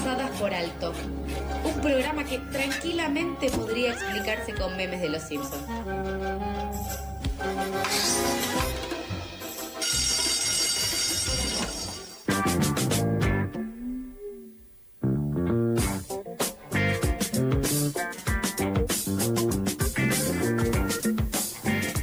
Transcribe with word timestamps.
pasadas 0.00 0.30
por 0.40 0.54
alto. 0.54 0.92
Un 1.64 1.80
programa 1.80 2.24
que 2.24 2.38
tranquilamente 2.38 3.50
podría 3.50 3.92
explicarse 3.92 4.54
con 4.54 4.76
memes 4.76 5.00
de 5.02 5.10
los 5.10 5.22
Simpsons. 5.22 5.56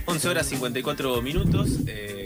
11 0.06 0.30
horas 0.30 0.48
54 0.48 1.22
minutos. 1.22 1.70
eh, 1.88 2.17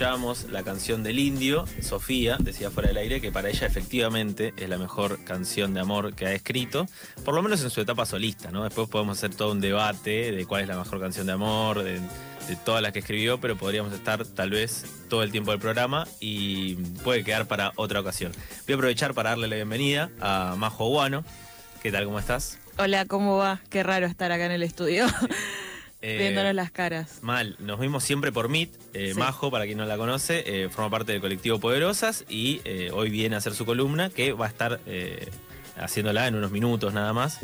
escuchábamos 0.00 0.44
la 0.44 0.62
canción 0.62 1.02
del 1.02 1.18
indio, 1.18 1.66
Sofía 1.82 2.38
decía 2.40 2.70
fuera 2.70 2.88
del 2.88 2.96
aire 2.96 3.20
que 3.20 3.30
para 3.30 3.50
ella 3.50 3.66
efectivamente 3.66 4.54
es 4.56 4.66
la 4.66 4.78
mejor 4.78 5.22
canción 5.24 5.74
de 5.74 5.80
amor 5.80 6.14
que 6.14 6.24
ha 6.24 6.32
escrito, 6.32 6.86
por 7.22 7.34
lo 7.34 7.42
menos 7.42 7.62
en 7.62 7.68
su 7.68 7.82
etapa 7.82 8.06
solista, 8.06 8.50
¿no? 8.50 8.64
Después 8.64 8.88
podemos 8.88 9.18
hacer 9.18 9.34
todo 9.34 9.52
un 9.52 9.60
debate 9.60 10.32
de 10.32 10.46
cuál 10.46 10.62
es 10.62 10.68
la 10.68 10.78
mejor 10.78 11.00
canción 11.00 11.26
de 11.26 11.34
amor, 11.34 11.82
de, 11.82 12.00
de 12.48 12.56
todas 12.64 12.80
las 12.80 12.92
que 12.92 13.00
escribió, 13.00 13.42
pero 13.42 13.58
podríamos 13.58 13.92
estar 13.92 14.24
tal 14.24 14.48
vez 14.48 14.86
todo 15.10 15.22
el 15.22 15.30
tiempo 15.32 15.50
del 15.50 15.60
programa 15.60 16.08
y 16.18 16.76
puede 17.04 17.22
quedar 17.22 17.46
para 17.46 17.72
otra 17.76 18.00
ocasión. 18.00 18.32
Voy 18.66 18.72
a 18.72 18.76
aprovechar 18.76 19.12
para 19.12 19.28
darle 19.28 19.48
la 19.48 19.56
bienvenida 19.56 20.10
a 20.18 20.54
Majo 20.56 20.88
Guano. 20.88 21.26
¿Qué 21.82 21.92
tal? 21.92 22.06
¿Cómo 22.06 22.18
estás? 22.18 22.58
Hola, 22.78 23.04
¿cómo 23.04 23.36
va? 23.36 23.60
Qué 23.68 23.82
raro 23.82 24.06
estar 24.06 24.32
acá 24.32 24.46
en 24.46 24.52
el 24.52 24.62
estudio, 24.62 25.04
Eh, 26.02 26.16
viéndonos 26.18 26.54
las 26.54 26.70
caras. 26.70 27.18
Mal, 27.22 27.56
nos 27.58 27.78
vimos 27.78 28.04
siempre 28.04 28.32
por 28.32 28.48
Meet. 28.48 28.70
Eh, 28.94 29.12
Sí. 29.12 29.18
Majo, 29.18 29.50
para 29.50 29.66
quien 29.66 29.76
no 29.78 29.84
la 29.84 29.96
conoce, 29.98 30.42
eh, 30.46 30.68
forma 30.70 30.90
parte 30.90 31.12
del 31.12 31.20
colectivo 31.20 31.60
Poderosas 31.60 32.24
y 32.28 32.62
eh, 32.64 32.90
hoy 32.92 33.10
viene 33.10 33.34
a 33.34 33.38
hacer 33.38 33.54
su 33.54 33.66
columna 33.66 34.08
que 34.10 34.32
va 34.32 34.46
a 34.46 34.48
estar 34.48 34.80
haciéndola 35.76 36.26
en 36.26 36.34
unos 36.36 36.50
minutos 36.50 36.92
nada 36.94 37.12
más. 37.12 37.38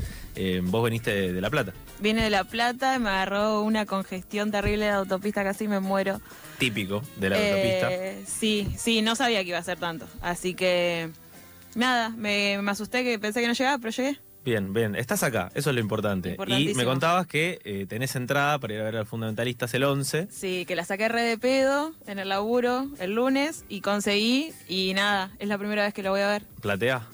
Vos 0.62 0.84
veniste 0.84 1.10
de, 1.14 1.32
de 1.32 1.40
La 1.40 1.48
Plata, 1.50 1.72
Vine 2.00 2.22
de 2.22 2.30
La 2.30 2.44
Plata, 2.44 2.98
me 2.98 3.08
agarró 3.08 3.62
una 3.62 3.86
congestión 3.86 4.50
terrible 4.50 4.84
de 4.86 4.90
autopista, 4.90 5.42
casi 5.44 5.66
me 5.68 5.80
muero. 5.80 6.20
típico 6.58 7.02
de 7.16 7.30
la 7.30 7.36
autopista. 7.36 7.90
Sí, 8.26 8.68
sí, 8.76 9.00
no 9.02 9.16
sabía 9.16 9.42
que 9.42 9.48
iba 9.50 9.58
a 9.58 9.62
ser 9.62 9.78
tanto. 9.78 10.06
Así 10.20 10.52
que, 10.54 11.08
nada, 11.74 12.10
me, 12.10 12.58
me 12.60 12.70
asusté 12.70 13.02
que 13.04 13.18
pensé 13.18 13.40
que 13.40 13.46
no 13.48 13.54
llegaba, 13.54 13.78
pero 13.78 13.90
llegué. 13.90 14.18
Bien, 14.46 14.72
bien, 14.72 14.94
estás 14.94 15.24
acá, 15.24 15.50
eso 15.56 15.70
es 15.70 15.74
lo 15.74 15.80
importante. 15.80 16.36
Y 16.46 16.72
me 16.74 16.84
contabas 16.84 17.26
que 17.26 17.58
eh, 17.64 17.84
tenés 17.88 18.14
entrada 18.14 18.60
para 18.60 18.74
ir 18.74 18.80
a 18.80 18.84
ver 18.84 18.96
al 18.96 19.04
Fundamentalistas 19.04 19.74
el 19.74 19.82
11. 19.82 20.28
Sí, 20.30 20.64
que 20.66 20.76
la 20.76 20.84
saqué 20.84 21.08
re 21.08 21.22
de 21.22 21.36
pedo 21.36 21.94
en 22.06 22.20
el 22.20 22.28
laburo 22.28 22.86
el 23.00 23.16
lunes 23.16 23.64
y 23.68 23.80
conseguí 23.80 24.52
y 24.68 24.94
nada, 24.94 25.32
es 25.40 25.48
la 25.48 25.58
primera 25.58 25.82
vez 25.82 25.92
que 25.92 26.04
lo 26.04 26.12
voy 26.12 26.20
a 26.20 26.28
ver. 26.28 26.44
¿Platea? 26.60 27.08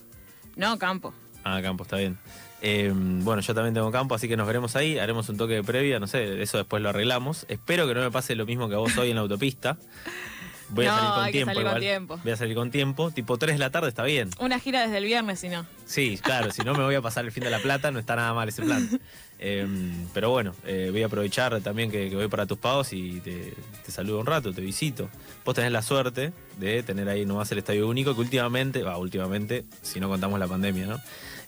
No, 0.56 0.78
campo. 0.78 1.14
Ah, 1.42 1.60
campo, 1.62 1.84
está 1.84 1.97
bien. 1.97 2.19
Eh, 2.60 2.92
bueno, 2.94 3.41
yo 3.41 3.55
también 3.55 3.72
tengo 3.72 3.91
campo, 3.91 4.14
así 4.14 4.28
que 4.28 4.36
nos 4.36 4.47
veremos 4.47 4.77
ahí, 4.77 4.98
haremos 4.98 5.27
un 5.30 5.38
toque 5.38 5.55
de 5.55 5.62
previa, 5.64 5.98
no 5.98 6.08
sé, 6.08 6.42
eso 6.42 6.58
después 6.58 6.83
lo 6.83 6.91
arreglamos. 6.91 7.47
Espero 7.48 7.88
que 7.88 7.94
no 7.94 8.03
me 8.03 8.10
pase 8.10 8.34
lo 8.34 8.44
mismo 8.44 8.69
que 8.69 8.75
a 8.75 8.78
vos 8.78 8.94
hoy 8.98 9.08
en 9.08 9.14
la 9.14 9.22
autopista. 9.22 9.78
Voy 10.73 10.87
a 10.87 10.95
salir 10.97 11.11
con 11.11 11.25
hay 11.25 11.33
que 11.33 11.39
tiempo 11.39 12.09
con. 12.09 12.20
Voy 12.23 12.33
a 12.33 12.37
salir 12.37 12.55
con 12.55 12.70
tiempo, 12.70 13.11
tipo 13.11 13.39
3 13.39 13.55
de 13.55 13.59
la 13.59 13.70
tarde 13.70 13.89
está 13.89 14.05
bien. 14.05 14.31
Una 14.39 14.59
gira 14.59 14.83
desde 14.83 14.98
el 14.98 15.05
viernes, 15.05 15.41
si 15.41 15.48
no. 15.48 15.67
Sí, 15.84 16.19
claro, 16.23 16.51
si 16.51 16.62
no 16.62 16.75
me 16.75 16.83
voy 16.83 16.95
a 16.95 17.03
pasar 17.03 17.25
el 17.25 17.33
fin 17.33 17.45
de 17.45 17.51
la 17.51 17.59
plata, 17.59 17.91
no 17.91 17.98
está 17.98 18.17
nada 18.17 18.33
mal 18.34 18.48
ese 18.48 18.62
plan. 18.62 18.89
Eh, 19.45 19.67
pero 20.15 20.31
bueno, 20.31 20.55
eh, 20.65 20.91
voy 20.93 21.03
a 21.03 21.06
aprovechar 21.06 21.61
también 21.62 21.91
que, 21.91 22.09
que 22.09 22.15
voy 22.15 22.28
para 22.28 22.47
tus 22.47 22.59
pagos 22.59 22.93
y 22.93 23.19
te, 23.19 23.53
te 23.84 23.91
saludo 23.91 24.20
un 24.20 24.27
rato, 24.27 24.53
te 24.53 24.61
visito. 24.61 25.09
Vos 25.45 25.56
tenés 25.56 25.73
la 25.73 25.83
suerte 25.83 26.33
de 26.59 26.84
tener 26.84 27.09
ahí 27.09 27.27
nomás 27.27 27.50
el 27.50 27.59
Estadio 27.59 27.89
Único, 27.89 28.15
que 28.15 28.20
últimamente, 28.20 28.84
va, 28.84 28.97
últimamente, 28.98 29.65
si 29.83 29.98
no 29.98 30.09
contamos 30.09 30.39
la 30.39 30.47
pandemia, 30.47 30.87
¿no? 30.87 31.00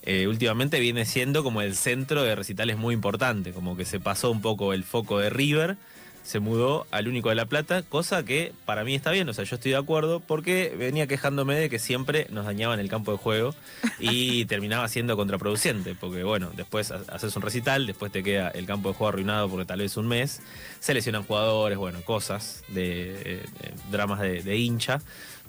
Eh, 0.03 0.27
últimamente 0.27 0.81
viene 0.81 1.07
siendo 1.07 1.45
como 1.45 1.63
el 1.63 1.77
centro 1.77 2.25
de 2.25 2.35
recitales 2.35 2.77
muy 2.77 2.95
importante, 2.95 3.53
como 3.53 3.77
que 3.77 3.85
se 3.85 4.01
pasó 4.01 4.31
un 4.31 4.43
poco 4.43 4.73
el 4.75 4.83
foco 4.83 5.21
de 5.21 5.31
River, 5.31 5.77
se 6.25 6.41
mudó 6.41 6.87
al 6.91 7.07
único 7.07 7.29
de 7.29 7.35
La 7.37 7.45
Plata, 7.47 7.83
cosa 7.83 8.25
que 8.25 8.53
para 8.65 8.83
mí 8.83 8.95
está 8.95 9.11
bien, 9.13 9.29
o 9.29 9.35
sea, 9.35 9.45
yo 9.45 9.55
estoy 9.57 9.73
de 9.73 9.77
acuerdo, 9.77 10.21
porque 10.21 10.75
venía 10.77 11.07
quejándome 11.07 11.55
de 11.55 11.69
que 11.71 11.79
siempre 11.79 12.27
nos 12.31 12.47
dañaban 12.47 12.81
el 12.81 12.89
campo 12.89 13.13
de 13.13 13.19
juego 13.19 13.55
y 14.01 14.45
terminaba 14.47 14.89
siendo 14.89 15.17
contraproducente, 15.17 15.95
porque 15.95 16.25
bueno, 16.25 16.51
después 16.57 16.91
ha- 16.91 17.03
haces 17.09 17.37
un 17.37 17.43
recital, 17.43 17.87
después 17.87 18.11
te 18.11 18.23
queda 18.23 18.49
el 18.49 18.65
campo 18.67 18.89
de 18.89 18.95
juego 18.95 19.11
arruinado 19.11 19.49
porque 19.51 19.67
tal 19.67 19.81
vez 19.81 19.97
un 19.99 20.09
mes, 20.09 20.41
se 20.81 20.95
lesionan 20.95 21.23
jugadores, 21.25 21.77
bueno, 21.79 22.01
cosas 22.03 22.65
de, 22.69 23.13
eh, 23.13 23.43
eh, 23.63 23.75
dramas 23.93 24.21
de, 24.21 24.43
de 24.43 24.57
hincha. 24.57 25.01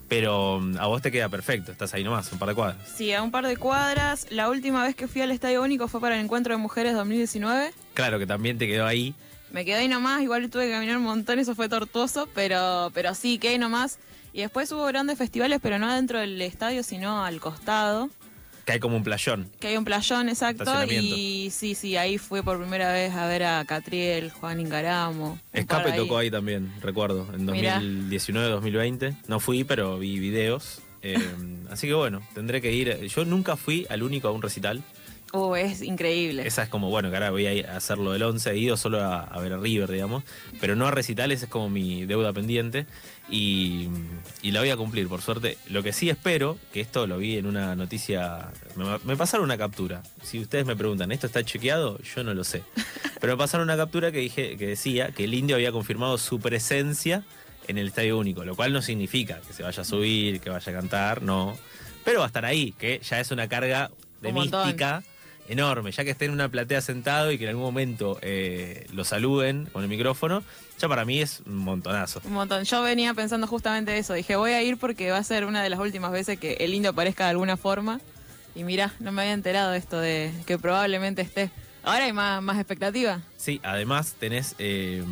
Pero 0.08 0.60
mm, 0.60 0.78
a 0.78 0.86
vos 0.88 1.02
te 1.02 1.12
queda 1.12 1.30
perfecto, 1.30 1.72
estás 1.72 1.94
ahí 1.96 2.04
nomás, 2.04 2.32
un 2.32 2.38
par 2.38 2.50
de 2.50 2.54
cuadras. 2.56 2.78
Sí, 2.96 3.12
a 3.14 3.24
un 3.24 3.32
par 3.32 3.48
de 3.48 3.58
cuadras. 3.58 4.28
La 4.30 4.50
última 4.50 4.84
vez 4.84 4.96
que 4.96 5.08
fui 5.08 5.22
al 5.22 5.32
Estadio 5.32 5.64
Único 5.64 5.88
fue 5.88 6.00
para 6.00 6.16
el 6.16 6.22
Encuentro 6.24 6.54
de 6.54 6.58
Mujeres 6.62 6.94
2019. 6.94 7.72
Claro 7.96 8.20
que 8.20 8.28
también 8.28 8.58
te 8.60 8.68
quedó 8.68 8.86
ahí. 8.86 9.16
Me 9.56 9.64
quedé 9.64 9.76
ahí 9.76 9.88
nomás, 9.88 10.22
igual 10.22 10.50
tuve 10.50 10.66
que 10.66 10.74
caminar 10.74 10.98
un 10.98 11.04
montón, 11.04 11.40
eso 11.40 11.56
fue 11.56 11.70
tortuoso, 11.70 12.28
pero, 12.36 12.92
pero 12.94 13.16
sí, 13.16 13.38
quedé 13.38 13.54
ahí 13.54 13.58
nomás. 13.58 14.00
Y 14.34 14.42
después 14.42 14.70
hubo 14.74 14.84
grandes 14.84 15.18
festivales, 15.18 15.62
pero 15.64 15.80
no 15.80 15.96
dentro 15.96 16.20
del 16.20 16.42
estadio, 16.42 16.84
sino 16.84 17.24
al 17.24 17.40
costado, 17.40 18.10
Que 18.66 18.74
hay 18.74 18.80
como 18.80 18.98
un 18.98 19.06
playón. 19.06 19.50
que 19.62 19.68
hay 19.68 19.78
un 19.78 19.86
playón 19.86 20.28
exacto. 20.28 20.66
Y 20.92 21.52
sí, 21.54 21.74
sí, 21.74 21.96
ahí 21.96 22.18
fue 22.18 22.44
por 22.44 22.60
primera 22.60 22.92
vez 22.92 23.14
a 23.14 23.28
ver 23.28 23.46
a 23.46 23.64
Catriel, 23.64 24.30
Juan 24.30 24.60
Ingaramo. 24.60 25.40
Escape 25.54 25.94
tocó 25.94 26.18
ahí 26.18 26.30
también, 26.30 26.74
recuerdo, 26.82 27.26
en 27.34 27.46
Mirá. 27.46 27.76
2019, 27.76 28.50
2020. 28.50 29.16
No 29.30 29.40
fui, 29.40 29.64
pero 29.64 29.98
vi 29.98 30.20
videos. 30.20 30.82
Eh, 31.02 31.16
así 31.72 31.88
que 31.88 31.94
bueno, 31.94 32.22
tendré 32.34 32.60
que 32.60 32.74
ir. 32.74 33.08
Yo 33.08 33.24
nunca 33.24 33.56
fui 33.56 33.88
al 33.90 34.04
único 34.04 34.28
a 34.28 34.32
un 34.32 34.42
recital. 34.42 34.84
Oh, 35.38 35.54
es 35.58 35.82
increíble. 35.82 36.48
Esa 36.48 36.64
es 36.64 36.70
como, 36.70 36.90
bueno, 36.90 37.10
que 37.10 37.18
ahora 37.18 37.30
voy 37.30 37.46
a 37.46 37.76
hacerlo 37.76 38.14
del 38.14 38.24
11, 38.24 38.52
he 38.52 38.58
ido 38.58 38.78
solo 38.78 39.02
a, 39.02 39.20
a 39.20 39.42
ver 39.42 39.52
a 39.52 39.58
River, 39.58 39.92
digamos. 39.92 40.24
Pero 40.62 40.78
no 40.78 40.88
a 40.88 40.92
recitales, 40.92 41.44
es 41.44 41.50
como 41.50 41.70
mi 41.70 42.06
deuda 42.06 42.32
pendiente. 42.32 42.86
Y, 43.30 43.90
y 44.42 44.52
la 44.52 44.62
voy 44.62 44.70
a 44.70 44.78
cumplir, 44.78 45.10
por 45.10 45.22
suerte. 45.22 45.58
Lo 45.70 45.84
que 45.84 45.92
sí 45.92 46.10
espero, 46.10 46.58
que 46.72 46.80
esto 46.80 47.06
lo 47.06 47.18
vi 47.18 47.36
en 47.38 47.48
una 47.48 47.76
noticia, 47.76 48.48
me, 48.78 48.86
me 49.04 49.18
pasaron 49.18 49.44
una 49.44 49.58
captura. 49.58 50.04
Si 50.24 50.40
ustedes 50.40 50.66
me 50.66 50.78
preguntan, 50.78 51.12
¿esto 51.12 51.28
está 51.28 51.44
chequeado? 51.44 52.00
Yo 52.00 52.24
no 52.24 52.34
lo 52.34 52.46
sé. 52.46 52.64
Pero 53.20 53.34
me 53.34 53.38
pasaron 53.38 53.66
una 53.66 53.76
captura 53.76 54.14
que, 54.14 54.20
dije, 54.20 54.56
que 54.56 54.68
decía 54.68 55.12
que 55.12 55.26
el 55.26 55.34
indio 55.34 55.58
había 55.58 55.74
confirmado 55.74 56.18
su 56.18 56.40
presencia 56.40 57.24
en 57.68 57.78
el 57.78 57.88
Estadio 57.88 58.18
Único, 58.18 58.46
lo 58.46 58.56
cual 58.56 58.72
no 58.72 58.82
significa 58.82 59.42
que 59.46 59.52
se 59.52 59.64
vaya 59.64 59.82
a 59.82 59.86
subir, 59.86 60.40
que 60.40 60.50
vaya 60.50 60.72
a 60.72 60.76
cantar, 60.76 61.24
no. 61.24 61.58
Pero 62.06 62.20
va 62.20 62.26
a 62.26 62.28
estar 62.28 62.46
ahí, 62.46 62.72
que 62.80 63.02
ya 63.04 63.20
es 63.20 63.32
una 63.32 63.50
carga 63.50 63.92
de 64.22 64.30
Un 64.30 64.36
montón. 64.36 64.76
Enorme, 65.48 65.92
ya 65.92 66.04
que 66.04 66.12
esté 66.12 66.26
en 66.26 66.32
una 66.32 66.50
platea 66.50 66.82
sentado 66.82 67.32
y 67.32 67.38
que 67.38 67.44
en 67.46 67.52
algún 67.52 67.64
momento 67.64 68.18
eh, 68.22 68.88
lo 68.94 69.04
saluden 69.04 69.68
con 69.72 69.84
el 69.84 69.90
micrófono, 69.90 70.44
ya 70.80 70.88
para 70.88 71.06
mí 71.06 71.22
es 71.22 71.42
un 71.46 71.58
montonazo. 71.58 72.22
Un 72.26 72.34
montón. 72.34 72.64
Yo 72.64 72.82
venía 72.82 73.14
pensando 73.14 73.48
justamente 73.48 73.98
eso. 73.98 74.14
Dije, 74.14 74.36
voy 74.36 74.52
a 74.52 74.62
ir 74.62 74.78
porque 74.78 75.12
va 75.12 75.18
a 75.18 75.24
ser 75.24 75.46
una 75.46 75.64
de 75.64 75.70
las 75.70 75.80
últimas 75.80 76.12
veces 76.12 76.40
que 76.40 76.54
el 76.54 76.74
indio 76.74 76.92
aparezca 76.92 77.26
de 77.26 77.32
alguna 77.32 77.58
forma. 77.58 78.02
Y 78.56 78.64
mira, 78.64 78.94
no 79.00 79.12
me 79.12 79.22
había 79.22 79.34
enterado 79.34 79.72
de 79.72 79.78
esto 79.78 80.00
de 80.00 80.32
que 80.46 80.58
probablemente 80.58 81.22
esté. 81.22 81.52
Ahora 81.84 82.06
hay 82.06 82.14
más, 82.14 82.42
más 82.42 82.58
expectativa. 82.58 83.22
Sí, 83.38 83.60
además 83.64 84.16
tenés, 84.20 84.56
eh, 84.58 85.04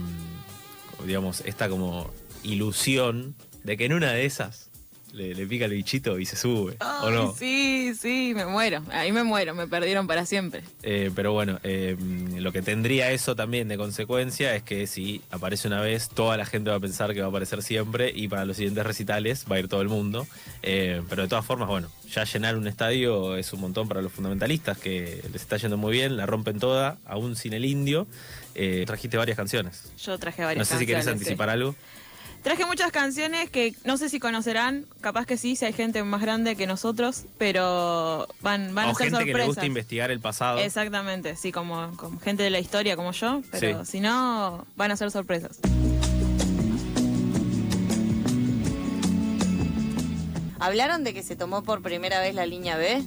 digamos, 1.06 1.42
esta 1.42 1.70
como 1.70 2.12
ilusión 2.44 3.36
de 3.64 3.78
que 3.78 3.86
en 3.86 3.94
una 3.94 4.12
de 4.12 4.26
esas 4.26 4.70
le, 5.14 5.34
le 5.36 5.46
pica 5.48 5.66
el 5.66 5.72
bichito 5.72 6.20
y 6.20 6.26
se 6.26 6.36
sube, 6.36 6.76
¿o 6.82 7.08
Ay, 7.08 7.14
no? 7.14 7.34
Sí, 7.38 7.94
sí, 8.00 8.34
me 8.36 8.46
muero. 8.46 8.84
Ahí 8.92 9.12
me 9.12 9.24
muero, 9.24 9.54
me 9.56 9.68
perdieron 9.68 10.08
para 10.08 10.26
siempre. 10.26 10.64
Eh, 10.82 11.12
pero 11.16 11.32
bueno, 11.32 11.60
eh, 11.64 11.96
lo 12.38 12.52
que 12.52 12.62
tendría 12.62 13.12
eso 13.12 13.36
también 13.36 13.68
de 13.68 13.78
consecuencia 13.78 14.56
es 14.56 14.64
que 14.64 14.88
si 14.88 15.22
aparece 15.32 15.68
una 15.68 15.82
vez, 15.82 16.10
toda 16.10 16.36
la 16.36 16.46
gente 16.46 16.72
va 16.72 16.78
a 16.78 16.80
pensar 16.80 17.14
que 17.14 17.22
va 17.22 17.28
a 17.28 17.30
aparecer 17.30 17.62
siempre 17.62 18.12
y 18.14 18.28
para 18.28 18.46
los 18.46 18.58
siguientes 18.58 18.86
recitales 18.86 19.46
va 19.50 19.58
a 19.58 19.60
ir 19.60 19.68
todo 19.68 19.82
el 19.82 19.90
mundo. 19.90 20.28
Eh, 20.64 21.02
pero 21.10 21.22
de 21.24 21.30
todas 21.30 21.46
formas, 21.46 21.70
bueno, 21.70 21.90
ya 22.10 22.24
llenar 22.24 22.58
un 22.58 22.68
estadio 22.68 23.38
es 23.38 23.54
un 23.54 23.62
montón 23.62 23.88
para 23.88 24.02
los 24.02 24.12
fundamentalistas 24.12 24.78
que 24.78 25.22
les 25.32 25.42
está 25.42 25.58
yendo 25.58 25.78
muy 25.78 25.92
bien, 25.94 26.18
la 26.18 26.26
rompen 26.26 26.60
toda, 26.60 26.98
aún 27.06 27.36
sin 27.36 27.54
el 27.54 27.66
indio. 27.66 28.08
Eh, 28.56 28.84
trajiste 28.86 29.18
varias 29.18 29.38
canciones. 29.38 29.92
Yo 30.04 30.18
traje 30.18 30.44
varias 30.44 30.60
No 30.60 30.66
sé 30.66 30.80
si 30.80 30.86
querés 30.86 31.06
canciones, 31.06 31.20
sí. 31.22 31.26
anticipar 31.30 31.50
algo. 31.50 31.76
Traje 32.44 32.66
muchas 32.66 32.92
canciones 32.92 33.50
que 33.50 33.74
no 33.86 33.96
sé 33.98 34.10
si 34.10 34.20
conocerán, 34.20 34.86
capaz 35.00 35.26
que 35.26 35.38
sí, 35.38 35.56
si 35.56 35.64
hay 35.64 35.72
gente 35.72 36.04
más 36.04 36.22
grande 36.22 36.58
que 36.58 36.68
nosotros, 36.68 37.24
pero 37.38 38.28
van, 38.42 38.76
van 38.76 38.88
o 38.88 38.92
a 38.92 38.96
ser 38.96 39.06
gente 39.06 39.20
que 39.20 39.26
le 39.26 39.32
sorpresas. 39.32 39.48
gusta 39.48 39.66
investigar 39.66 40.12
el 40.12 40.20
pasado. 40.20 40.60
Exactamente, 40.60 41.38
sí, 41.38 41.54
como, 41.54 41.96
como 41.96 42.20
gente 42.20 42.44
de 42.44 42.50
la 42.50 42.60
historia 42.60 42.98
como 42.98 43.14
yo, 43.14 43.42
pero 43.50 43.86
Sí. 43.86 43.92
si 43.94 44.00
no, 44.02 44.66
van 44.76 44.92
a 44.92 44.98
ser 44.98 45.10
sorpresas. 45.10 45.60
¿Hablaron 50.60 51.04
de 51.04 51.14
que 51.14 51.24
se 51.24 51.36
tomó 51.36 51.64
por 51.64 51.82
primera 51.82 52.20
vez 52.22 52.36
la 52.36 52.46
línea 52.46 52.78
B? 52.78 53.04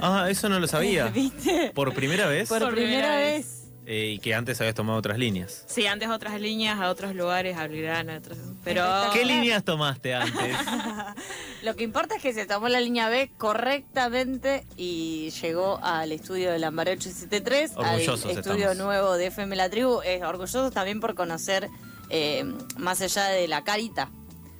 Ah, 0.00 0.26
eso 0.30 0.48
no 0.48 0.60
lo 0.60 0.68
sabía. 0.68 1.06
¿Viste? 1.14 1.72
Por 1.74 1.92
primera 1.94 2.26
vez. 2.28 2.48
Por, 2.48 2.60
Por 2.60 2.74
primera, 2.74 3.14
primera 3.14 3.16
vez. 3.16 3.63
Eh, 3.86 4.12
y 4.14 4.18
que 4.18 4.34
antes 4.34 4.58
habías 4.60 4.74
tomado 4.74 4.98
otras 4.98 5.18
líneas. 5.18 5.64
Sí, 5.68 5.86
antes 5.86 6.08
otras 6.08 6.40
líneas, 6.40 6.80
a 6.80 6.88
otros 6.88 7.14
lugares, 7.14 7.56
a 7.58 7.66
Belgrano, 7.66 8.12
a 8.12 8.16
otros- 8.16 8.38
Pero 8.64 8.82
¿Qué 9.12 9.24
líneas 9.26 9.62
tomaste 9.62 10.14
antes? 10.14 10.56
Lo 11.62 11.76
que 11.76 11.84
importa 11.84 12.16
es 12.16 12.22
que 12.22 12.32
se 12.32 12.46
tomó 12.46 12.68
la 12.68 12.80
línea 12.80 13.08
B 13.10 13.30
correctamente 13.36 14.64
y 14.76 15.30
llegó 15.42 15.78
al 15.82 16.12
estudio 16.12 16.50
de 16.50 16.58
Lambaré 16.58 16.92
873, 16.92 17.72
Orgullosos 17.76 18.24
al 18.32 18.38
estudio 18.38 18.70
estamos. 18.70 18.76
nuevo 18.78 19.14
de 19.16 19.26
FM 19.26 19.54
La 19.56 19.68
Tribu. 19.68 20.00
Es 20.02 20.22
orgulloso 20.22 20.70
también 20.70 21.00
por 21.00 21.14
conocer, 21.14 21.68
eh, 22.10 22.44
más 22.78 23.00
allá 23.02 23.26
de 23.26 23.48
la 23.48 23.64
carita. 23.64 24.10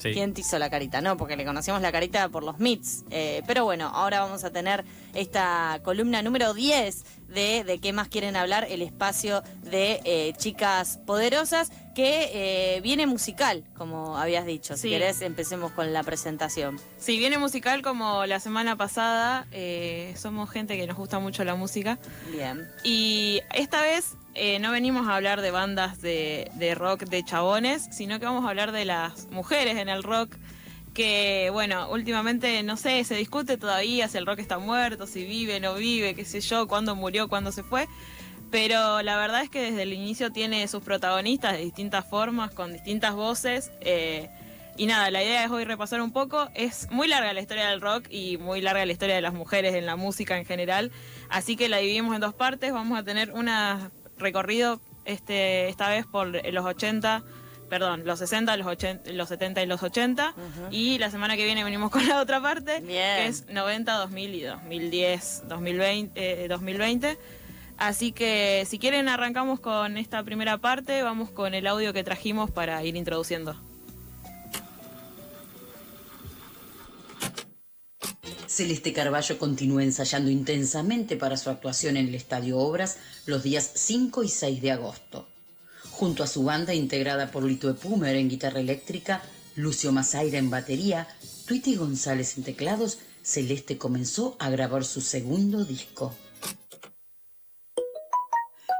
Sí. 0.04 0.12
¿Quién 0.12 0.32
te 0.34 0.42
hizo 0.42 0.58
la 0.58 0.70
carita? 0.70 1.00
No, 1.00 1.16
porque 1.16 1.36
le 1.36 1.44
conocíamos 1.44 1.82
la 1.82 1.90
carita 1.92 2.28
por 2.28 2.42
los 2.44 2.58
MITs. 2.60 3.04
Eh, 3.10 3.42
pero 3.46 3.64
bueno, 3.64 3.88
ahora 3.88 4.20
vamos 4.20 4.44
a 4.44 4.50
tener 4.50 4.84
esta 5.14 5.80
columna 5.82 6.22
número 6.22 6.54
10 6.54 7.04
de 7.34 7.64
De 7.64 7.78
qué 7.80 7.92
más 7.92 8.08
quieren 8.08 8.36
hablar, 8.36 8.66
el 8.70 8.80
espacio 8.82 9.42
de 9.62 10.00
eh, 10.04 10.34
chicas 10.36 10.98
poderosas, 11.04 11.72
que 11.94 12.30
eh, 12.76 12.80
viene 12.82 13.06
musical, 13.08 13.64
como 13.76 14.16
habías 14.18 14.46
dicho. 14.46 14.76
Si 14.76 14.82
Sí. 14.82 14.88
querés, 14.90 15.20
empecemos 15.22 15.72
con 15.72 15.92
la 15.92 16.02
presentación. 16.04 16.78
si 16.98 17.18
viene 17.18 17.38
musical 17.38 17.82
como 17.82 18.24
la 18.26 18.38
semana 18.40 18.76
pasada, 18.76 19.46
eh, 19.52 20.14
somos 20.16 20.48
gente 20.50 20.76
que 20.76 20.86
nos 20.86 20.96
gusta 20.96 21.18
mucho 21.18 21.42
la 21.44 21.54
música. 21.56 21.98
Bien. 22.30 22.68
Y 22.84 23.40
esta 23.52 23.80
vez 23.82 24.14
eh, 24.34 24.58
no 24.58 24.72
venimos 24.72 25.06
a 25.08 25.16
hablar 25.16 25.40
de 25.40 25.50
bandas 25.50 26.00
de, 26.00 26.74
rock 26.76 27.04
de 27.04 27.24
chabones, 27.24 27.88
sino 27.90 28.18
que 28.18 28.26
vamos 28.26 28.44
a 28.44 28.50
hablar 28.50 28.72
de 28.72 28.84
las 28.84 29.28
mujeres 29.30 29.76
en 29.76 29.88
el 29.88 30.02
rock. 30.02 30.36
Que 30.92 31.50
bueno, 31.52 31.88
últimamente 31.90 32.62
no 32.62 32.76
sé, 32.76 33.02
se 33.04 33.16
discute 33.16 33.56
todavía 33.56 34.06
si 34.08 34.18
el 34.18 34.26
rock 34.26 34.38
está 34.38 34.58
muerto, 34.58 35.06
si 35.06 35.24
vive, 35.24 35.58
no 35.58 35.74
vive, 35.74 36.14
qué 36.14 36.24
sé 36.24 36.40
yo, 36.40 36.68
cuándo 36.68 36.94
murió, 36.94 37.28
cuándo 37.28 37.50
se 37.50 37.64
fue. 37.64 37.88
Pero 38.50 39.02
la 39.02 39.16
verdad 39.16 39.42
es 39.42 39.50
que 39.50 39.60
desde 39.60 39.82
el 39.82 39.92
inicio 39.92 40.30
tiene 40.30 40.68
sus 40.68 40.82
protagonistas 40.84 41.54
de 41.54 41.58
distintas 41.58 42.08
formas, 42.08 42.52
con 42.52 42.72
distintas 42.72 43.14
voces. 43.14 43.72
eh, 43.80 44.30
y 44.76 44.86
nada, 44.86 45.10
la 45.10 45.22
idea 45.22 45.44
es 45.44 45.50
hoy 45.50 45.64
repasar 45.64 46.00
un 46.00 46.12
poco. 46.12 46.48
Es 46.54 46.90
muy 46.90 47.06
larga 47.06 47.32
la 47.32 47.40
historia 47.40 47.68
del 47.68 47.80
rock 47.80 48.06
y 48.10 48.38
muy 48.38 48.60
larga 48.60 48.84
la 48.84 48.92
historia 48.92 49.14
de 49.14 49.20
las 49.20 49.32
mujeres 49.32 49.74
en 49.74 49.86
la 49.86 49.94
música 49.94 50.36
en 50.36 50.44
general. 50.44 50.90
Así 51.28 51.56
que 51.56 51.68
la 51.68 51.78
dividimos 51.78 52.14
en 52.14 52.20
dos 52.20 52.34
partes. 52.34 52.72
Vamos 52.72 52.98
a 52.98 53.04
tener 53.04 53.30
un 53.30 53.48
recorrido 54.18 54.80
este, 55.04 55.68
esta 55.68 55.88
vez 55.88 56.06
por 56.06 56.28
los 56.28 56.64
80, 56.64 57.22
perdón, 57.68 58.02
los 58.04 58.18
60, 58.18 58.56
los, 58.56 58.66
80, 58.66 59.12
los 59.12 59.28
70 59.28 59.62
y 59.62 59.66
los 59.66 59.82
80. 59.82 60.34
Y 60.70 60.98
la 60.98 61.10
semana 61.10 61.36
que 61.36 61.44
viene 61.44 61.64
venimos 61.64 61.90
con 61.90 62.06
la 62.08 62.20
otra 62.20 62.40
parte, 62.40 62.80
Bien. 62.80 63.16
que 63.16 63.26
es 63.26 63.46
90, 63.48 63.92
2000 63.98 64.34
y 64.34 64.42
2010, 64.42 65.42
2020. 65.48 66.44
eh, 66.44 66.48
2020. 66.48 67.18
Así 67.76 68.12
que 68.12 68.64
si 68.68 68.78
quieren 68.78 69.08
arrancamos 69.08 69.58
con 69.58 69.96
esta 69.98 70.22
primera 70.22 70.58
parte, 70.58 71.02
vamos 71.02 71.30
con 71.30 71.54
el 71.54 71.66
audio 71.66 71.92
que 71.92 72.04
trajimos 72.04 72.50
para 72.50 72.82
ir 72.84 72.94
introduciendo. 72.96 73.56
Celeste 78.54 78.92
Carballo 78.92 79.36
continúa 79.36 79.82
ensayando 79.82 80.30
intensamente 80.30 81.16
para 81.16 81.36
su 81.36 81.50
actuación 81.50 81.96
en 81.96 82.06
el 82.06 82.14
Estadio 82.14 82.58
Obras 82.58 82.98
los 83.26 83.42
días 83.42 83.68
5 83.74 84.22
y 84.22 84.28
6 84.28 84.62
de 84.62 84.70
agosto. 84.70 85.26
Junto 85.90 86.22
a 86.22 86.28
su 86.28 86.44
banda 86.44 86.72
integrada 86.72 87.32
por 87.32 87.42
Lito 87.42 87.68
Epumer 87.68 88.14
en 88.14 88.28
guitarra 88.28 88.60
eléctrica, 88.60 89.22
Lucio 89.56 89.90
Mazaira 89.90 90.38
en 90.38 90.50
batería, 90.50 91.08
Tweety 91.46 91.74
González 91.74 92.38
en 92.38 92.44
teclados, 92.44 92.98
Celeste 93.24 93.76
comenzó 93.76 94.36
a 94.38 94.50
grabar 94.50 94.84
su 94.84 95.00
segundo 95.00 95.64
disco. 95.64 96.14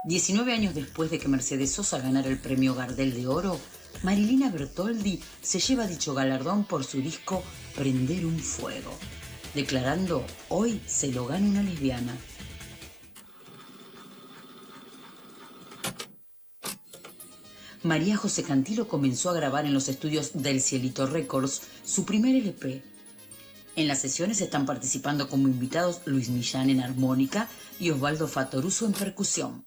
19 0.05 0.53
años 0.53 0.76
después 0.76 1.11
de 1.11 1.19
que 1.19 1.26
Mercedes 1.26 1.73
Sosa 1.73 1.99
ganara 1.99 2.29
el 2.29 2.38
premio 2.38 2.76
Gardel 2.76 3.12
de 3.12 3.26
Oro, 3.26 3.59
Marilina 4.05 4.50
Bertoldi 4.50 5.21
se 5.43 5.59
lleva 5.59 5.88
dicho 5.88 6.15
galardón 6.15 6.62
por 6.62 6.85
su 6.85 7.00
disco 7.00 7.43
Prender 7.75 8.25
un 8.25 8.38
Fuego, 8.38 8.93
declarando 9.54 10.24
hoy 10.48 10.80
se 10.86 11.12
lo 11.12 11.26
gana 11.26 11.46
una 11.46 11.62
lesbiana. 11.62 12.16
María 17.82 18.16
José 18.16 18.42
Cantilo 18.42 18.88
comenzó 18.88 19.28
a 19.30 19.34
grabar 19.34 19.66
en 19.66 19.74
los 19.74 19.88
estudios 19.88 20.30
del 20.32 20.62
Cielito 20.62 21.06
Records 21.06 21.62
su 21.84 22.06
primer 22.06 22.34
LP. 22.34 22.82
En 23.76 23.88
las 23.88 24.00
sesiones 24.00 24.40
están 24.40 24.64
participando 24.64 25.28
como 25.28 25.48
invitados 25.48 26.00
Luis 26.06 26.30
Millán 26.30 26.70
en 26.70 26.80
armónica 26.80 27.48
y 27.78 27.90
Osvaldo 27.90 28.26
Fatoruso 28.26 28.86
en 28.86 28.92
percusión. 28.92 29.66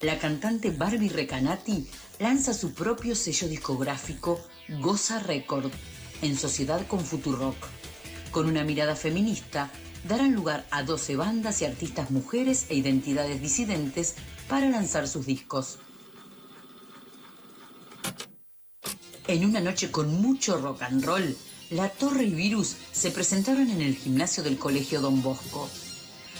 La 0.00 0.18
cantante 0.18 0.70
Barbie 0.70 1.08
Recanati 1.08 1.86
lanza 2.18 2.54
su 2.54 2.72
propio 2.72 3.16
sello 3.16 3.48
discográfico 3.48 4.40
Goza 4.80 5.18
Record 5.18 5.72
en 6.22 6.38
sociedad 6.38 6.86
con 6.86 7.04
Futurock. 7.04 7.56
Con 8.30 8.46
una 8.46 8.64
mirada 8.64 8.96
feminista, 8.96 9.70
darán 10.08 10.32
lugar 10.32 10.66
a 10.70 10.82
12 10.82 11.16
bandas 11.16 11.60
y 11.60 11.64
artistas 11.64 12.10
mujeres 12.10 12.66
e 12.70 12.76
identidades 12.76 13.40
disidentes 13.40 14.14
para 14.48 14.68
lanzar 14.70 15.06
sus 15.06 15.26
discos. 15.26 15.78
En 19.26 19.44
una 19.44 19.60
noche 19.60 19.90
con 19.90 20.20
mucho 20.20 20.56
rock 20.58 20.82
and 20.82 21.04
roll, 21.04 21.36
La 21.70 21.88
Torre 21.88 22.24
y 22.24 22.34
Virus 22.34 22.76
se 22.92 23.10
presentaron 23.10 23.70
en 23.70 23.80
el 23.80 23.96
gimnasio 23.96 24.42
del 24.42 24.58
Colegio 24.58 25.00
Don 25.00 25.22
Bosco. 25.22 25.70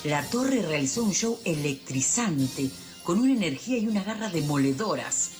La 0.04 0.22
Torre 0.24 0.62
realizó 0.62 1.04
un 1.04 1.12
show 1.12 1.38
electrizante, 1.44 2.70
con 3.04 3.20
una 3.20 3.32
energía 3.32 3.78
y 3.78 3.86
una 3.86 4.02
garra 4.02 4.30
demoledoras. 4.30 5.30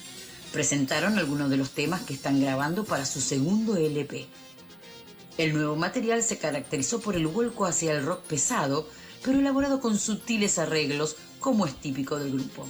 Presentaron 0.53 1.19
algunos 1.19 1.49
de 1.49 1.57
los 1.57 1.71
temas 1.71 2.03
que 2.03 2.13
están 2.13 2.41
grabando 2.41 2.85
para 2.85 3.07
su 3.07 3.21
segundo 3.21 3.77
LP. 3.77 4.27
El 5.39 5.55
nuevo 5.55 5.77
material 5.77 6.23
se 6.23 6.37
caracterizó 6.37 7.01
por 7.01 7.17
el 7.17 7.27
vuelco 7.27 7.65
hacia 7.65 7.93
el 7.93 8.05
rock 8.05 8.23
pesado, 8.25 8.87
pero 9.25 9.39
elaborado 9.39 9.81
con 9.81 9.99
sutiles 9.99 10.59
arreglos, 10.59 11.17
como 11.41 11.67
es 11.67 11.75
típico 11.77 12.19
del 12.19 12.33
grupo. 12.33 12.67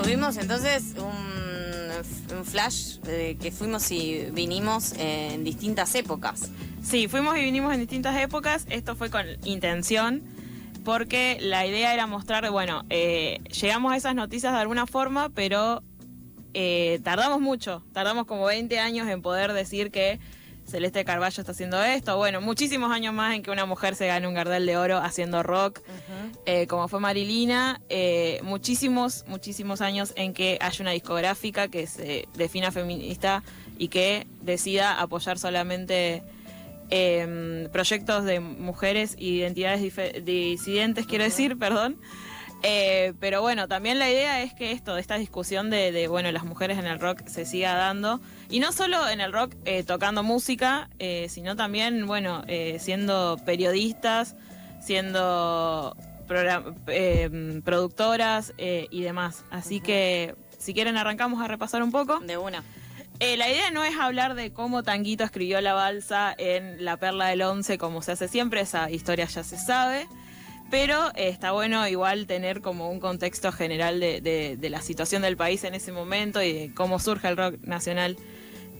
Tuvimos 0.00 0.36
entonces 0.36 0.94
un, 0.96 2.36
un 2.38 2.44
flash 2.44 2.98
de 3.00 3.36
que 3.36 3.50
fuimos 3.50 3.90
y 3.90 4.28
vinimos 4.32 4.92
en 4.96 5.42
distintas 5.42 5.96
épocas. 5.96 6.50
Sí, 6.80 7.08
fuimos 7.08 7.36
y 7.36 7.40
vinimos 7.40 7.74
en 7.74 7.80
distintas 7.80 8.16
épocas. 8.16 8.66
Esto 8.70 8.94
fue 8.94 9.10
con 9.10 9.26
intención, 9.44 10.22
porque 10.88 11.36
la 11.42 11.66
idea 11.66 11.92
era 11.92 12.06
mostrar, 12.06 12.50
bueno, 12.50 12.82
eh, 12.88 13.42
llegamos 13.60 13.92
a 13.92 13.98
esas 13.98 14.14
noticias 14.14 14.54
de 14.54 14.58
alguna 14.58 14.86
forma, 14.86 15.28
pero 15.28 15.82
eh, 16.54 16.98
tardamos 17.04 17.42
mucho. 17.42 17.84
Tardamos 17.92 18.24
como 18.24 18.46
20 18.46 18.78
años 18.78 19.06
en 19.06 19.20
poder 19.20 19.52
decir 19.52 19.90
que 19.90 20.18
Celeste 20.66 21.04
Carballo 21.04 21.42
está 21.42 21.52
haciendo 21.52 21.82
esto. 21.82 22.16
Bueno, 22.16 22.40
muchísimos 22.40 22.90
años 22.90 23.12
más 23.12 23.34
en 23.34 23.42
que 23.42 23.50
una 23.50 23.66
mujer 23.66 23.96
se 23.96 24.06
gane 24.06 24.26
un 24.26 24.32
Gardel 24.32 24.64
de 24.64 24.78
Oro 24.78 24.96
haciendo 24.96 25.42
rock, 25.42 25.80
eh, 26.46 26.66
como 26.66 26.88
fue 26.88 27.00
Marilina. 27.00 27.82
Eh, 27.90 28.40
muchísimos, 28.42 29.26
muchísimos 29.28 29.82
años 29.82 30.14
en 30.16 30.32
que 30.32 30.56
haya 30.58 30.80
una 30.80 30.92
discográfica 30.92 31.68
que 31.68 31.86
se 31.86 32.28
defina 32.32 32.72
feminista 32.72 33.42
y 33.76 33.88
que 33.88 34.26
decida 34.40 34.98
apoyar 34.98 35.38
solamente 35.38 36.22
eh, 36.90 37.68
proyectos 37.72 38.24
de 38.24 38.40
mujeres 38.40 39.14
e 39.18 39.24
identidades 39.24 39.80
disidentes, 40.24 41.06
quiero 41.06 41.24
decir, 41.24 41.58
perdón. 41.58 41.98
Eh, 42.62 43.14
pero 43.20 43.40
bueno, 43.40 43.68
también 43.68 44.00
la 44.00 44.10
idea 44.10 44.42
es 44.42 44.52
que 44.52 44.72
esto, 44.72 44.98
esta 44.98 45.16
discusión 45.16 45.70
de, 45.70 45.92
de, 45.92 46.08
bueno, 46.08 46.32
las 46.32 46.44
mujeres 46.44 46.78
en 46.78 46.86
el 46.86 46.98
rock 46.98 47.26
se 47.26 47.44
siga 47.44 47.74
dando. 47.74 48.20
Y 48.50 48.60
no 48.60 48.72
solo 48.72 49.08
en 49.08 49.20
el 49.20 49.32
rock 49.32 49.54
eh, 49.64 49.84
tocando 49.84 50.22
música, 50.22 50.90
eh, 50.98 51.26
sino 51.28 51.54
también, 51.54 52.06
bueno, 52.06 52.44
siendo 52.78 53.38
periodistas, 53.44 54.34
siendo 54.80 55.96
eh, 56.88 57.60
productoras 57.64 58.52
y 58.58 59.02
demás. 59.02 59.44
Así 59.50 59.80
que, 59.80 60.34
si 60.58 60.74
quieren, 60.74 60.96
arrancamos 60.96 61.40
a 61.42 61.48
repasar 61.48 61.82
un 61.82 61.92
poco. 61.92 62.18
De 62.20 62.38
una. 62.38 62.64
Eh, 63.20 63.36
la 63.36 63.50
idea 63.50 63.72
no 63.72 63.82
es 63.82 63.96
hablar 63.96 64.34
de 64.36 64.52
cómo 64.52 64.84
Tanguito 64.84 65.24
escribió 65.24 65.60
la 65.60 65.74
balsa 65.74 66.32
en 66.38 66.84
La 66.84 66.98
Perla 66.98 67.26
del 67.26 67.42
Once, 67.42 67.76
como 67.76 68.00
se 68.00 68.12
hace 68.12 68.28
siempre, 68.28 68.60
esa 68.60 68.90
historia 68.90 69.24
ya 69.24 69.42
se 69.42 69.58
sabe. 69.58 70.06
Pero 70.70 71.08
eh, 71.16 71.28
está 71.28 71.50
bueno 71.50 71.88
igual 71.88 72.26
tener 72.26 72.60
como 72.60 72.90
un 72.90 73.00
contexto 73.00 73.50
general 73.50 73.98
de, 73.98 74.58
la 74.70 74.82
situación 74.82 75.22
del 75.22 75.36
país 75.36 75.64
en 75.64 75.74
ese 75.74 75.90
momento 75.90 76.42
y 76.42 76.52
de 76.52 76.74
cómo 76.74 77.00
surge 77.00 77.26
el 77.26 77.36
rock 77.36 77.56
nacional 77.62 78.16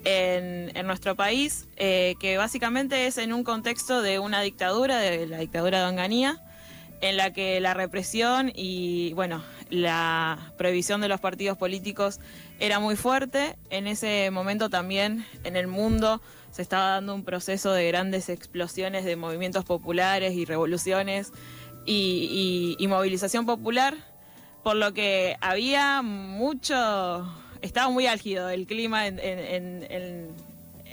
en, 0.04 0.70
en 0.76 0.86
nuestro 0.86 1.16
país, 1.16 1.66
eh, 1.76 2.14
que 2.20 2.36
básicamente 2.36 3.06
es 3.06 3.18
en 3.18 3.32
un 3.32 3.42
contexto 3.42 4.02
de 4.02 4.20
una 4.20 4.40
dictadura, 4.42 4.98
de 4.98 5.26
la 5.26 5.38
dictadura 5.38 5.80
de 5.80 5.86
Onganía, 5.86 6.40
en 7.00 7.16
la 7.16 7.32
que 7.32 7.58
la 7.60 7.74
represión 7.74 8.52
y 8.54 9.12
bueno, 9.14 9.42
la 9.70 10.52
prohibición 10.56 11.00
de 11.00 11.08
los 11.08 11.20
partidos 11.20 11.56
políticos 11.56 12.20
era 12.58 12.78
muy 12.80 12.96
fuerte. 12.96 13.56
En 13.70 13.86
ese 13.86 14.30
momento 14.30 14.68
también 14.70 15.26
en 15.44 15.56
el 15.56 15.66
mundo 15.66 16.20
se 16.50 16.62
estaba 16.62 16.90
dando 16.90 17.14
un 17.14 17.24
proceso 17.24 17.72
de 17.72 17.86
grandes 17.88 18.28
explosiones 18.28 19.04
de 19.04 19.16
movimientos 19.16 19.64
populares 19.64 20.34
y 20.34 20.44
revoluciones 20.44 21.32
y, 21.84 22.76
y- 22.78 22.82
y 22.82 22.86
movilización 22.88 23.46
popular. 23.46 23.94
por 24.64 24.76
lo 24.76 24.92
que 24.92 25.36
había 25.40 26.02
mucho, 26.02 26.74
estaba 27.62 27.88
muy 27.90 28.06
álgido 28.06 28.50
el 28.50 28.66
clima 28.66 29.06
en, 29.06 29.18
en- 29.20 29.38
en- 29.38 29.82
en- 29.90 30.28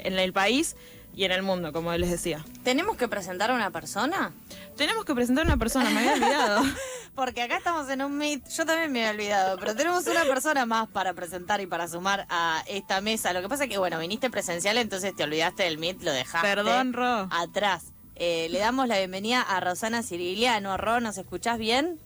en 0.04 0.18
el 0.18 0.32
país 0.32 0.76
y 1.14 1.24
en 1.24 1.32
el 1.32 1.42
mundo, 1.42 1.72
como 1.72 1.92
les 1.94 2.10
decía. 2.10 2.44
¿Tenemos 2.62 2.96
que 2.96 3.08
presentar 3.08 3.50
a 3.50 3.54
una 3.54 3.70
persona? 3.70 4.32
Tenemos 4.76 5.04
que 5.04 5.14
presentar 5.14 5.44
a 5.44 5.48
una 5.48 5.56
persona, 5.58 5.90
me 5.90 5.98
había 5.98 6.12
olvidado. 6.14 6.62
Porque 7.16 7.40
acá 7.40 7.56
estamos 7.56 7.88
en 7.88 8.02
un 8.02 8.16
meet, 8.16 8.46
yo 8.50 8.66
también 8.66 8.92
me 8.92 9.06
había 9.06 9.12
olvidado, 9.12 9.58
pero 9.58 9.74
tenemos 9.74 10.06
una 10.06 10.24
persona 10.24 10.66
más 10.66 10.86
para 10.88 11.14
presentar 11.14 11.62
y 11.62 11.66
para 11.66 11.88
sumar 11.88 12.26
a 12.28 12.62
esta 12.68 13.00
mesa. 13.00 13.32
Lo 13.32 13.40
que 13.40 13.48
pasa 13.48 13.64
es 13.64 13.70
que, 13.70 13.78
bueno, 13.78 13.98
viniste 13.98 14.28
presencial, 14.28 14.76
entonces 14.76 15.16
te 15.16 15.24
olvidaste 15.24 15.62
del 15.62 15.78
meet, 15.78 16.02
lo 16.02 16.12
dejaste 16.12 16.46
Perdón, 16.46 16.92
Ro. 16.92 17.26
atrás. 17.30 17.94
Eh, 18.16 18.48
le 18.50 18.58
damos 18.58 18.86
la 18.86 18.98
bienvenida 18.98 19.40
a 19.40 19.60
Rosana 19.60 20.02
Ciriliano. 20.02 20.76
Ro, 20.76 21.00
¿nos 21.00 21.16
escuchás 21.16 21.56
bien? 21.58 21.98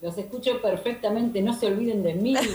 Los 0.00 0.16
escucho 0.16 0.62
perfectamente, 0.62 1.42
no 1.42 1.54
se 1.54 1.66
olviden 1.66 2.02
de 2.02 2.14
mí. 2.14 2.34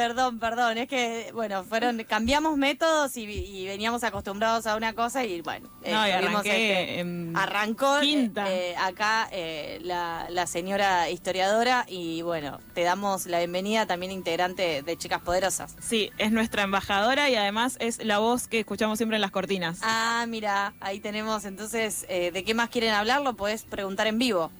Perdón, 0.00 0.38
perdón, 0.38 0.78
es 0.78 0.88
que, 0.88 1.30
bueno, 1.34 1.62
fueron, 1.62 2.02
cambiamos 2.04 2.56
métodos 2.56 3.18
y, 3.18 3.24
y 3.24 3.66
veníamos 3.66 4.02
acostumbrados 4.02 4.66
a 4.66 4.74
una 4.76 4.94
cosa 4.94 5.26
y, 5.26 5.42
bueno, 5.42 5.68
eh, 5.82 5.92
No, 5.92 6.08
y 6.08 6.10
en 6.10 7.36
arrancó 7.36 7.98
eh, 7.98 8.00
quinta. 8.00 8.50
eh, 8.50 8.74
acá 8.78 9.28
eh, 9.30 9.78
la, 9.82 10.26
la 10.30 10.46
señora 10.46 11.10
historiadora 11.10 11.84
y, 11.86 12.22
bueno, 12.22 12.60
te 12.72 12.82
damos 12.82 13.26
la 13.26 13.40
bienvenida 13.40 13.84
también 13.84 14.10
integrante 14.10 14.80
de 14.80 14.96
Chicas 14.96 15.20
Poderosas. 15.20 15.76
Sí, 15.82 16.10
es 16.16 16.32
nuestra 16.32 16.62
embajadora 16.62 17.28
y 17.28 17.34
además 17.36 17.76
es 17.78 18.02
la 18.02 18.20
voz 18.20 18.48
que 18.48 18.60
escuchamos 18.60 18.96
siempre 18.98 19.16
en 19.16 19.20
las 19.20 19.32
cortinas. 19.32 19.80
Ah, 19.82 20.24
mira, 20.26 20.72
ahí 20.80 21.00
tenemos, 21.00 21.44
entonces, 21.44 22.06
eh, 22.08 22.30
¿de 22.32 22.42
qué 22.42 22.54
más 22.54 22.70
quieren 22.70 22.94
hablar? 22.94 23.20
Lo 23.20 23.34
podés 23.36 23.64
preguntar 23.64 24.06
en 24.06 24.18
vivo. 24.18 24.50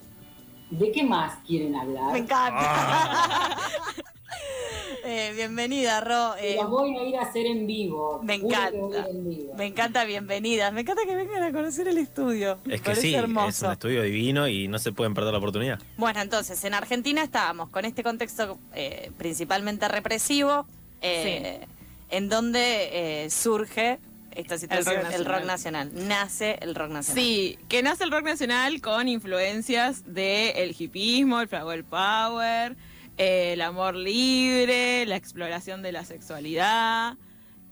¿De 0.70 0.92
qué 0.92 1.02
más 1.02 1.38
quieren 1.46 1.74
hablar? 1.76 2.12
Me 2.12 2.18
encanta. 2.18 3.56
Eh, 5.02 5.32
bienvenida, 5.34 6.00
Ro. 6.02 6.34
Y 6.38 6.46
Eh, 6.46 6.56
Las 6.56 6.68
voy 6.68 6.96
a 6.96 7.04
ir 7.04 7.16
a 7.16 7.22
hacer 7.22 7.46
en 7.46 7.66
vivo. 7.66 8.20
Me 8.22 8.34
encanta. 8.34 8.98
ir 9.00 9.16
en 9.16 9.28
vivo. 9.30 9.54
Me 9.54 9.64
encanta, 9.66 10.04
bienvenidas. 10.04 10.72
Me 10.74 10.82
encanta 10.82 11.02
que 11.06 11.14
vengan 11.14 11.42
a 11.42 11.52
conocer 11.52 11.88
el 11.88 11.96
estudio. 11.96 12.58
Es 12.68 12.82
que 12.82 12.94
sí, 12.94 13.14
es 13.14 13.24
un 13.24 13.38
estudio 13.72 14.02
divino 14.02 14.46
y 14.46 14.68
no 14.68 14.78
se 14.78 14.92
pueden 14.92 15.14
perder 15.14 15.32
la 15.32 15.38
oportunidad. 15.38 15.78
Bueno, 15.96 16.20
entonces, 16.20 16.62
en 16.64 16.74
Argentina 16.74 17.22
estábamos 17.22 17.70
con 17.70 17.86
este 17.86 18.02
contexto 18.02 18.58
eh, 18.74 19.10
principalmente 19.16 19.88
represivo, 19.88 20.66
eh, 21.00 21.66
en 22.10 22.28
donde 22.28 23.24
eh, 23.24 23.30
surge 23.30 23.98
esta 24.32 24.58
situación, 24.58 25.02
rock 25.02 25.12
el 25.14 25.24
rock, 25.24 25.44
nacional. 25.44 25.90
Nace 25.94 26.58
el 26.60 26.74
rock 26.74 26.90
nacional. 26.90 27.22
Sí, 27.24 27.58
que 27.68 27.82
nace 27.82 28.04
el 28.04 28.10
rock 28.10 28.24
nacional 28.24 28.80
con 28.80 29.08
influencias 29.08 30.02
del 30.12 30.74
hipismo, 30.78 31.40
el 31.40 31.48
flower 31.48 31.84
power, 31.84 32.76
eh, 33.20 33.52
el 33.52 33.60
amor 33.60 33.96
libre, 33.96 35.04
la 35.04 35.16
exploración 35.16 35.82
de 35.82 35.92
la 35.92 36.06
sexualidad 36.06 37.18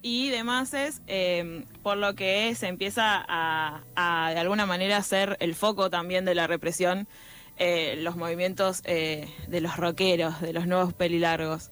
y 0.03 0.29
demás, 0.29 0.75
es, 0.75 1.01
eh, 1.07 1.65
por 1.81 1.97
lo 1.97 2.13
que 2.13 2.53
se 2.53 2.67
empieza 2.67 3.25
a, 3.27 4.31
de 4.31 4.39
alguna 4.39 4.67
manera 4.67 5.01
ser 5.01 5.37
el 5.39 5.55
foco 5.55 5.89
también 5.89 6.23
de 6.23 6.35
la 6.35 6.45
represión, 6.45 7.07
eh, 7.57 7.95
los 7.97 8.15
movimientos 8.15 8.83
eh, 8.85 9.27
de 9.47 9.59
los 9.59 9.75
rockeros, 9.75 10.39
de 10.39 10.53
los 10.53 10.67
nuevos 10.67 10.93
pelilargos. 10.93 11.71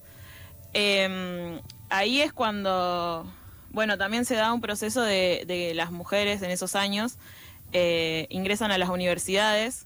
Eh, 0.74 1.62
ahí 1.90 2.22
es 2.22 2.34
cuando, 2.34 3.32
bueno, 3.70 4.00
también 4.00 4.26
se 4.26 4.34
da 4.34 4.54
un 4.54 4.60
proceso 4.60 5.04
de, 5.04 5.44
de 5.46 5.76
las 5.76 5.92
mujeres 5.92 6.42
en 6.42 6.50
esos 6.50 6.76
años, 6.76 7.20
ingresan 8.30 8.72
a 8.72 8.80
las 8.80 8.90
universidades 8.90 9.86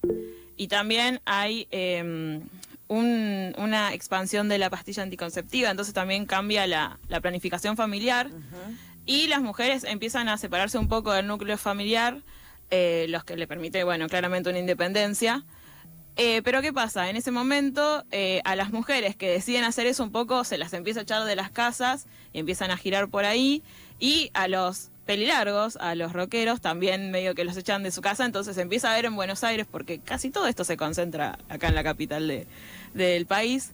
y 0.56 0.70
también 0.70 1.20
hay 1.26 1.68
eh, 1.72 2.40
un- 2.96 3.54
una 3.58 3.94
expansión 3.94 4.50
de 4.50 4.58
la 4.58 4.70
pastilla 4.70 5.04
anticonceptiva, 5.04 5.70
entonces 5.72 5.94
también 5.94 6.26
cambia 6.26 6.68
la, 6.68 7.00
la 7.08 7.22
planificación 7.22 7.78
familiar 7.78 8.30
y 9.06 9.28
las 9.28 9.42
mujeres 9.42 9.84
empiezan 9.86 10.28
a 10.28 10.38
separarse 10.38 10.78
un 10.78 10.88
poco 10.90 11.14
del 11.14 11.26
núcleo 11.26 11.58
familiar, 11.58 12.18
eh, 12.70 13.06
los 13.10 13.24
que 13.24 13.38
le 13.38 13.48
permite, 13.48 13.84
bueno, 13.86 14.08
claramente 14.08 14.50
una 14.50 14.60
independencia. 14.60 15.44
Eh, 16.18 16.42
pero 16.44 16.62
¿qué 16.62 16.74
pasa? 16.74 17.10
En 17.10 17.16
ese 17.16 17.32
momento 17.32 18.04
eh, 18.12 18.42
a 18.44 18.58
las 18.58 18.72
mujeres 18.72 19.16
que 19.16 19.30
deciden 19.30 19.64
hacer 19.64 19.88
eso 19.88 20.04
un 20.04 20.12
poco 20.12 20.44
se 20.44 20.58
las 20.58 20.74
empieza 20.74 21.00
a 21.00 21.04
echar 21.04 21.24
de 21.24 21.38
las 21.38 21.50
casas 21.52 22.06
y 22.34 22.40
empiezan 22.40 22.70
a 22.70 22.76
girar 22.78 23.08
por 23.08 23.24
ahí 23.24 23.64
y 23.98 24.30
a 24.34 24.50
los 24.50 24.90
pelilargos, 25.06 25.78
a 25.78 25.96
los 25.96 26.12
rockeros 26.14 26.60
también 26.62 27.12
medio 27.12 27.34
que 27.34 27.44
los 27.46 27.56
echan 27.58 27.82
de 27.84 27.92
su 27.92 28.02
casa, 28.02 28.26
entonces 28.26 28.56
se 28.56 28.62
empieza 28.62 28.92
a 28.92 28.96
ver 28.96 29.06
en 29.06 29.16
Buenos 29.16 29.44
Aires 29.46 29.68
porque 29.70 30.00
casi 30.00 30.30
todo 30.30 30.48
esto 30.48 30.64
se 30.66 30.76
concentra 30.78 31.40
acá 31.50 31.70
en 31.70 31.76
la 31.76 31.84
capital 31.84 32.28
de- 32.28 32.46
del 32.94 33.26
país. 33.26 33.72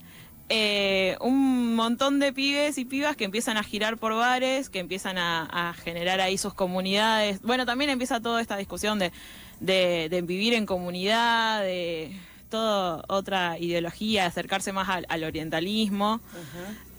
eh, 0.50 1.18
un 1.20 1.76
montón 1.76 2.20
de 2.20 2.32
pibes 2.32 2.78
y 2.78 2.86
pibas 2.86 3.18
que 3.18 3.26
empiezan 3.26 3.58
a 3.58 3.64
girar 3.64 3.98
por 3.98 4.14
bares, 4.16 4.70
que 4.70 4.80
empiezan 4.80 5.18
a, 5.18 5.44
a 5.70 5.74
generar 5.74 6.22
ahí 6.22 6.38
sus 6.38 6.54
comunidades. 6.54 7.42
Bueno, 7.42 7.66
también 7.66 7.90
empieza 7.90 8.22
toda 8.22 8.40
esta 8.42 8.56
discusión 8.56 8.98
de, 8.98 9.12
de- 9.60 10.08
de 10.10 10.22
vivir 10.22 10.54
en 10.54 10.66
comunidad, 10.66 11.62
de 11.64 12.18
toda 12.50 13.04
otra 13.10 13.60
ideología, 13.60 14.26
acercarse 14.26 14.72
más 14.72 14.88
al, 14.88 15.06
al 15.10 15.26
orientalismo. 15.26 16.22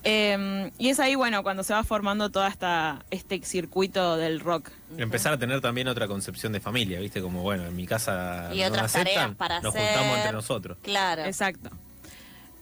Eh, 0.05 0.71
y 0.79 0.91
es 0.91 1.01
ahí, 1.01 1.15
bueno, 1.17 1.43
cuando 1.43 1.65
se 1.65 1.73
va 1.75 1.83
formando 1.85 2.31
todo 2.31 2.47
esta, 2.47 3.05
este 3.11 3.43
circuito 3.45 4.17
del 4.17 4.41
rock. 4.41 4.71
Empezar 4.97 5.33
a 5.33 5.39
tener 5.39 5.61
también 5.61 5.89
otra 5.89 6.07
concepción 6.07 6.53
de 6.53 6.61
familia, 6.61 7.01
¿viste? 7.01 7.21
Como, 7.21 7.43
bueno, 7.43 7.67
en 7.67 7.75
mi 7.75 7.87
casa 7.87 8.51
Y 8.55 8.61
no 8.61 8.67
otras 8.69 8.95
aceptan, 8.95 9.15
tareas 9.15 9.37
para 9.37 9.61
nos 9.61 9.75
hacer. 9.75 9.89
juntamos 9.89 10.17
entre 10.19 10.33
nosotros. 10.33 10.79
Claro. 10.83 11.25
Exacto. 11.25 11.71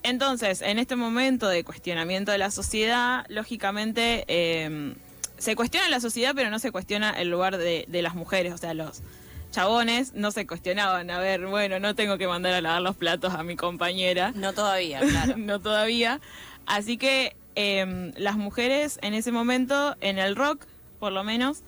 Entonces, 0.06 0.62
en 0.62 0.78
este 0.78 0.94
momento 0.94 1.48
de 1.48 1.64
cuestionamiento 1.64 2.30
de 2.30 2.38
la 2.38 2.52
sociedad, 2.52 3.26
lógicamente 3.28 4.24
eh, 4.28 4.94
se 5.36 5.56
cuestiona 5.56 5.88
la 5.88 5.98
sociedad, 5.98 6.30
pero 6.32 6.48
no 6.48 6.60
se 6.60 6.70
cuestiona 6.70 7.10
el 7.10 7.28
lugar 7.28 7.56
de, 7.56 7.86
de 7.88 8.02
las 8.02 8.14
mujeres. 8.14 8.54
O 8.54 8.56
sea, 8.56 8.72
los 8.72 9.02
chabones 9.50 10.14
no 10.14 10.30
se 10.30 10.46
cuestionaban. 10.46 11.10
A 11.10 11.18
ver, 11.18 11.48
bueno, 11.48 11.80
no 11.80 11.96
tengo 11.96 12.18
que 12.18 12.28
mandar 12.28 12.52
a 12.54 12.60
lavar 12.60 12.82
los 12.82 12.94
platos 12.94 13.34
a 13.34 13.42
mi 13.42 13.56
compañera. 13.56 14.30
No 14.36 14.52
todavía, 14.52 15.00
claro. 15.10 15.34
no 15.38 15.58
todavía. 15.58 16.20
Así 16.66 16.98
que 16.98 17.34
eh, 17.56 18.12
las 18.16 18.36
mujeres 18.36 19.00
en 19.02 19.12
ese 19.12 19.32
momento, 19.32 19.96
en 20.00 20.20
el 20.20 20.36
rock, 20.36 20.66
por 21.00 21.10
lo 21.10 21.24
menos, 21.24 21.64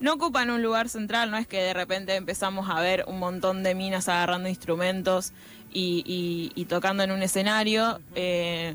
no 0.00 0.12
ocupan 0.12 0.50
un 0.50 0.62
lugar 0.62 0.88
central, 0.88 1.30
no 1.30 1.38
es 1.38 1.46
que 1.46 1.60
de 1.60 1.74
repente 1.74 2.14
empezamos 2.14 2.70
a 2.70 2.80
ver 2.80 3.04
un 3.08 3.18
montón 3.18 3.62
de 3.62 3.74
minas 3.74 4.08
agarrando 4.08 4.48
instrumentos 4.48 5.32
y, 5.72 6.02
y- 6.06 6.52
y 6.60 6.64
tocando 6.66 7.02
en 7.02 7.10
un 7.10 7.22
escenario. 7.22 8.00
Eh, 8.14 8.74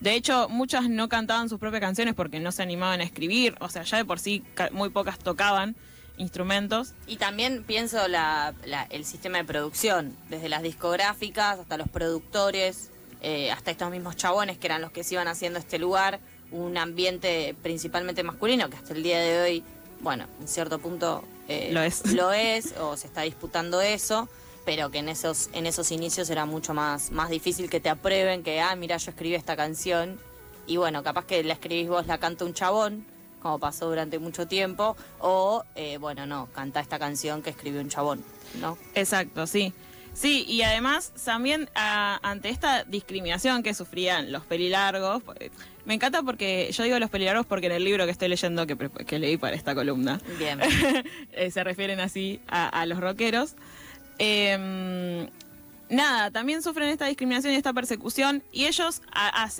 de 0.00 0.14
hecho, 0.14 0.48
muchas 0.48 0.88
no 0.88 1.08
cantaban 1.08 1.48
sus 1.48 1.58
propias 1.60 1.80
canciones 1.80 2.14
porque 2.14 2.40
no 2.40 2.50
se 2.52 2.62
animaban 2.62 3.00
a 3.00 3.04
escribir, 3.04 3.54
o 3.60 3.68
sea, 3.68 3.82
ya 3.84 3.98
de 3.98 4.04
por 4.04 4.18
sí 4.18 4.42
muy 4.72 4.90
pocas 4.90 5.18
tocaban 5.18 5.76
instrumentos. 6.18 6.92
Y 7.06 7.16
también 7.16 7.62
pienso 7.64 8.06
la, 8.08 8.54
la- 8.64 8.84
el 8.90 9.04
sistema 9.04 9.38
de 9.38 9.44
producción, 9.44 10.16
desde 10.28 10.48
las 10.48 10.62
discográficas 10.62 11.58
hasta 11.58 11.76
los 11.76 11.88
productores, 11.88 12.90
eh, 13.20 13.50
hasta 13.52 13.70
estos 13.70 13.90
mismos 13.90 14.16
chabones 14.16 14.58
que 14.58 14.66
eran 14.66 14.82
los 14.82 14.90
que 14.90 15.04
se 15.04 15.14
iban 15.14 15.28
haciendo 15.28 15.58
este 15.58 15.78
lugar, 15.78 16.20
un 16.50 16.76
ambiente 16.76 17.54
principalmente 17.62 18.22
masculino 18.22 18.68
que 18.68 18.76
hasta 18.76 18.92
el 18.94 19.02
día 19.02 19.20
de 19.20 19.40
hoy, 19.40 19.64
bueno, 20.00 20.26
en 20.40 20.48
cierto 20.48 20.78
punto 20.80 21.24
eh, 21.48 21.70
Lo 21.72 21.80
es. 21.80 22.04
lo 22.12 22.32
es, 22.32 22.74
o 22.78 22.96
se 22.96 23.06
está 23.06 23.22
disputando 23.22 23.80
eso, 23.80 24.28
pero 24.64 24.90
que 24.90 24.98
en 24.98 25.08
esos, 25.08 25.50
en 25.52 25.66
esos 25.66 25.90
inicios 25.90 26.30
era 26.30 26.46
mucho 26.46 26.74
más, 26.74 27.10
más 27.10 27.30
difícil 27.30 27.68
que 27.70 27.80
te 27.80 27.88
aprueben, 27.88 28.42
que, 28.42 28.60
ah, 28.60 28.74
mira, 28.76 28.96
yo 28.96 29.10
escribí 29.10 29.34
esta 29.34 29.56
canción, 29.56 30.18
y 30.66 30.76
bueno, 30.76 31.02
capaz 31.02 31.24
que 31.26 31.42
la 31.42 31.54
escribís 31.54 31.88
vos, 31.88 32.06
la 32.06 32.18
canta 32.18 32.44
un 32.44 32.54
chabón, 32.54 33.04
como 33.40 33.58
pasó 33.58 33.88
durante 33.88 34.18
mucho 34.20 34.46
tiempo, 34.46 34.96
o, 35.18 35.64
eh, 35.74 35.98
bueno, 35.98 36.26
no, 36.26 36.46
canta 36.54 36.78
esta 36.80 36.98
canción 36.98 37.42
que 37.42 37.50
escribió 37.50 37.80
un 37.80 37.88
chabón, 37.88 38.24
¿no? 38.60 38.78
Exacto, 38.94 39.46
sí. 39.46 39.72
Sí, 40.14 40.44
y 40.46 40.60
además 40.62 41.10
también 41.24 41.70
a- 41.74 42.20
ante 42.22 42.50
esta 42.50 42.84
discriminación 42.84 43.62
que 43.62 43.72
sufrían 43.72 44.30
los 44.30 44.44
pelilargos, 44.44 45.22
eh, 45.40 45.50
me 45.86 45.94
encanta 45.94 46.22
porque 46.22 46.70
yo 46.70 46.84
digo 46.84 46.98
los 46.98 47.08
pelilargos 47.10 47.46
porque 47.46 47.66
en 47.66 47.72
el 47.72 47.82
libro 47.82 48.04
que 48.04 48.10
estoy 48.12 48.28
leyendo, 48.28 48.66
que 48.66 49.18
leí 49.18 49.38
para 49.38 49.56
esta 49.56 49.74
columna, 49.74 50.20
Bien. 50.38 50.60
eh, 51.32 51.50
se 51.50 51.64
refieren 51.64 51.98
así 51.98 52.40
a, 52.46 52.68
a 52.68 52.84
los 52.86 53.00
rockeros. 53.00 53.54
Eh, 54.18 55.28
nada, 55.92 56.30
también 56.30 56.62
sufren 56.62 56.88
esta 56.88 57.06
discriminación 57.06 57.52
y 57.52 57.56
esta 57.56 57.72
persecución 57.72 58.42
y 58.52 58.64
ellos 58.64 59.02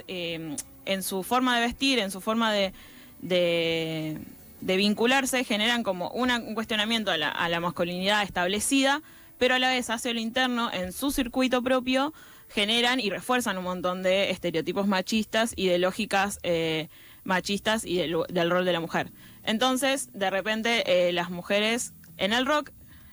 eh, 0.08 0.56
en 0.86 1.02
su 1.02 1.22
forma 1.22 1.56
de 1.56 1.66
vestir, 1.66 1.98
en 1.98 2.10
su 2.10 2.20
forma 2.20 2.52
de, 2.52 2.72
de, 3.20 4.18
vincularse, 4.60 5.44
generan 5.44 5.82
como 5.82 6.10
un 6.10 6.54
cuestionamiento 6.54 7.10
a 7.10 7.18
la, 7.18 7.60
masculinidad 7.60 8.22
establecida, 8.22 9.02
pero 9.38 9.54
a 9.54 9.58
la 9.58 9.68
vez 9.68 9.90
hacia 9.90 10.12
lo 10.12 10.20
interno, 10.20 10.72
en 10.72 10.92
su 10.92 11.10
circuito 11.10 11.62
propio, 11.62 12.12
generan 12.48 13.00
y 13.00 13.10
refuerzan 13.10 13.58
un 13.58 13.64
montón 13.64 14.02
de 14.02 14.30
estereotipos 14.30 14.86
machistas 14.86 15.52
y 15.56 15.68
de 15.68 15.78
lógicas 15.78 16.38
eh, 16.42 16.88
machistas 17.24 17.84
y 17.84 17.96
del, 17.96 18.16
del 18.28 18.50
rol 18.50 18.64
de 18.64 18.72
la 18.72 18.80
mujer. 18.80 19.10
Entonces, 19.44 20.10
de 20.12 20.30
repente, 20.30 21.08
eh, 21.08 21.12
las 21.12 21.30
mujeres 21.30 21.94
en 22.16 22.32
el 22.32 22.46
rock 22.46 22.70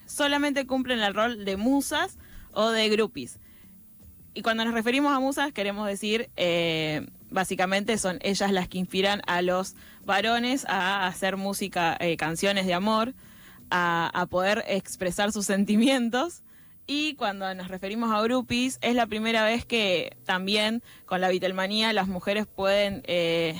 solamente 0.10 0.66
cumplen 0.66 1.00
el 1.00 1.13
rol 1.13 1.46
de 1.46 1.56
musas 1.56 2.18
o 2.51 2.70
de 2.72 2.89
groupies. 2.89 3.39
y 4.34 4.42
cuando 4.42 4.63
nos 4.66 4.74
referimos 4.74 5.13
a 5.13 5.20
musas 5.20 5.51
queremos 5.54 5.88
decir, 5.88 6.30
eh, 6.36 7.08
básicamente 7.30 7.98
son 7.98 8.20
ellas 8.22 8.51
las 8.51 8.68
que 8.68 8.78
inspiran 8.78 9.22
a 9.28 9.42
los 9.42 9.75
varones 10.06 10.66
a 10.66 11.08
hacer 11.08 11.38
música, 11.38 11.98
eh, 12.00 12.18
canciones 12.18 12.66
de 12.66 12.74
amor, 12.74 13.13
a, 13.72 14.28
poder 14.30 14.63
expresar 14.68 15.32
sus 15.32 15.46
sentimientos. 15.46 16.42
Y 16.88 17.13
cuando 17.16 17.54
nos 17.54 17.68
referimos 17.68 18.12
a 18.12 18.22
groupies, 18.22 18.80
es 18.82 18.96
la 18.96 19.06
primera 19.06 19.44
vez 19.44 19.63
que 19.63 20.18
también 20.25 20.82
con 21.06 21.22
la 21.22 21.30
Beatlemanía 21.30 21.94
las 21.94 22.08
mujeres 22.08 22.48
pueden 22.48 23.04
eh, 23.06 23.56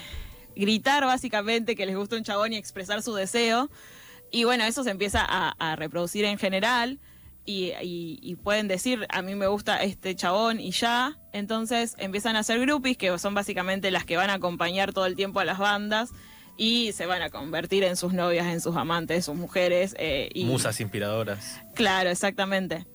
gritar 0.56 1.06
básicamente 1.06 1.76
que 1.76 1.86
les 1.86 1.96
gusta 1.96 2.16
un 2.16 2.24
chabón 2.24 2.54
y 2.54 2.58
expresar 2.58 3.04
su 3.04 3.14
deseo. 3.14 3.70
Y 4.32 4.44
bueno, 4.44 4.64
eso 4.64 4.84
se 4.84 4.92
empieza 4.92 5.26
a, 5.28 5.56
a 5.60 5.76
reproducir 5.76 6.26
en 6.26 6.38
general 6.38 7.00
y, 7.46 7.72
y- 7.82 8.20
y 8.22 8.36
pueden 8.36 8.68
decir, 8.68 9.08
a 9.10 9.22
mí 9.22 9.34
me 9.36 9.48
gusta 9.48 9.82
este 9.84 10.16
chabón 10.16 10.60
y 10.60 10.72
ya. 10.72 11.18
Entonces 11.34 11.96
empiezan 11.98 12.36
a 12.36 12.40
hacer 12.40 12.60
groupies, 12.60 12.98
que 12.98 13.18
son 13.18 13.34
básicamente 13.34 13.90
las 13.92 14.06
que 14.06 14.18
van 14.18 14.30
a 14.30 14.34
acompañar 14.36 14.94
todo 14.94 15.06
el 15.06 15.16
tiempo 15.16 15.40
a 15.40 15.46
las 15.46 15.58
bandas 15.58 16.10
y 16.58 16.92
se 16.92 17.06
van 17.06 17.22
a 17.22 17.30
convertir 17.30 17.84
en 17.86 17.96
sus 17.96 18.14
novias, 18.14 18.46
en 18.48 18.60
sus 18.62 18.76
amantes, 18.76 19.26
sus 19.26 19.36
mujeres. 19.36 19.96
eh, 19.98 20.30
y, 20.34 20.44
Musas 20.46 20.80
inspiradoras. 20.82 21.60
Claro, 21.74 22.10
exactamente. 22.10 22.86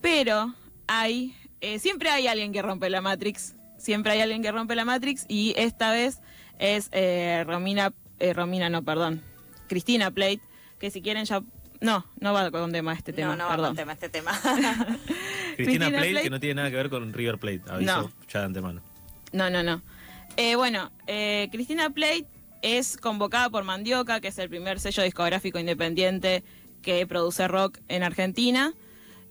Pero 0.00 0.54
hay, 0.86 1.34
eh, 1.60 1.78
siempre 1.78 2.10
hay 2.10 2.26
alguien 2.28 2.52
que 2.52 2.62
rompe 2.62 2.90
la 2.90 3.00
Matrix. 3.00 3.54
Siempre 3.78 4.12
hay 4.12 4.20
alguien 4.20 4.42
que 4.42 4.52
rompe 4.52 4.74
la 4.74 4.84
Matrix 4.84 5.24
y 5.28 5.54
esta 5.56 5.90
vez 5.92 6.20
es 6.58 6.88
eh, 6.92 7.42
Romina, 7.46 7.92
Romina 8.34 8.68
no, 8.70 8.82
perdón, 8.82 9.22
Cristina 9.68 10.10
Plate, 10.10 10.40
que 10.78 10.90
si 10.90 11.02
quieren 11.02 11.24
ya... 11.24 11.42
No, 11.80 12.06
no 12.20 12.32
va 12.32 12.50
con 12.50 12.72
tema 12.72 12.94
este 12.94 13.12
tema, 13.12 13.36
no, 13.36 13.36
no 13.36 13.44
va 13.44 13.50
perdón. 13.50 13.68
con 13.68 13.76
tema 13.76 13.92
este 13.92 14.08
tema. 14.08 14.32
Cristina 14.42 15.56
Cristina 15.56 15.88
Plate, 15.88 16.10
Plate. 16.10 16.22
que 16.22 16.30
no 16.30 16.40
tiene 16.40 16.54
nada 16.54 16.70
que 16.70 16.76
ver 16.76 16.90
con 16.90 17.12
River 17.12 17.38
Plate, 17.38 17.62
aviso 17.68 18.02
No. 18.02 18.12
ya 18.28 18.40
de 18.40 18.46
antemano. 18.46 18.82
No, 19.32 19.50
no, 19.50 19.62
no. 19.62 19.82
Eh, 20.36 20.56
bueno, 20.56 20.90
eh, 21.06 21.48
Cristina 21.52 21.90
Plate 21.90 22.26
es 22.62 22.96
convocada 22.96 23.50
por 23.50 23.64
Mandioca, 23.64 24.20
que 24.20 24.28
es 24.28 24.38
el 24.38 24.48
primer 24.48 24.80
sello 24.80 25.02
discográfico 25.02 25.58
independiente 25.58 26.42
que 26.82 27.06
produce 27.06 27.46
rock 27.48 27.78
en 27.88 28.02
Argentina. 28.02 28.72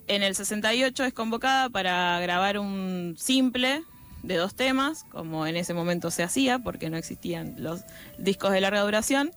En 0.07 0.21
el 0.21 0.35
68 0.35 1.03
es 1.03 1.13
convocada 1.13 1.69
para 1.69 2.19
grabar 2.19 2.59
un 2.59 3.15
simple 3.17 3.81
de 4.21 4.35
dos 4.35 4.55
temas, 4.55 5.03
como 5.11 5.47
en 5.47 5.55
ese 5.55 5.73
momento 5.73 6.11
se 6.11 6.21
hacía, 6.23 6.59
porque 6.59 6.89
no 6.91 6.97
existían 6.97 7.55
los 7.57 7.81
discos 8.19 8.51
de 8.51 8.61
larga 8.61 8.81
duración. 8.81 9.31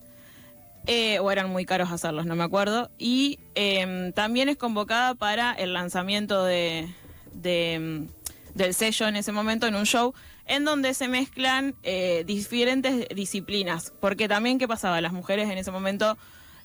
Eh, 0.90 1.18
o 1.18 1.30
eran 1.30 1.50
muy 1.50 1.66
caros 1.66 1.92
hacerlos, 1.92 2.24
no 2.24 2.34
me 2.34 2.44
acuerdo. 2.44 2.90
Y 2.96 3.38
em, 3.54 4.10
también 4.14 4.48
es 4.48 4.56
convocada 4.56 5.14
para 5.14 5.52
el 5.52 5.74
lanzamiento 5.74 6.44
de, 6.44 6.88
de, 7.34 7.74
em, 7.74 8.08
del 8.54 8.72
sello 8.72 9.06
en 9.06 9.16
ese 9.16 9.30
momento 9.30 9.66
en 9.66 9.74
un 9.74 9.84
show 9.84 10.14
en 10.46 10.64
donde 10.64 10.94
se 10.94 11.06
mezclan 11.08 11.74
eh, 11.82 12.24
diferentes 12.26 13.06
disciplinas. 13.14 13.92
Porque 14.00 14.28
también, 14.28 14.58
¿qué 14.58 14.66
pasaba? 14.66 14.98
Las 15.02 15.12
mujeres 15.12 15.50
en 15.50 15.58
ese 15.58 15.70
momento 15.70 16.16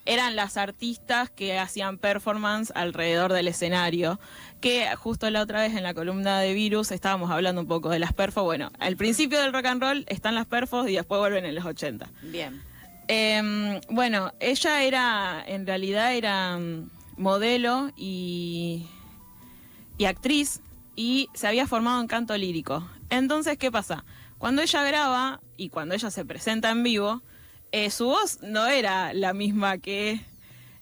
eran 0.06 0.38
las 0.38 0.56
artistas 0.56 1.30
que 1.30 1.60
hacían 1.60 1.98
performance 1.98 2.72
alrededor 2.76 3.34
del 3.34 3.50
escenario. 3.50 4.22
Que 4.62 4.88
justo 4.96 5.30
la 5.32 5.42
otra 5.42 5.60
vez 5.60 5.76
en 5.76 5.84
la 5.84 5.94
columna 5.94 6.40
de 6.40 6.54
Virus 6.54 6.92
estábamos 6.92 7.30
hablando 7.30 7.60
un 7.60 7.68
poco 7.68 7.90
de 7.90 8.00
las 8.00 8.14
perfos. 8.14 8.46
Bueno, 8.46 8.72
al 8.80 8.96
principio 8.96 9.42
del 9.42 9.52
rock 9.52 9.66
and 9.66 9.82
roll 9.82 10.06
están 10.08 10.34
las 10.34 10.46
perfos 10.46 10.88
y 10.88 10.96
después 10.96 11.20
vuelven 11.20 11.44
en 11.44 11.56
los 11.56 11.66
80. 11.66 12.10
Bien. 12.22 12.73
Eh, 13.08 13.82
bueno, 13.90 14.32
ella 14.40 14.84
era, 14.84 15.44
en 15.46 15.66
realidad 15.68 16.14
era 16.14 16.58
mm, 16.58 16.90
modelo 17.18 17.92
y, 17.96 18.86
y 19.98 20.06
actriz 20.06 20.62
y 20.96 21.30
se 21.34 21.48
había 21.48 21.68
formado 21.68 22.02
en 22.02 22.08
canto 22.08 22.38
lírico. 22.38 22.88
Entonces, 23.10 23.58
¿qué 23.58 23.72
pasa? 23.72 24.06
Cuando 24.38 24.62
ella 24.62 24.84
graba 24.84 25.42
y 25.58 25.70
cuando 25.70 25.96
ella 25.96 26.12
se 26.12 26.26
presenta 26.26 26.70
en 26.72 26.84
vivo, 26.84 27.22
eh, 27.72 27.90
su 27.90 28.06
voz 28.06 28.42
no 28.42 28.68
era 28.68 29.14
la 29.14 29.34
misma 29.34 29.78
que 29.78 30.22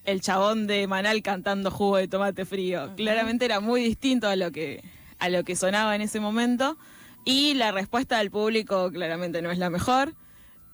el 0.03 0.21
chabón 0.21 0.67
de 0.67 0.87
Manal 0.87 1.21
cantando 1.21 1.71
jugo 1.71 1.97
de 1.97 2.07
tomate 2.07 2.45
frío. 2.45 2.93
Claramente 2.95 3.45
era 3.45 3.59
muy 3.59 3.83
distinto 3.83 4.27
a 4.27 4.35
lo 4.35 4.51
que 4.51 4.83
a 5.19 5.29
lo 5.29 5.43
que 5.43 5.55
sonaba 5.55 5.95
en 5.95 6.01
ese 6.01 6.19
momento 6.19 6.77
y 7.23 7.53
la 7.53 7.71
respuesta 7.71 8.17
del 8.17 8.31
público 8.31 8.89
claramente 8.91 9.43
no 9.43 9.51
es 9.51 9.59
la 9.59 9.69
mejor. 9.69 10.15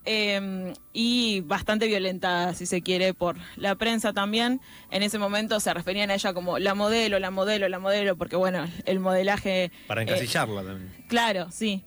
Eh, 0.06 0.74
y 0.94 1.42
bastante 1.42 1.88
violentada, 1.88 2.54
si 2.54 2.66
se 2.66 2.82
quiere, 2.82 3.14
por 3.14 3.36
la 3.58 3.76
prensa 3.76 4.14
también. 4.14 4.62
En 4.90 5.04
ese 5.04 5.20
momento 5.20 5.60
se 5.60 5.74
referían 5.74 6.10
a 6.12 6.14
ella 6.14 6.34
como 6.34 6.60
la 6.60 6.74
modelo, 6.76 7.20
la 7.20 7.30
modelo, 7.32 7.68
la 7.68 7.80
modelo, 7.80 8.16
porque 8.16 8.36
bueno, 8.38 8.68
el 8.86 9.00
modelaje... 9.00 9.72
Para 9.88 10.02
eh, 10.02 10.06
encasillarla 10.06 10.64
también. 10.64 11.06
Claro, 11.10 11.48
sí. 11.52 11.84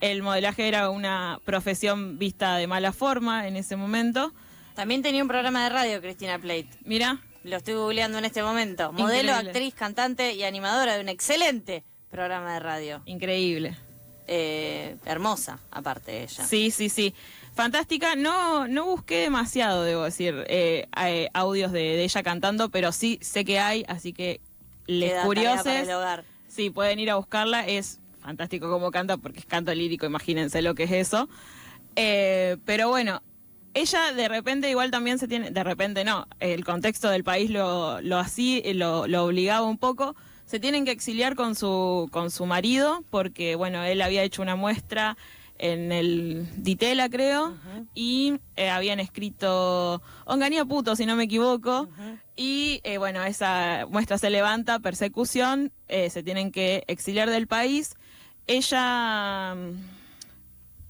El 0.00 0.22
modelaje 0.22 0.68
era 0.68 0.90
una 0.90 1.40
profesión 1.46 2.18
vista 2.18 2.56
de 2.56 2.66
mala 2.66 2.92
forma 2.92 3.48
en 3.48 3.56
ese 3.56 3.76
momento. 3.76 4.34
También 4.74 5.00
tenía 5.02 5.22
un 5.22 5.28
programa 5.28 5.62
de 5.64 5.70
radio, 5.70 6.00
Cristina 6.02 6.38
Plate. 6.38 6.68
Mira, 6.84 7.20
Lo 7.44 7.56
estoy 7.56 7.74
googleando 7.74 8.18
en 8.18 8.26
este 8.26 8.42
momento. 8.42 8.92
Modelo, 8.92 9.30
Increíble. 9.32 9.50
actriz, 9.50 9.74
cantante 9.74 10.34
y 10.34 10.42
animadora 10.44 10.96
de 10.96 11.00
un 11.00 11.08
excelente 11.08 11.84
programa 12.10 12.54
de 12.54 12.60
radio. 12.60 13.02
increíble. 13.06 13.76
Eh, 14.26 14.96
hermosa, 15.04 15.58
aparte 15.70 16.22
ella. 16.22 16.44
Sí, 16.44 16.70
sí, 16.70 16.88
sí. 16.88 17.14
Fantástica. 17.54 18.16
No, 18.16 18.66
no 18.66 18.84
busqué 18.84 19.18
demasiado, 19.18 19.84
debo 19.84 20.02
decir, 20.02 20.44
eh, 20.48 20.88
eh, 21.00 21.28
audios 21.34 21.72
de, 21.72 21.80
de 21.80 22.04
ella 22.04 22.22
cantando, 22.22 22.68
pero 22.68 22.92
sí 22.92 23.18
sé 23.22 23.44
que 23.44 23.60
hay, 23.60 23.84
así 23.88 24.12
que 24.12 24.40
les 24.86 25.12
Queda 25.12 26.24
sí, 26.48 26.70
pueden 26.70 26.98
ir 26.98 27.10
a 27.10 27.16
buscarla. 27.16 27.66
Es 27.66 28.00
fantástico 28.20 28.70
cómo 28.70 28.90
canta, 28.90 29.16
porque 29.16 29.40
es 29.40 29.46
canto 29.46 29.74
lírico, 29.74 30.06
imagínense 30.06 30.62
lo 30.62 30.74
que 30.74 30.84
es 30.84 30.92
eso. 30.92 31.28
Eh, 31.96 32.56
pero 32.64 32.88
bueno, 32.88 33.22
ella 33.72 34.12
de 34.12 34.28
repente 34.28 34.68
igual 34.70 34.90
también 34.90 35.18
se 35.18 35.28
tiene, 35.28 35.50
de 35.50 35.64
repente 35.64 36.04
no, 36.04 36.26
el 36.40 36.64
contexto 36.64 37.08
del 37.08 37.24
país 37.24 37.50
lo, 37.50 38.00
lo 38.00 38.18
así, 38.18 38.62
lo, 38.74 39.06
lo 39.06 39.24
obligaba 39.24 39.66
un 39.66 39.78
poco. 39.78 40.16
Se 40.46 40.60
tienen 40.60 40.84
que 40.84 40.90
exiliar 40.90 41.36
con 41.36 41.54
su, 41.54 42.08
con 42.12 42.30
su 42.30 42.46
marido, 42.46 43.02
porque 43.10 43.54
bueno, 43.54 43.82
él 43.84 44.02
había 44.02 44.22
hecho 44.22 44.42
una 44.42 44.56
muestra 44.56 45.16
en 45.58 45.92
el 45.92 46.46
Ditela, 46.56 47.08
creo, 47.08 47.56
y 47.94 48.40
eh, 48.56 48.70
habían 48.70 49.00
escrito 49.00 50.02
Onganía 50.24 50.64
puto, 50.64 50.96
si 50.96 51.06
no 51.06 51.16
me 51.16 51.24
equivoco, 51.24 51.88
y 52.36 52.80
eh, 52.84 52.98
bueno, 52.98 53.22
esa 53.24 53.86
muestra 53.88 54.18
se 54.18 54.30
levanta, 54.30 54.80
persecución, 54.80 55.72
eh, 55.88 56.10
se 56.10 56.22
tienen 56.22 56.50
que 56.50 56.84
exiliar 56.88 57.30
del 57.30 57.46
país. 57.46 57.94
Ella 58.46 59.54
mm, 59.54 59.72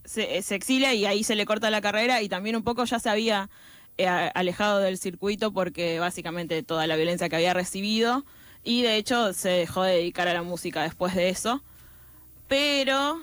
se, 0.05 0.43
se 0.43 0.55
exilia 0.55 0.95
y 0.95 1.05
ahí 1.07 1.25
se 1.25 1.35
le 1.35 1.47
corta 1.47 1.71
la 1.71 1.81
carrera 1.81 2.23
y 2.23 2.29
también 2.29 2.57
un 2.57 2.65
poco 2.65 2.85
ya 2.85 2.99
se 2.99 3.11
había 3.11 3.51
eh, 3.97 4.09
alejado 4.09 4.81
del 4.81 4.99
circuito 4.99 5.53
porque 5.53 6.01
básicamente 6.01 6.65
toda 6.65 6.89
la 6.89 6.97
violencia 6.97 7.29
que 7.29 7.37
había 7.37 7.55
recibido 7.55 8.25
y 8.65 8.83
de 8.83 8.97
hecho 8.97 9.33
se 9.33 9.51
dejó 9.51 9.85
de 9.85 9.93
dedicar 9.93 10.27
a 10.27 10.35
la 10.35 10.43
música 10.43 10.83
después 10.83 11.15
de 11.15 11.29
eso. 11.29 11.63
Pero, 12.49 13.21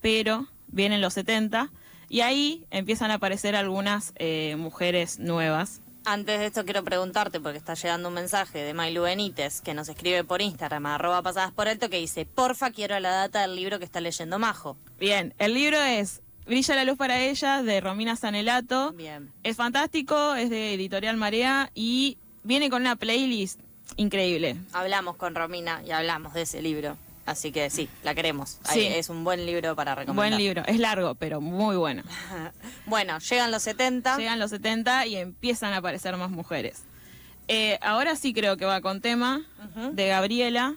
pero 0.00 0.46
vienen 0.68 1.00
los 1.00 1.14
70 1.14 1.70
y 2.08 2.20
ahí 2.20 2.66
empiezan 2.70 3.10
a 3.10 3.14
aparecer 3.14 3.56
algunas 3.56 4.12
eh, 4.16 4.56
mujeres 4.58 5.18
nuevas. 5.18 5.80
Antes 6.04 6.38
de 6.38 6.46
esto 6.46 6.64
quiero 6.64 6.82
preguntarte, 6.84 7.38
porque 7.38 7.58
está 7.58 7.74
llegando 7.74 8.08
un 8.08 8.14
mensaje 8.14 8.60
de 8.60 8.72
Mailu 8.72 9.02
Benítez, 9.02 9.60
que 9.60 9.74
nos 9.74 9.90
escribe 9.90 10.24
por 10.24 10.40
Instagram, 10.40 10.86
arroba 10.86 11.22
pasadas 11.22 11.52
por 11.52 11.68
alto, 11.68 11.90
que 11.90 11.98
dice, 11.98 12.24
porfa, 12.24 12.70
quiero 12.70 12.98
la 12.98 13.10
data 13.10 13.42
del 13.42 13.56
libro 13.56 13.78
que 13.78 13.84
está 13.84 14.00
leyendo 14.00 14.38
Majo. 14.38 14.78
Bien, 14.98 15.34
el 15.38 15.52
libro 15.52 15.78
es 15.78 16.22
Brilla 16.46 16.76
la 16.76 16.84
luz 16.84 16.96
para 16.96 17.20
ella 17.20 17.62
de 17.62 17.78
Romina 17.82 18.16
Sanelato. 18.16 18.92
Bien. 18.92 19.30
Es 19.42 19.56
fantástico, 19.56 20.34
es 20.34 20.48
de 20.48 20.72
Editorial 20.72 21.18
Marea 21.18 21.70
y 21.74 22.16
viene 22.42 22.70
con 22.70 22.80
una 22.80 22.96
playlist 22.96 23.60
increíble. 23.96 24.56
Hablamos 24.72 25.16
con 25.16 25.34
Romina 25.34 25.82
y 25.86 25.90
hablamos 25.90 26.32
de 26.32 26.42
ese 26.42 26.62
libro. 26.62 26.96
Así 27.28 27.52
que 27.52 27.68
sí, 27.68 27.90
la 28.04 28.14
queremos. 28.14 28.58
Sí. 28.72 28.86
Es 28.86 29.10
un 29.10 29.22
buen 29.22 29.44
libro 29.44 29.76
para 29.76 29.94
recomendar. 29.94 30.30
Buen 30.30 30.38
libro, 30.42 30.62
es 30.66 30.78
largo, 30.78 31.14
pero 31.14 31.42
muy 31.42 31.76
bueno. 31.76 32.02
Bueno, 32.86 33.18
llegan 33.18 33.50
los 33.50 33.62
70. 33.64 34.16
Llegan 34.16 34.38
los 34.38 34.50
70 34.50 35.06
y 35.06 35.16
empiezan 35.16 35.74
a 35.74 35.76
aparecer 35.76 36.16
más 36.16 36.30
mujeres. 36.30 36.84
Eh, 37.48 37.78
ahora 37.82 38.16
sí 38.16 38.32
creo 38.32 38.56
que 38.56 38.64
va 38.64 38.80
con 38.80 39.02
tema 39.02 39.44
de 39.92 40.08
Gabriela. 40.08 40.76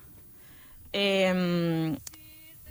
Eh, 0.92 1.96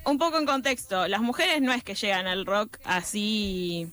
un 0.04 0.18
poco 0.18 0.38
en 0.38 0.44
contexto, 0.44 1.08
las 1.08 1.22
mujeres 1.22 1.62
no 1.62 1.72
es 1.72 1.82
que 1.82 1.94
llegan 1.94 2.26
al 2.26 2.44
rock 2.44 2.76
así 2.84 3.90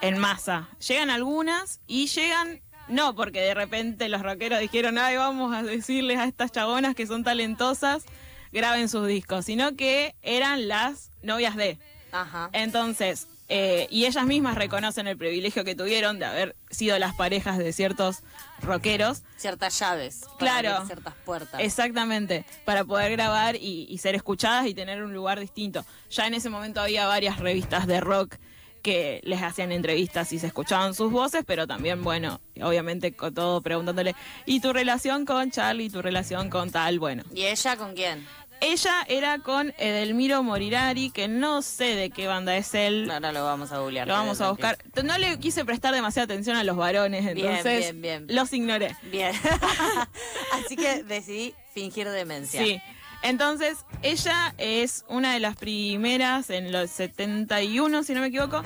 en 0.00 0.18
masa. 0.18 0.68
Llegan 0.86 1.10
algunas 1.10 1.80
y 1.88 2.06
llegan, 2.06 2.60
no 2.86 3.16
porque 3.16 3.40
de 3.40 3.54
repente 3.54 4.08
los 4.08 4.22
rockeros 4.22 4.60
dijeron, 4.60 4.98
ay, 4.98 5.16
vamos 5.16 5.52
a 5.52 5.64
decirles 5.64 6.18
a 6.18 6.26
estas 6.26 6.52
chabonas 6.52 6.94
que 6.94 7.08
son 7.08 7.24
talentosas, 7.24 8.04
graben 8.52 8.88
sus 8.88 9.06
discos, 9.06 9.44
sino 9.44 9.74
que 9.76 10.14
eran 10.22 10.68
las 10.68 11.10
novias 11.22 11.56
de. 11.56 11.78
Ajá. 12.12 12.50
Entonces, 12.52 13.26
Eh, 13.50 13.86
y 13.90 14.04
ellas 14.04 14.26
mismas 14.26 14.56
reconocen 14.56 15.06
el 15.06 15.16
privilegio 15.16 15.64
que 15.64 15.74
tuvieron 15.74 16.18
de 16.18 16.26
haber 16.26 16.54
sido 16.68 16.98
las 16.98 17.14
parejas 17.14 17.56
de 17.56 17.72
ciertos 17.72 18.18
rockeros. 18.60 19.22
Ciertas 19.38 19.78
llaves. 19.78 20.26
Claro. 20.38 20.84
Ciertas 20.84 21.14
puertas. 21.24 21.58
Exactamente, 21.58 22.44
para 22.66 22.84
poder 22.84 23.10
grabar 23.12 23.56
y, 23.56 23.86
y 23.88 23.96
ser 23.98 24.14
escuchadas 24.14 24.66
y 24.66 24.74
tener 24.74 25.02
un 25.02 25.14
lugar 25.14 25.40
distinto. 25.40 25.82
Ya 26.10 26.26
en 26.26 26.34
ese 26.34 26.50
momento 26.50 26.82
había 26.82 27.06
varias 27.06 27.38
revistas 27.38 27.86
de 27.86 28.00
rock 28.00 28.36
que 28.82 29.20
les 29.24 29.42
hacían 29.42 29.72
entrevistas 29.72 30.32
y 30.32 30.38
se 30.38 30.46
escuchaban 30.48 30.94
sus 30.94 31.10
voces, 31.12 31.42
pero 31.46 31.66
también, 31.66 32.02
bueno, 32.02 32.40
obviamente 32.62 33.12
con 33.12 33.34
todo 33.34 33.60
preguntándole, 33.60 34.14
¿y 34.46 34.60
tu 34.60 34.72
relación 34.72 35.24
con 35.24 35.50
Charlie? 35.50 35.90
¿Tu 35.90 36.00
relación 36.02 36.50
con 36.50 36.70
tal? 36.70 36.98
Bueno, 36.98 37.22
¿Y 37.34 37.44
ella 37.44 37.76
con 37.76 37.94
quién? 37.94 38.26
ella 38.60 39.04
era 39.08 39.38
con 39.38 39.72
Edelmiro 39.78 40.42
Morirari, 40.42 41.10
que 41.10 41.28
no 41.28 41.62
sé 41.62 41.94
de 41.94 42.10
qué 42.10 42.26
banda 42.26 42.56
es 42.56 42.74
él. 42.74 43.08
Ahora 43.10 43.30
lo 43.30 43.44
vamos 43.44 43.70
a 43.70 43.78
googlear. 43.78 44.08
Lo 44.08 44.14
vamos 44.14 44.40
a 44.40 44.50
buscar. 44.50 44.76
No 45.04 45.16
le 45.18 45.38
quise 45.38 45.64
prestar 45.64 45.94
demasiada 45.94 46.24
atención 46.24 46.56
a 46.56 46.64
los 46.64 46.76
varones, 46.76 47.22
Bien, 47.34 47.46
entonces 47.46 47.92
bien, 47.92 48.26
bien. 48.26 48.26
los 48.36 48.52
ignoré. 48.52 48.96
Bien. 49.12 49.32
Así 50.54 50.76
que 50.76 51.04
decidí 51.04 51.54
fingir 51.72 52.08
demencia. 52.08 52.60
Sí. 52.62 52.80
Entonces, 53.22 53.78
ella 54.02 54.54
es 54.58 55.04
una 55.08 55.34
de 55.34 55.40
las 55.40 55.56
primeras 55.56 56.50
en 56.50 56.70
los 56.72 56.90
71, 56.90 58.02
si 58.04 58.14
no 58.14 58.20
me 58.20 58.28
equivoco. 58.28 58.62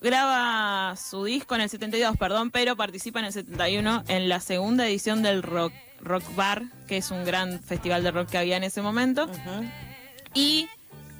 Graba 0.00 0.96
su 0.96 1.24
disco 1.24 1.54
en 1.54 1.62
el 1.62 1.70
72, 1.70 2.16
perdón, 2.18 2.50
pero 2.50 2.76
participa 2.76 3.20
en 3.20 3.26
el 3.26 3.32
71 3.32 4.04
en 4.08 4.28
la 4.28 4.40
segunda 4.40 4.86
edición 4.86 5.22
del 5.22 5.42
Rock, 5.42 5.72
rock 6.00 6.22
Bar, 6.36 6.64
que 6.86 6.98
es 6.98 7.10
un 7.10 7.24
gran 7.24 7.58
festival 7.60 8.02
de 8.02 8.10
rock 8.10 8.28
que 8.28 8.38
había 8.38 8.56
en 8.58 8.64
ese 8.64 8.82
momento. 8.82 9.26
Y 10.34 10.68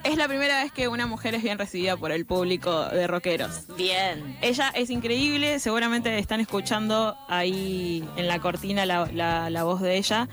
es 0.02 0.16
la 0.18 0.28
primera 0.28 0.62
vez 0.62 0.70
que 0.70 0.88
una 0.88 1.06
mujer 1.06 1.34
es 1.34 1.42
bien 1.42 1.56
recibida 1.58 1.96
por 1.96 2.12
el 2.12 2.26
público 2.26 2.84
de 2.90 3.06
rockeros. 3.06 3.62
Bien. 3.76 4.36
Ella 4.42 4.70
es 4.74 4.90
increíble, 4.90 5.60
seguramente 5.60 6.18
están 6.18 6.40
escuchando 6.40 7.16
ahí 7.28 8.06
en 8.16 8.26
la 8.28 8.38
cortina 8.40 8.84
la, 8.84 9.06
la- 9.14 9.48
la 9.48 9.64
voz 9.64 9.80
de 9.80 9.96
ella. 9.96 10.28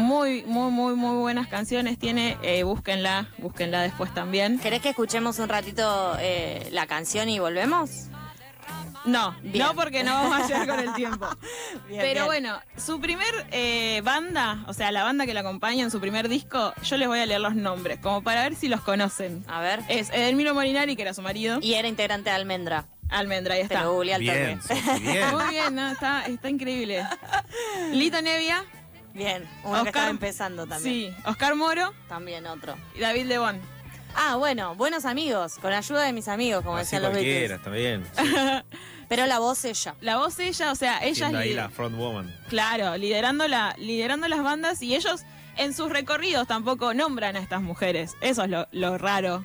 Muy, 0.00 0.42
muy, 0.44 0.70
muy, 0.72 0.94
muy 0.94 1.16
buenas 1.18 1.46
canciones 1.48 1.98
tiene, 1.98 2.36
eh, 2.42 2.62
búsquenla, 2.62 3.28
búsquenla 3.38 3.82
después 3.82 4.12
también. 4.14 4.58
¿Querés 4.58 4.80
que 4.80 4.88
escuchemos 4.90 5.38
un 5.38 5.48
ratito 5.48 6.16
eh, 6.20 6.68
la 6.72 6.86
canción 6.86 7.28
y 7.28 7.38
volvemos? 7.38 8.06
No, 9.04 9.34
Bien. 9.42 9.64
no 9.64 9.74
porque 9.74 10.04
no 10.04 10.12
vamos 10.12 10.40
a 10.40 10.46
llegar 10.46 10.66
con 10.68 10.78
el 10.80 10.92
tiempo. 10.94 11.26
Bien, 11.88 12.00
Pero 12.02 12.12
bien. 12.12 12.26
bueno, 12.26 12.60
su 12.76 13.00
primer 13.00 13.46
eh, 13.50 14.02
banda, 14.04 14.62
o 14.66 14.74
sea, 14.74 14.92
la 14.92 15.02
banda 15.04 15.24
que 15.24 15.32
la 15.32 15.40
acompaña 15.40 15.82
en 15.84 15.90
su 15.90 16.00
primer 16.00 16.28
disco, 16.28 16.74
yo 16.82 16.96
les 16.98 17.08
voy 17.08 17.18
a 17.18 17.24
leer 17.26 17.40
los 17.40 17.54
nombres, 17.54 17.98
como 18.00 18.22
para 18.22 18.42
ver 18.42 18.54
si 18.56 18.68
los 18.68 18.82
conocen. 18.82 19.42
A 19.48 19.60
ver. 19.60 19.80
Es 19.88 20.10
Edelmiro 20.10 20.54
Morinari, 20.54 20.96
que 20.96 21.02
era 21.02 21.14
su 21.14 21.22
marido, 21.22 21.58
Y 21.62 21.74
era 21.74 21.88
integrante 21.88 22.28
de 22.30 22.36
Almendra. 22.36 22.86
Almendra, 23.08 23.54
ahí 23.54 23.60
Te 23.66 23.74
está. 23.74 23.84
lo 23.84 23.94
googleé 23.94 24.14
al 24.14 24.20
Bien, 24.20 24.60
bien. 25.02 25.30
Muy 25.34 25.48
bien, 25.50 25.74
¿no? 25.74 25.90
está, 25.90 26.26
está 26.26 26.48
increíble. 26.50 27.04
Lito 27.92 28.20
Nevia, 28.22 28.64
Bien. 29.14 29.48
Uno 29.64 29.82
que 29.82 29.88
estaba 29.90 30.08
empezando 30.10 30.66
también. 30.66 31.12
Sí, 31.14 31.16
Oscar 31.24 31.54
Moro 31.56 31.92
También 32.08 32.46
otro. 32.46 32.76
y 32.94 33.00
David 33.00 33.24
Lebón. 33.26 33.60
Ah, 34.14 34.36
bueno, 34.36 34.74
buenos 34.74 35.04
amigos, 35.04 35.56
con 35.60 35.72
ayuda 35.72 36.02
de 36.02 36.12
mis 36.12 36.26
amigos, 36.28 36.64
como 36.64 36.76
Así 36.76 36.96
decían 36.96 37.02
los 37.02 37.12
Beatles. 37.12 37.50
está 37.52 37.70
bien. 37.70 38.04
Pero 39.08 39.26
la 39.26 39.38
voz 39.38 39.64
ella. 39.64 39.94
La 40.00 40.18
voz 40.18 40.38
ella, 40.38 40.70
o 40.72 40.74
sea, 40.74 40.98
ella 41.04 41.14
Siendo 41.14 41.38
es 41.38 41.44
ahí 41.44 41.54
la 41.54 41.68
front 41.70 41.96
woman. 41.96 42.34
claro, 42.48 42.96
liderando 42.96 43.46
la, 43.48 43.74
liderando 43.78 44.26
las 44.28 44.42
bandas 44.42 44.82
y 44.82 44.94
ellos 44.94 45.22
en 45.56 45.74
sus 45.74 45.90
recorridos 45.90 46.46
tampoco 46.46 46.94
nombran 46.94 47.36
a 47.36 47.40
estas 47.40 47.60
mujeres. 47.62 48.12
Eso 48.20 48.44
es 48.44 48.50
lo, 48.50 48.66
lo 48.72 48.98
raro. 48.98 49.44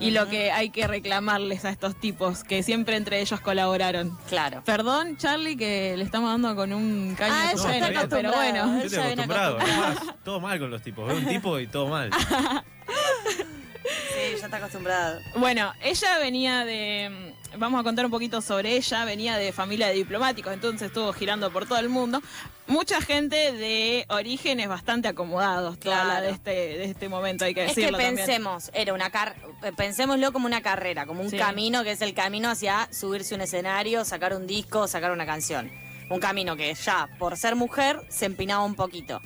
Y 0.00 0.12
lo 0.12 0.28
que 0.28 0.52
hay 0.52 0.70
que 0.70 0.86
reclamarles 0.86 1.64
a 1.64 1.70
estos 1.70 1.96
tipos 1.98 2.44
que 2.44 2.62
siempre 2.62 2.96
entre 2.96 3.20
ellos 3.20 3.40
colaboraron. 3.40 4.16
Claro. 4.28 4.62
Perdón, 4.64 5.16
Charlie, 5.16 5.56
que 5.56 5.96
le 5.96 6.04
estamos 6.04 6.30
dando 6.30 6.54
con 6.54 6.72
un 6.72 7.16
caño 7.16 7.34
Ah, 7.34 7.46
de 7.48 7.54
está 7.54 7.68
género, 7.72 8.08
pero 8.08 8.32
bueno. 8.32 8.82
Yo 8.82 8.88
viene 8.88 9.02
acostumbrado. 9.22 9.58
además, 9.60 9.98
todo 10.24 10.40
mal 10.40 10.58
con 10.60 10.70
los 10.70 10.82
tipos. 10.82 11.08
Veo 11.08 11.16
un 11.16 11.26
tipo 11.26 11.58
y 11.58 11.66
todo 11.66 11.88
mal. 11.88 12.10
Sí, 13.88 14.36
ya 14.38 14.46
está 14.46 14.56
acostumbrada. 14.58 15.20
Bueno, 15.36 15.72
ella 15.82 16.18
venía 16.18 16.64
de. 16.64 17.27
Vamos 17.56 17.80
a 17.80 17.82
contar 17.82 18.04
un 18.04 18.10
poquito 18.10 18.40
sobre 18.42 18.76
ella. 18.76 19.04
Venía 19.04 19.36
de 19.38 19.52
familia 19.52 19.88
de 19.88 19.94
diplomáticos, 19.94 20.52
entonces 20.52 20.82
estuvo 20.88 21.12
girando 21.12 21.50
por 21.50 21.66
todo 21.66 21.78
el 21.78 21.88
mundo. 21.88 22.20
Mucha 22.66 23.00
gente 23.00 23.52
de 23.52 24.04
orígenes 24.10 24.68
bastante 24.68 25.08
acomodados, 25.08 25.78
toda 25.80 26.02
Claro. 26.02 26.08
la 26.08 26.20
de 26.20 26.30
este, 26.30 26.50
de 26.50 26.84
este 26.84 27.08
momento, 27.08 27.46
hay 27.46 27.54
que 27.54 27.64
Es 27.64 27.72
que 27.74 27.80
decirlo 27.80 27.98
también. 27.98 28.16
pensemos, 28.16 28.70
era 28.74 28.92
una 28.92 29.10
car 29.10 29.34
pensémoslo 29.76 30.30
como 30.32 30.46
una 30.46 30.60
carrera, 30.60 31.06
como 31.06 31.22
un 31.22 31.30
Sí. 31.30 31.38
camino 31.38 31.82
que 31.84 31.92
es 31.92 32.02
el 32.02 32.12
camino 32.12 32.50
hacia 32.50 32.86
subirse 32.92 33.34
un 33.34 33.40
escenario, 33.40 34.04
sacar 34.04 34.34
un 34.34 34.46
disco, 34.46 34.86
sacar 34.86 35.10
una 35.10 35.24
canción. 35.24 35.70
Un 36.10 36.20
camino 36.20 36.54
que 36.54 36.74
ya, 36.74 37.08
por 37.18 37.36
ser 37.38 37.56
mujer, 37.56 38.00
se 38.10 38.26
empinaba 38.26 38.62
un 38.64 38.74
poquito. 38.74 39.20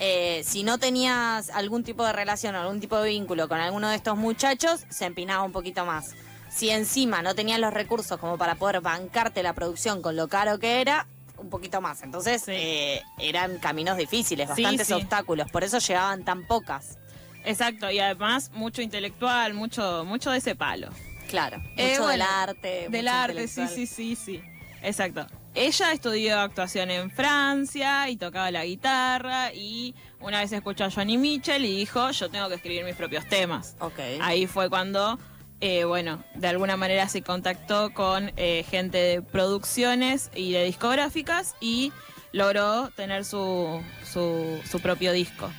Eh, 0.00 0.42
si 0.44 0.62
no 0.62 0.78
tenías 0.78 1.50
algún 1.50 1.84
tipo 1.84 2.04
de 2.04 2.12
relación 2.12 2.54
o 2.56 2.60
algún 2.60 2.80
tipo 2.80 3.00
de 3.00 3.10
vínculo 3.10 3.48
con 3.48 3.58
alguno 3.60 3.88
de 3.88 3.96
estos 3.96 4.16
muchachos, 4.16 4.84
se 4.90 5.06
empinaba 5.06 5.42
un 5.44 5.52
poquito 5.52 5.84
más. 5.84 6.14
Si 6.58 6.70
encima 6.70 7.22
no 7.22 7.36
tenías 7.36 7.60
los 7.60 7.72
recursos 7.72 8.18
como 8.18 8.36
para 8.36 8.56
poder 8.56 8.80
bancarte 8.80 9.44
la 9.44 9.52
producción 9.52 10.02
con 10.02 10.16
lo 10.16 10.26
caro 10.26 10.58
que 10.58 10.80
era, 10.80 11.06
un 11.36 11.50
poquito 11.50 11.80
más. 11.80 12.02
Entonces, 12.02 12.42
Sí. 12.42 12.50
eh, 12.52 13.02
eran 13.20 13.58
caminos 13.58 13.96
difíciles, 13.96 14.48
bastantes 14.48 14.88
sí. 14.88 14.92
obstáculos. 14.92 15.48
Por 15.52 15.62
eso 15.62 15.78
llegaban 15.78 16.24
tan 16.24 16.48
pocas. 16.48 16.98
Exacto, 17.44 17.88
y 17.92 18.00
además 18.00 18.50
mucho 18.54 18.82
intelectual, 18.82 19.54
mucho, 19.54 20.04
mucho 20.04 20.32
de 20.32 20.38
ese 20.38 20.56
palo. 20.56 20.88
Claro, 21.28 21.58
mucho 21.58 21.72
Eh, 21.76 21.90
del 21.92 22.00
bueno, 22.02 22.24
arte. 22.28 22.86
Del 22.90 23.04
mucho 23.04 23.14
arte, 23.16 23.46
sí, 23.46 23.68
sí, 23.68 23.86
sí, 23.86 24.16
sí. 24.16 24.42
Exacto. 24.82 25.28
Ella 25.54 25.92
estudió 25.92 26.40
actuación 26.40 26.90
en 26.90 27.08
Francia 27.12 28.08
y 28.08 28.16
tocaba 28.16 28.50
la 28.50 28.64
guitarra 28.64 29.52
y 29.54 29.94
una 30.18 30.40
vez 30.40 30.50
escuchó 30.50 30.86
a 30.86 30.90
Johnny 30.90 31.18
Mitchell 31.18 31.64
y 31.64 31.76
dijo, 31.76 32.10
yo 32.10 32.28
tengo 32.28 32.48
que 32.48 32.56
escribir 32.56 32.84
mis 32.84 32.96
propios 32.96 33.24
temas. 33.28 33.76
Ok. 33.78 34.00
Ahí 34.20 34.48
fue 34.48 34.68
cuando, 34.68 35.20
eh, 35.60 35.84
bueno, 35.84 36.22
de 36.34 36.46
alguna 36.46 36.76
manera 36.76 37.08
se 37.08 37.22
contactó 37.22 37.92
con 37.92 38.30
eh, 38.36 38.64
gente 38.70 38.98
de 38.98 39.22
producciones 39.22 40.30
y 40.34 40.52
de 40.52 40.64
discográficas 40.64 41.56
y 41.60 41.92
logró 42.30 42.90
tener 42.90 43.24
su, 43.24 43.82
su, 44.04 44.80
propio 44.80 45.12
disco. 45.12 45.50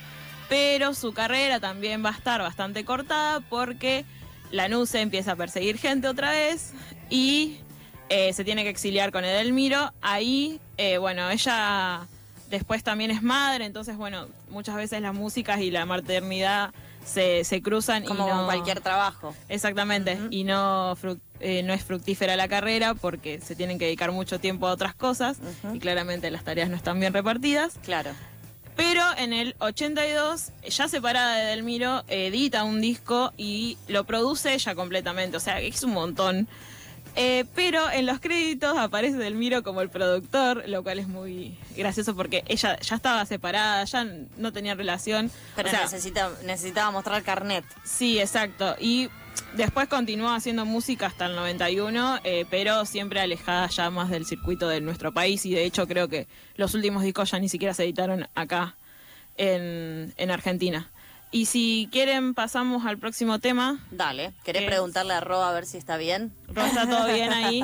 Pero 0.48 0.94
su 0.94 1.14
carrera 1.14 1.60
también 1.60 2.04
va 2.04 2.10
a 2.10 2.14
estar 2.14 2.42
bastante 2.42 2.86
cortada 2.86 3.42
porque 3.42 4.06
Lanuse 4.52 5.02
empieza 5.02 5.34
a 5.34 5.36
perseguir 5.36 5.78
gente 5.78 6.08
otra 6.08 6.32
vez 6.32 6.74
y 7.10 7.58
eh, 8.08 8.32
se 8.32 8.46
tiene 8.46 8.64
que 8.64 8.70
exiliar 8.70 9.12
con 9.12 9.26
Edelmiro. 9.26 9.94
Ahí, 10.02 10.62
bueno, 11.00 11.30
ella 11.30 12.08
después 12.50 12.84
también 12.84 13.12
es 13.12 13.22
madre, 13.22 13.66
entonces, 13.66 13.98
bueno, 13.98 14.28
muchas 14.50 14.76
veces 14.76 15.02
las 15.02 15.14
músicas 15.14 15.60
y 15.60 15.72
la 15.72 15.86
maternidad 15.86 16.74
se, 17.10 17.44
se 17.44 17.62
cruzan 17.62 18.06
Como 18.06 18.26
y 18.28 18.32
no... 18.32 18.46
cualquier 18.46 18.82
trabajo. 18.82 19.36
Exactamente, 19.50 20.18
y 20.30 20.44
no, 20.44 20.98
eh, 21.40 21.64
no 21.64 21.74
es 21.74 21.84
fructífera 21.84 22.36
la 22.36 22.48
carrera 22.48 22.94
porque 22.94 23.42
se 23.42 23.56
tienen 23.56 23.80
que 23.80 23.86
dedicar 23.86 24.12
mucho 24.12 24.40
tiempo 24.40 24.68
a 24.68 24.72
otras 24.72 24.96
cosas 24.96 25.38
y 25.74 25.80
claramente 25.80 26.30
las 26.32 26.44
tareas 26.44 26.70
no 26.70 26.76
están 26.76 27.00
bien 27.00 27.14
repartidas. 27.14 27.78
Claro. 27.84 28.12
Pero 28.76 29.04
en 29.18 29.34
el 29.34 29.56
82, 29.60 30.52
ya 30.70 30.88
separada 30.88 31.36
de 31.36 31.46
Delmiro, 31.48 32.06
edita 32.08 32.64
un 32.64 32.80
disco 32.80 33.34
y 33.36 33.78
lo 33.90 34.06
produce 34.06 34.54
ella 34.54 34.74
completamente, 34.74 35.36
o 35.36 35.42
sea, 35.42 35.60
es 35.60 35.84
un 35.84 35.92
montón. 35.92 36.48
Eh, 37.22 37.44
pero 37.54 37.92
en 37.92 38.06
los 38.06 38.22
créditos 38.22 38.78
aparece 38.78 39.18
Delmiro 39.18 39.62
como 39.62 39.82
el 39.82 39.90
productor, 39.90 40.64
lo 40.70 40.84
cual 40.84 41.00
es 41.00 41.10
muy 41.10 41.58
gracioso 41.76 42.16
porque 42.16 42.46
ella 42.48 42.80
ya 42.80 42.96
estaba 42.96 43.26
separada, 43.26 43.84
ya 43.84 44.08
no 44.38 44.54
tenía 44.54 44.74
relación. 44.74 45.30
Pero 45.54 45.68
O 45.68 45.72
sea, 45.72 45.82
necesita, 45.82 46.32
necesitaba 46.46 46.92
mostrar 46.92 47.22
carnet. 47.24 47.66
Sí, 47.84 48.20
exacto. 48.20 48.78
Y 48.80 49.10
después 49.54 49.90
continuó 49.90 50.30
haciendo 50.30 50.64
música 50.64 51.08
hasta 51.08 51.26
el 51.26 51.36
91, 51.36 52.22
eh, 52.24 52.46
pero 52.50 52.86
siempre 52.86 53.20
alejada 53.20 53.68
ya 53.68 53.90
más 53.90 54.10
del 54.10 54.26
circuito 54.26 54.70
de 54.70 54.80
nuestro 54.80 55.12
país. 55.14 55.46
Y 55.46 55.54
de 55.54 55.66
hecho 55.66 55.90
creo 55.90 56.08
que 56.08 56.26
los 56.56 56.74
últimos 56.74 57.04
discos 57.04 57.32
ya 57.32 57.40
ni 57.40 57.50
siquiera 57.50 57.74
se 57.74 57.84
editaron 57.84 58.30
acá 58.34 58.76
en, 59.36 60.14
en 60.16 60.32
Argentina. 60.32 60.90
Y 61.32 61.46
si 61.46 61.88
quieren 61.92 62.34
pasamos 62.34 62.86
al 62.88 62.98
próximo 62.98 63.38
tema. 63.38 63.78
Dale. 63.92 64.34
¿Querés 64.44 64.64
preguntarle 64.64 65.14
a 65.14 65.22
Ro 65.22 65.44
a 65.44 65.52
ver 65.54 65.66
si 65.68 65.78
está 65.78 65.98
bien? 65.98 66.34
Ro, 66.48 66.64
¿Está 66.66 66.90
todo 66.90 67.06
bien 67.14 67.32
ahí? 67.32 67.64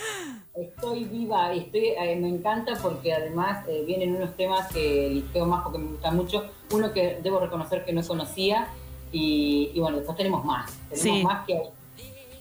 Estoy 0.54 1.04
viva, 1.04 1.52
estoy, 1.52 1.86
eh, 1.98 2.16
me 2.20 2.28
encanta 2.28 2.74
porque 2.80 3.12
además 3.12 3.66
eh, 3.68 3.82
vienen 3.86 4.14
unos 4.14 4.36
temas 4.36 4.68
que 4.72 5.06
eligió 5.08 5.44
más 5.46 5.62
porque 5.62 5.78
me 5.78 5.90
gustan 5.92 6.16
mucho. 6.16 6.44
Uno 6.72 6.92
que 6.92 7.18
debo 7.22 7.40
reconocer 7.40 7.84
que 7.84 7.92
no 7.92 8.02
conocía 8.06 8.68
y, 9.10 9.70
y 9.74 9.80
bueno, 9.80 9.96
después 9.96 10.16
tenemos 10.16 10.44
más. 10.44 10.70
Tenemos 10.90 11.18
Sí. 11.18 11.24
más 11.24 11.46
que 11.46 11.60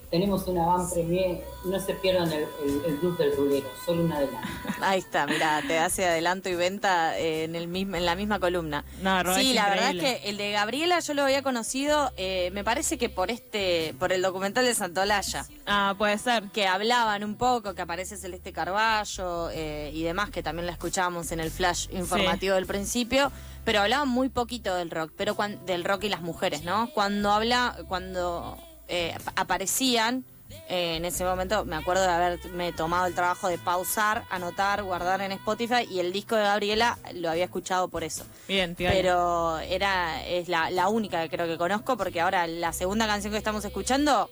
tenemos 0.10 0.48
una 0.48 0.66
van 0.66 0.90
premier, 0.90 1.44
no 1.66 1.80
se 1.80 1.94
pierdan 1.94 2.32
el, 2.32 2.46
el, 2.64 2.82
el 2.86 2.96
club 2.98 3.18
del 3.18 3.36
rulero, 3.38 3.68
solo 3.86 4.04
un 4.04 4.12
adelanto. 4.12 4.48
Ahí 4.82 5.00
está, 5.00 5.28
mira, 5.28 5.62
te 5.68 5.78
hace 5.78 6.06
adelanto 6.06 6.50
y 6.50 6.56
venta 6.56 7.18
eh, 7.20 7.44
en 7.44 7.56
el 7.56 7.68
mismo, 7.68 7.96
en 7.96 8.06
la 8.06 8.16
misma 8.16 8.40
columna. 8.40 8.84
No, 9.02 9.36
sí, 9.36 9.50
es 9.50 9.56
la 9.56 9.70
verdad 9.70 9.92
es 9.96 10.02
que 10.02 10.30
el 10.30 10.38
de 10.38 10.52
Gabriela 10.52 11.00
yo 11.00 11.14
lo 11.14 11.24
había 11.24 11.44
conocido, 11.44 12.12
eh, 12.18 12.50
me 12.54 12.64
parece 12.64 12.98
que 12.98 13.10
por 13.10 13.30
este, 13.30 13.94
por 14.00 14.12
el 14.12 14.22
documental 14.22 14.66
de 14.66 14.74
Santolaya, 14.74 15.46
Ah, 15.68 15.94
puede 15.98 16.18
ser. 16.18 16.44
que 16.52 16.66
hablaban 16.66 17.24
un 17.24 17.36
poco, 17.36 17.76
que 17.76 17.82
aparece 17.84 18.18
Celeste 18.18 18.52
Carballo 18.52 19.50
eh, 19.52 19.92
y 19.94 20.02
demás, 20.04 20.30
que 20.32 20.42
también 20.42 20.66
la 20.66 20.72
escuchábamos 20.72 21.32
en 21.32 21.40
el 21.40 21.52
flash 21.52 21.88
informativo 21.92 22.56
del 22.56 22.66
principio, 22.66 23.32
pero 23.66 23.82
hablaban 23.82 24.08
muy 24.10 24.30
poquito 24.30 24.74
del 24.76 24.90
rock, 24.90 25.12
pero 25.16 25.36
cuan- 25.36 25.64
del 25.68 25.84
rock 25.84 26.06
y 26.06 26.10
las 26.10 26.22
mujeres, 26.22 26.64
¿no? 26.64 26.90
Cuando 26.94 27.32
habla, 27.32 27.78
cuando 27.88 28.58
eh, 28.90 29.14
ap- 29.16 29.34
aparecían, 29.40 30.26
eh, 30.68 30.96
en 30.98 31.06
ese 31.06 31.24
momento 31.24 31.64
me 31.66 31.76
acuerdo 31.76 32.02
de 32.04 32.10
haberme 32.10 32.74
tomado 32.74 33.06
el 33.06 33.14
trabajo 33.16 33.48
de 33.48 33.58
pausar, 33.60 34.24
anotar, 34.30 34.82
guardar 34.84 35.22
en 35.22 35.32
Spotify 35.34 35.88
y 35.90 36.00
el 36.00 36.12
disco 36.12 36.36
de 36.36 36.42
Gabriela 36.44 36.98
lo 37.14 37.30
había 37.30 37.46
escuchado 37.46 37.88
por 37.88 38.04
eso. 38.04 38.26
Bien, 38.48 38.76
piola. 38.76 38.94
Pero 38.94 39.60
era 39.60 40.26
es 40.26 40.48
la, 40.50 40.70
la 40.72 40.90
única 40.90 41.22
que 41.24 41.30
creo 41.30 41.48
que 41.48 41.58
conozco 41.58 41.98
porque 41.98 42.20
ahora 42.20 42.48
la 42.48 42.74
segunda 42.74 43.06
canción 43.08 43.32
que 43.32 43.38
estamos 43.38 43.64
escuchando 43.64 44.30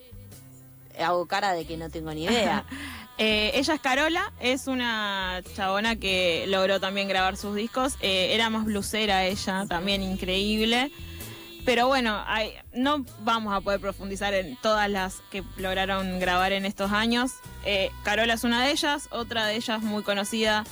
hago 1.00 1.26
cara 1.28 1.54
de 1.54 1.66
que 1.66 1.78
no 1.78 1.90
tengo 1.90 2.12
ni 2.14 2.24
idea. 2.26 2.66
Eh, 3.20 3.50
ella 3.56 3.74
es 3.74 3.82
Carola, 3.82 4.32
es 4.40 4.68
una 4.68 5.42
chabona 5.56 5.96
que 5.96 6.46
logró 6.50 6.80
también 6.80 7.08
grabar 7.08 7.36
sus 7.36 7.56
discos. 7.56 7.96
Eh, 8.00 8.30
era 8.36 8.52
más 8.52 8.66
blusera 8.66 9.26
ella, 9.26 9.66
también 9.68 10.04
increíble. 10.04 10.92
Pero 11.68 11.86
bueno, 11.88 12.24
hay- 12.28 12.54
no 12.72 13.04
vamos 13.20 13.54
a 13.54 13.60
poder 13.60 13.82
profundizar 13.82 14.34
en 14.34 14.56
todas 14.62 14.90
las 14.90 15.16
que 15.30 15.44
lograron 15.58 16.18
grabar 16.18 16.54
en 16.54 16.66
estos 16.66 16.94
años. 16.94 17.32
Eh, 17.66 17.92
Carola 18.06 18.36
es 18.36 18.46
una 18.46 18.64
de 18.64 18.72
ellas, 18.72 19.10
otra 19.12 19.46
de 19.46 19.58
ellas 19.58 19.82
muy 19.82 20.02
conocida 20.02 20.64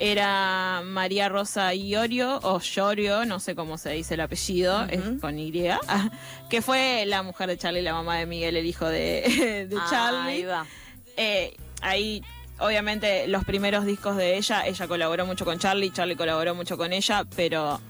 era 0.00 0.82
María 0.84 1.28
Rosa 1.28 1.72
Iorio, 1.74 2.40
o 2.42 2.58
Llorio, 2.58 3.24
no 3.24 3.38
sé 3.38 3.54
cómo 3.54 3.78
se 3.78 3.90
dice 3.90 4.14
el 4.14 4.20
apellido, 4.20 4.82
es 4.86 5.00
con 5.20 5.38
Y, 5.38 5.52
que 6.50 6.60
fue 6.60 7.04
la 7.06 7.22
mujer 7.22 7.48
de 7.48 7.56
Charlie, 7.56 7.82
la 7.82 7.92
mamá 7.92 8.16
de 8.16 8.26
Miguel, 8.26 8.56
el 8.56 8.66
hijo 8.66 8.86
de, 8.88 9.66
de 9.70 9.76
Ah, 9.78 9.86
Charlie. 9.88 10.32
ahí 10.32 10.42
va. 10.42 10.66
Eh, 11.16 11.54
ahí, 11.82 12.20
obviamente, 12.58 13.28
los 13.28 13.44
primeros 13.44 13.84
discos 13.84 14.16
de 14.16 14.38
ella, 14.38 14.66
ella 14.66 14.88
colaboró 14.88 15.24
mucho 15.24 15.44
con 15.44 15.60
Charlie, 15.60 15.92
Charlie 15.92 16.16
colaboró 16.16 16.54
mucho 16.56 16.76
con 16.76 16.92
ella, 16.92 17.24
pero 17.36 17.80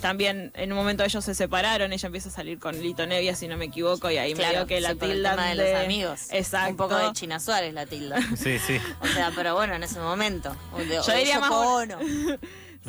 también 0.00 0.50
en 0.54 0.72
un 0.72 0.78
momento 0.78 1.04
ellos 1.04 1.24
se 1.24 1.34
separaron, 1.34 1.92
ella 1.92 2.06
empieza 2.06 2.28
a 2.28 2.32
salir 2.32 2.58
con 2.58 2.80
Lito 2.80 3.06
Nevia, 3.06 3.34
si 3.36 3.46
no 3.48 3.56
me 3.56 3.66
equivoco, 3.66 4.10
y 4.10 4.16
ahí 4.18 4.34
Claro, 4.34 4.52
medio 4.52 4.66
que 4.66 4.80
la 4.80 4.90
sí, 4.92 4.96
tema 4.96 5.46
de, 5.46 5.54
los 5.54 5.84
amigos. 5.84 6.20
Exacto. 6.30 6.70
Un 6.70 6.76
poco 6.76 6.96
de 6.96 7.12
China 7.12 7.38
Suárez 7.40 7.72
la 7.74 7.86
tilda. 7.86 8.18
Sí, 8.36 8.58
sí. 8.58 8.78
O 9.00 9.06
sea, 9.06 9.32
pero 9.34 9.54
bueno, 9.54 9.74
en 9.74 9.82
ese 9.82 9.98
momento. 10.00 10.54
O 10.72 10.78
de- 10.78 10.98
o 11.00 11.06
Yo 11.06 11.14
diría 11.14 11.38
más 11.40 11.50
Yoko 11.50 11.72
bueno. 11.72 11.98
Ono. 11.98 12.38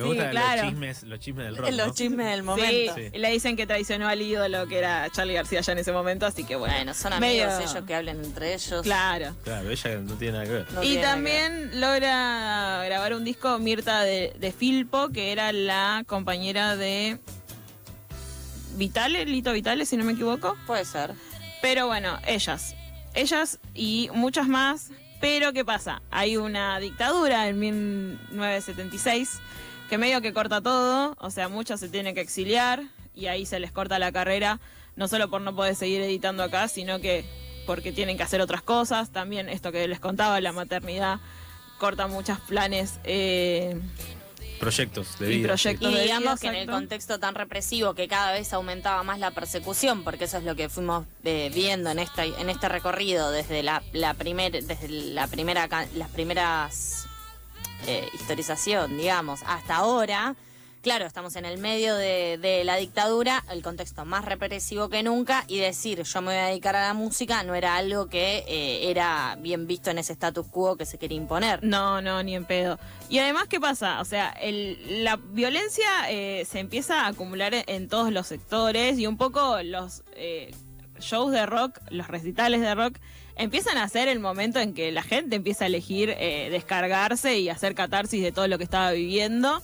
Me 0.01 0.07
Sí, 0.11 0.15
gustan 0.15 0.31
claro. 0.31 0.61
los 0.63 0.71
chismes, 0.71 1.03
los 1.03 1.19
chismes 1.19 1.45
del 1.45 1.57
rock. 1.57 1.69
Los 1.71 1.87
¿no? 1.87 1.93
chismes 1.93 2.25
del 2.27 2.39
Sí, 2.39 2.45
momento. 2.45 2.95
Sí. 2.95 3.01
y 3.13 3.17
le 3.17 3.29
dicen 3.31 3.55
que 3.55 3.67
traicionó 3.67 4.07
al 4.07 4.21
ídolo 4.21 4.67
que 4.67 4.77
era 4.77 5.09
Charlie 5.11 5.33
García 5.33 5.61
ya 5.61 5.71
en 5.73 5.79
ese 5.79 5.91
momento, 5.91 6.25
así 6.25 6.43
que 6.43 6.55
bueno. 6.55 6.73
Bueno, 6.75 6.93
son 6.93 7.13
amigos 7.13 7.47
medio- 7.53 7.59
ellos 7.69 7.83
que 7.85 7.95
hablen 7.95 8.23
entre 8.23 8.53
ellos. 8.53 8.81
Claro. 8.83 9.35
Claro, 9.43 9.69
ella 9.69 9.95
no 9.97 10.13
tiene 10.15 10.33
nada 10.33 10.45
que 10.45 10.51
ver. 10.51 10.71
No 10.73 10.83
y 10.83 10.97
también 10.97 11.79
logra 11.79 12.81
grabar 12.85 13.13
un 13.13 13.23
disco 13.23 13.57
Mirta 13.59 14.01
de, 14.01 14.33
de 14.39 14.51
Filpo, 14.51 15.09
que 15.09 15.31
era 15.31 15.51
la 15.51 16.03
compañera 16.07 16.75
de 16.75 17.19
Vitale, 18.75 19.25
Lito 19.25 19.51
Vitale, 19.53 19.85
si 19.85 19.97
no 19.97 20.03
me 20.03 20.13
equivoco. 20.13 20.55
Puede 20.65 20.85
ser. 20.85 21.11
Pero 21.61 21.87
bueno, 21.87 22.17
ellas. 22.25 22.75
Ellas 23.13 23.59
y 23.73 24.09
muchas 24.13 24.47
más. 24.47 24.89
Pero 25.19 25.53
¿qué 25.53 25.63
pasa? 25.63 26.01
Hay 26.09 26.35
una 26.37 26.79
dictadura 26.79 27.47
en 27.47 27.59
1976 27.59 29.39
que 29.91 29.97
medio 29.97 30.21
que 30.21 30.31
corta 30.31 30.61
todo. 30.61 31.17
O 31.19 31.29
sea, 31.31 31.49
muchos 31.49 31.81
se 31.81 31.89
tienen 31.89 32.15
que 32.15 32.21
exiliar 32.21 32.81
y 33.13 33.25
ahí 33.25 33.45
se 33.45 33.59
les 33.59 33.73
corta 33.73 33.99
la 33.99 34.13
carrera. 34.13 34.61
No 34.95 35.09
solo 35.09 35.29
por 35.29 35.41
no 35.41 35.53
poder 35.53 35.75
seguir 35.75 36.01
editando 36.01 36.43
acá, 36.43 36.69
sino 36.69 37.01
que 37.01 37.25
porque 37.67 37.91
tienen 37.91 38.15
que 38.15 38.23
hacer 38.23 38.39
otras 38.39 38.61
cosas. 38.61 39.11
También 39.11 39.49
esto 39.49 39.73
que 39.73 39.85
les 39.89 39.99
contaba, 39.99 40.39
la 40.39 40.53
maternidad, 40.53 41.19
corta 41.77 42.07
muchos 42.07 42.39
planes. 42.39 42.99
eh, 43.03 43.77
Proyectos 44.61 45.19
de 45.19 45.25
Y 45.33 45.37
vida. 45.39 45.47
proyectos. 45.49 45.91
Y 45.91 45.93
de 45.95 46.03
digamos 46.03 46.23
vida, 46.23 46.37
que 46.39 46.47
en 46.47 46.55
el 46.55 46.69
contexto 46.69 47.19
tan 47.19 47.35
represivo 47.35 47.93
que 47.93 48.07
cada 48.07 48.31
vez 48.31 48.53
aumentaba 48.53 49.03
más 49.03 49.19
la 49.19 49.31
persecución, 49.31 50.05
porque 50.05 50.23
eso 50.23 50.37
es 50.37 50.45
lo 50.45 50.55
que 50.55 50.69
fuimos 50.69 51.05
eh, 51.25 51.51
viendo 51.53 51.89
en 51.89 51.99
esta 51.99 52.23
en 52.23 52.49
este 52.49 52.69
recorrido 52.69 53.29
desde 53.31 53.61
la, 53.61 53.83
la 53.91 54.13
primer, 54.13 54.51
desde 54.63 54.87
la 54.87 55.27
primera 55.27 55.67
las 55.95 56.09
primeras 56.11 57.07
eh, 57.87 58.09
historización, 58.13 58.97
digamos, 58.97 59.41
hasta 59.45 59.77
ahora. 59.77 60.35
Claro, 60.81 61.05
estamos 61.05 61.35
en 61.35 61.45
el 61.45 61.59
medio 61.59 61.95
de, 61.95 62.63
la 62.65 62.75
dictadura, 62.75 63.43
el 63.51 63.61
contexto 63.61 64.03
más 64.03 64.25
represivo 64.25 64.89
que 64.89 65.03
nunca, 65.03 65.45
y 65.47 65.59
decir 65.59 66.01
yo 66.01 66.21
me 66.21 66.27
voy 66.27 66.37
a 66.37 66.47
dedicar 66.47 66.75
a 66.75 66.87
la 66.87 66.95
música 66.95 67.43
no 67.43 67.53
era 67.53 67.75
algo 67.75 68.09
que 68.09 68.43
eh, 68.47 68.89
era 68.89 69.37
bien 69.39 69.67
visto 69.67 69.91
en 69.91 69.99
ese 69.99 70.13
status 70.13 70.47
quo 70.47 70.77
que 70.77 70.87
se 70.87 70.97
quería 70.97 71.17
imponer. 71.17 71.63
No, 71.63 72.01
no, 72.01 72.23
ni 72.23 72.35
en 72.35 72.45
pedo. 72.45 72.79
Y 73.09 73.19
además, 73.19 73.43
¿qué 73.47 73.59
pasa? 73.59 74.01
O 74.01 74.05
sea, 74.05 74.35
la 74.41 75.17
violencia 75.17 75.87
eh, 76.09 76.45
se 76.49 76.57
empieza 76.57 77.01
a 77.01 77.09
acumular 77.09 77.53
en, 77.53 77.63
en 77.67 77.87
todos 77.87 78.11
los 78.11 78.25
sectores 78.25 78.97
y 78.97 79.05
un 79.05 79.17
poco 79.17 79.61
los 79.61 80.03
eh, 80.15 80.51
shows 81.01 81.31
de 81.31 81.45
rock, 81.45 81.79
los 81.89 82.07
recitales 82.07 82.61
de 82.61 82.73
rock, 82.75 82.97
empiezan 83.35 83.77
a 83.77 83.87
ser 83.89 84.07
el 84.07 84.19
momento 84.19 84.59
en 84.59 84.73
que 84.73 84.91
la 84.91 85.03
gente 85.03 85.35
empieza 85.35 85.65
a 85.65 85.67
elegir 85.67 86.13
eh, 86.17 86.49
descargarse 86.51 87.37
y 87.39 87.49
hacer 87.49 87.75
catarsis 87.75 88.21
de 88.23 88.31
todo 88.31 88.47
lo 88.47 88.57
que 88.57 88.63
estaba 88.63 88.91
viviendo. 88.91 89.61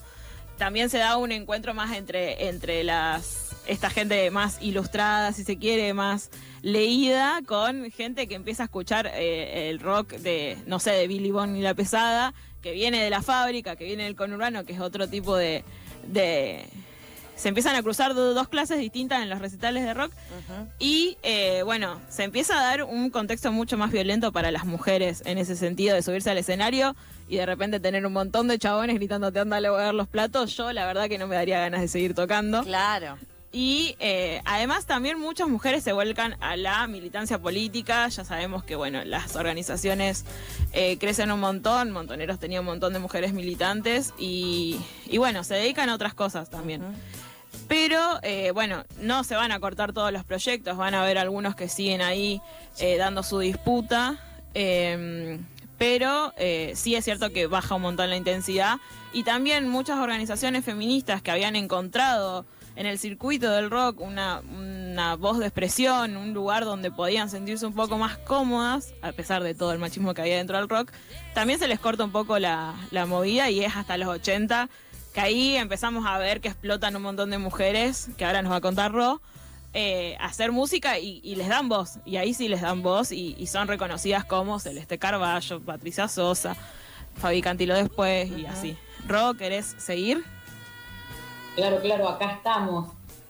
También 0.57 0.89
se 0.89 0.97
da 0.97 1.17
un 1.17 1.31
encuentro 1.31 1.73
más 1.73 1.95
entre, 1.95 2.47
entre 2.47 2.83
las 2.83 3.43
esta 3.67 3.89
gente 3.89 4.31
más 4.31 4.59
ilustrada, 4.61 5.33
si 5.33 5.43
se 5.43 5.57
quiere, 5.57 5.93
más 5.93 6.29
leída, 6.61 7.41
con 7.45 7.91
gente 7.91 8.25
que 8.27 8.35
empieza 8.35 8.63
a 8.63 8.65
escuchar 8.67 9.11
eh, 9.13 9.69
el 9.69 9.79
rock 9.81 10.13
de, 10.13 10.57
no 10.65 10.79
sé, 10.79 10.91
de 10.91 11.07
Billy 11.07 11.31
Bond 11.31 11.57
y 11.57 11.61
La 11.61 11.73
Pesada, 11.73 12.33
que 12.61 12.71
viene 12.71 13.03
de 13.03 13.09
la 13.09 13.21
fábrica, 13.21 13.75
que 13.75 13.83
viene 13.83 14.05
del 14.05 14.15
conurbano, 14.15 14.63
que 14.63 14.71
es 14.73 14.79
otro 14.79 15.07
tipo 15.09 15.35
de... 15.35 15.63
de- 16.07 16.65
se 17.37 17.47
empiezan 17.47 17.75
a 17.77 17.81
cruzar 17.83 18.13
do- 18.13 18.33
dos 18.33 18.49
clases 18.49 18.79
distintas 18.79 19.21
en 19.23 19.29
los 19.29 19.39
recitales 19.39 19.85
de 19.85 19.93
rock 19.93 20.11
y 20.79 21.17
eh, 21.23 21.61
bueno, 21.63 22.01
se 22.09 22.23
empieza 22.23 22.59
a 22.59 22.63
dar 22.63 22.83
un 22.83 23.09
contexto 23.09 23.51
mucho 23.53 23.77
más 23.77 23.91
violento 23.91 24.31
para 24.33 24.51
las 24.51 24.65
mujeres 24.65 25.21
en 25.25 25.37
ese 25.37 25.55
sentido 25.55 25.95
de 25.95 26.01
subirse 26.01 26.29
al 26.31 26.37
escenario 26.39 26.95
y 27.29 27.37
de 27.37 27.45
repente 27.45 27.79
tener 27.79 28.05
un 28.05 28.13
montón 28.13 28.47
de 28.49 28.57
chabones 28.59 28.95
gritándote 28.95 29.39
anda 29.39 29.57
a 29.57 29.61
lavar 29.61 29.93
los 29.93 30.07
platos. 30.07 30.57
Yo 30.57 30.73
la 30.73 30.85
verdad 30.85 31.07
que 31.07 31.17
no 31.17 31.27
me 31.27 31.35
daría 31.35 31.59
ganas 31.59 31.79
de 31.81 31.87
seguir 31.87 32.13
tocando. 32.13 32.63
Claro. 32.63 33.17
Y 33.49 33.95
eh, 33.99 34.41
además 34.45 34.85
también 34.85 35.17
muchas 35.19 35.47
mujeres 35.47 35.81
se 35.83 35.93
vuelcan 35.93 36.35
a 36.41 36.57
la 36.57 36.85
militancia 36.85 37.39
política. 37.39 38.07
Ya 38.09 38.25
sabemos 38.25 38.63
que 38.63 38.75
bueno, 38.75 39.03
las 39.05 39.35
organizaciones 39.37 40.25
eh, 40.73 40.97
crecen 40.99 41.31
un 41.31 41.39
montón. 41.39 41.91
Montoneros 41.91 42.39
tenía 42.39 42.59
un 42.59 42.65
montón 42.65 42.91
de 42.93 42.99
mujeres 42.99 43.33
militantes 43.33 44.13
y, 44.19 44.77
y 45.05 45.17
bueno, 45.17 45.43
se 45.45 45.55
dedican 45.55 45.89
a 45.89 45.95
otras 45.95 46.13
cosas 46.13 46.49
también. 46.49 46.81
Pero 47.67 48.19
eh, 48.23 48.51
bueno, 48.51 48.85
no 48.99 49.23
se 49.23 49.35
van 49.35 49.51
a 49.51 49.59
cortar 49.59 49.93
todos 49.93 50.11
los 50.11 50.23
proyectos, 50.23 50.77
van 50.77 50.93
a 50.93 51.01
haber 51.01 51.17
algunos 51.17 51.55
que 51.55 51.67
siguen 51.67 52.01
ahí 52.01 52.41
eh, 52.79 52.97
dando 52.97 53.23
su 53.23 53.39
disputa. 53.39 54.17
eh, 54.53 55.39
pero 55.77 56.33
eh, 56.37 56.73
sí 56.75 56.95
es 56.95 57.05
cierto 57.05 57.31
que 57.31 57.47
baja 57.47 57.75
un 57.75 57.83
montón 57.83 58.09
la 58.09 58.17
intensidad. 58.17 58.77
Y 59.13 59.23
también 59.23 59.67
muchas 59.69 59.99
organizaciones 59.99 60.65
feministas 60.65 61.21
que 61.21 61.31
habían 61.31 61.55
encontrado 61.55 62.45
en 62.75 62.85
el 62.85 62.99
circuito 62.99 63.49
del 63.51 63.71
rock 63.71 63.99
una, 64.01 64.39
una 64.39 65.15
voz 65.15 65.39
de 65.39 65.45
expresión, 65.45 66.15
un 66.15 66.33
lugar 66.33 66.63
donde 66.63 66.91
podían 66.91 67.27
sentirse 67.29 67.65
un 67.65 67.73
poco 67.73 67.97
más 67.97 68.17
cómodas, 68.19 68.93
a 69.01 69.11
pesar 69.13 69.41
de 69.43 69.55
todo 69.55 69.71
el 69.71 69.79
machismo 69.79 70.13
que 70.13 70.21
había 70.21 70.37
dentro 70.37 70.57
del 70.57 70.69
rock, 70.69 70.91
también 71.33 71.57
se 71.57 71.67
les 71.67 71.79
corta 71.79 72.03
un 72.03 72.11
poco 72.11 72.37
la, 72.37 72.75
la 72.91 73.07
movida 73.07 73.49
y 73.49 73.63
es 73.63 73.75
hasta 73.75 73.97
los 73.97 74.07
80 74.09 74.69
que 75.13 75.19
ahí 75.19 75.55
empezamos 75.55 76.05
a 76.05 76.17
ver 76.17 76.41
que 76.41 76.49
explotan 76.49 76.95
un 76.95 77.01
montón 77.01 77.29
de 77.29 77.37
mujeres, 77.37 78.09
que 78.17 78.25
ahora 78.25 78.41
nos 78.41 78.51
va 78.51 78.57
a 78.57 78.61
contar 78.61 78.91
Ro, 78.91 79.21
eh, 79.73 80.17
hacer 80.19 80.51
música 80.51 80.99
y, 80.99 81.19
y 81.23 81.35
les 81.35 81.47
dan 81.47 81.69
voz. 81.69 81.99
Y 82.05 82.17
ahí 82.17 82.33
sí 82.33 82.47
les 82.47 82.61
dan 82.61 82.81
voz 82.81 83.11
y, 83.11 83.35
y 83.37 83.47
son 83.47 83.67
reconocidas 83.67 84.25
como 84.25 84.59
Celeste 84.59 84.97
Carballo, 84.97 85.59
Patricia 85.61 86.07
Sosa, 86.07 86.55
Fabi 87.15 87.41
Cantilo 87.41 87.75
después 87.75 88.29
y 88.31 88.45
así. 88.45 88.77
Ro, 89.07 89.33
¿querés 89.35 89.75
seguir? 89.77 90.23
Claro, 91.55 91.79
claro, 91.81 92.07
acá 92.07 92.33
estamos. 92.33 92.89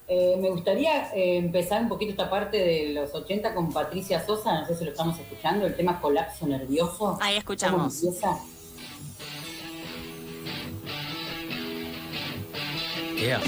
Eh, 0.10 0.38
me 0.40 0.50
gustaría 0.50 1.14
eh, 1.14 1.38
empezar 1.38 1.82
un 1.82 1.90
poquito 1.90 2.12
esta 2.12 2.30
parte 2.30 2.58
de 2.58 2.94
los 2.94 3.14
80 3.14 3.54
con 3.54 3.74
Patricia 3.74 4.26
Sosa, 4.26 4.62
no 4.62 4.66
sé 4.66 4.76
si 4.76 4.86
lo 4.86 4.92
estamos 4.92 5.20
escuchando, 5.20 5.66
el 5.66 5.76
tema 5.76 6.00
colapso 6.00 6.48
nervioso. 6.48 7.18
Ahí 7.22 7.36
escuchamos. 7.36 7.94
¿Cómo 7.94 8.10
empieza? 8.10 8.38
Yeah. 13.18 13.42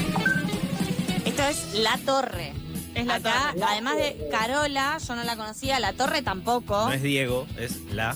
Esto 1.26 1.44
es 1.44 1.74
La 1.76 1.98
Torre. 2.06 2.54
Es 2.96 3.06
la 3.06 3.16
Acá, 3.16 3.52
torre. 3.54 3.66
además 3.68 3.98
de 3.98 4.28
Carola, 4.32 4.98
yo 5.08 5.16
no 5.16 5.24
la 5.24 5.36
conocía, 5.38 5.80
La 5.80 5.94
Torre 5.94 6.22
tampoco. 6.22 6.88
No 6.88 6.92
es 6.92 7.02
Diego, 7.04 7.46
es 7.58 7.78
la. 7.92 8.16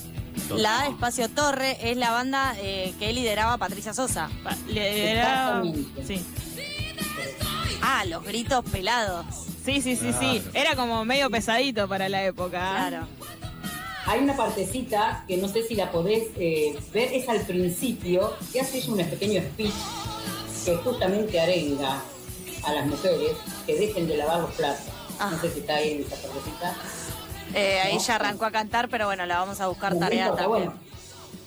La 0.58 0.88
Espacio 0.88 1.30
Torre 1.30 1.78
es 1.90 1.96
la 1.96 2.12
banda 2.12 2.56
eh, 2.60 2.94
que 3.00 3.14
lideraba 3.14 3.58
Patricia 3.58 3.94
Sosa. 3.94 4.30
Pa- 4.44 4.56
Exactamente. 4.68 6.06
Sí. 6.06 6.26
Ah, 7.82 8.04
los 8.06 8.24
gritos 8.26 8.66
pelados. 8.70 9.26
Sí, 9.64 9.82
sí, 9.82 9.96
sí, 9.96 10.12
sí. 10.20 10.40
Claro. 10.42 10.50
Era 10.54 10.76
como 10.76 11.06
medio 11.06 11.30
pesadito 11.30 11.88
para 11.88 12.10
la 12.10 12.24
época. 12.26 12.60
Claro. 12.90 13.08
Hay 14.06 14.20
una 14.20 14.36
partecita 14.36 15.24
que 15.28 15.38
no 15.38 15.48
sé 15.48 15.64
si 15.64 15.76
la 15.76 15.92
podés 15.92 16.24
eh, 16.36 16.76
ver, 16.94 17.14
es 17.14 17.30
al 17.30 17.40
principio, 17.42 18.34
que 18.52 18.60
hace 18.60 18.80
ella 18.80 18.92
un 18.92 18.98
pequeño 19.10 19.42
speech 19.42 19.72
que 20.66 20.76
justamente 20.78 21.40
arenga 21.40 22.02
a 22.66 22.74
las 22.74 22.86
mujeres 22.86 23.32
que 23.66 23.76
dejen 23.76 24.08
de 24.08 24.18
lavar 24.18 24.40
los 24.42 24.52
platos. 24.54 24.86
Ah. 25.20 25.30
No 25.32 25.40
sé 25.42 25.52
si 25.52 25.60
está 25.60 25.76
ahí 25.76 25.92
en 25.94 26.02
esa 26.02 26.16
partecita. 26.16 26.76
Eh, 27.54 27.80
ahí 27.82 27.96
No. 27.96 28.02
ya 28.02 28.16
arrancó 28.16 28.46
a 28.46 28.52
cantar, 28.52 28.90
pero 28.90 29.06
bueno, 29.06 29.26
la 29.26 29.40
vamos 29.40 29.60
a 29.62 29.68
buscar 29.68 29.98
tarea 30.00 30.28
también. 30.30 30.50
bueno. 30.50 30.74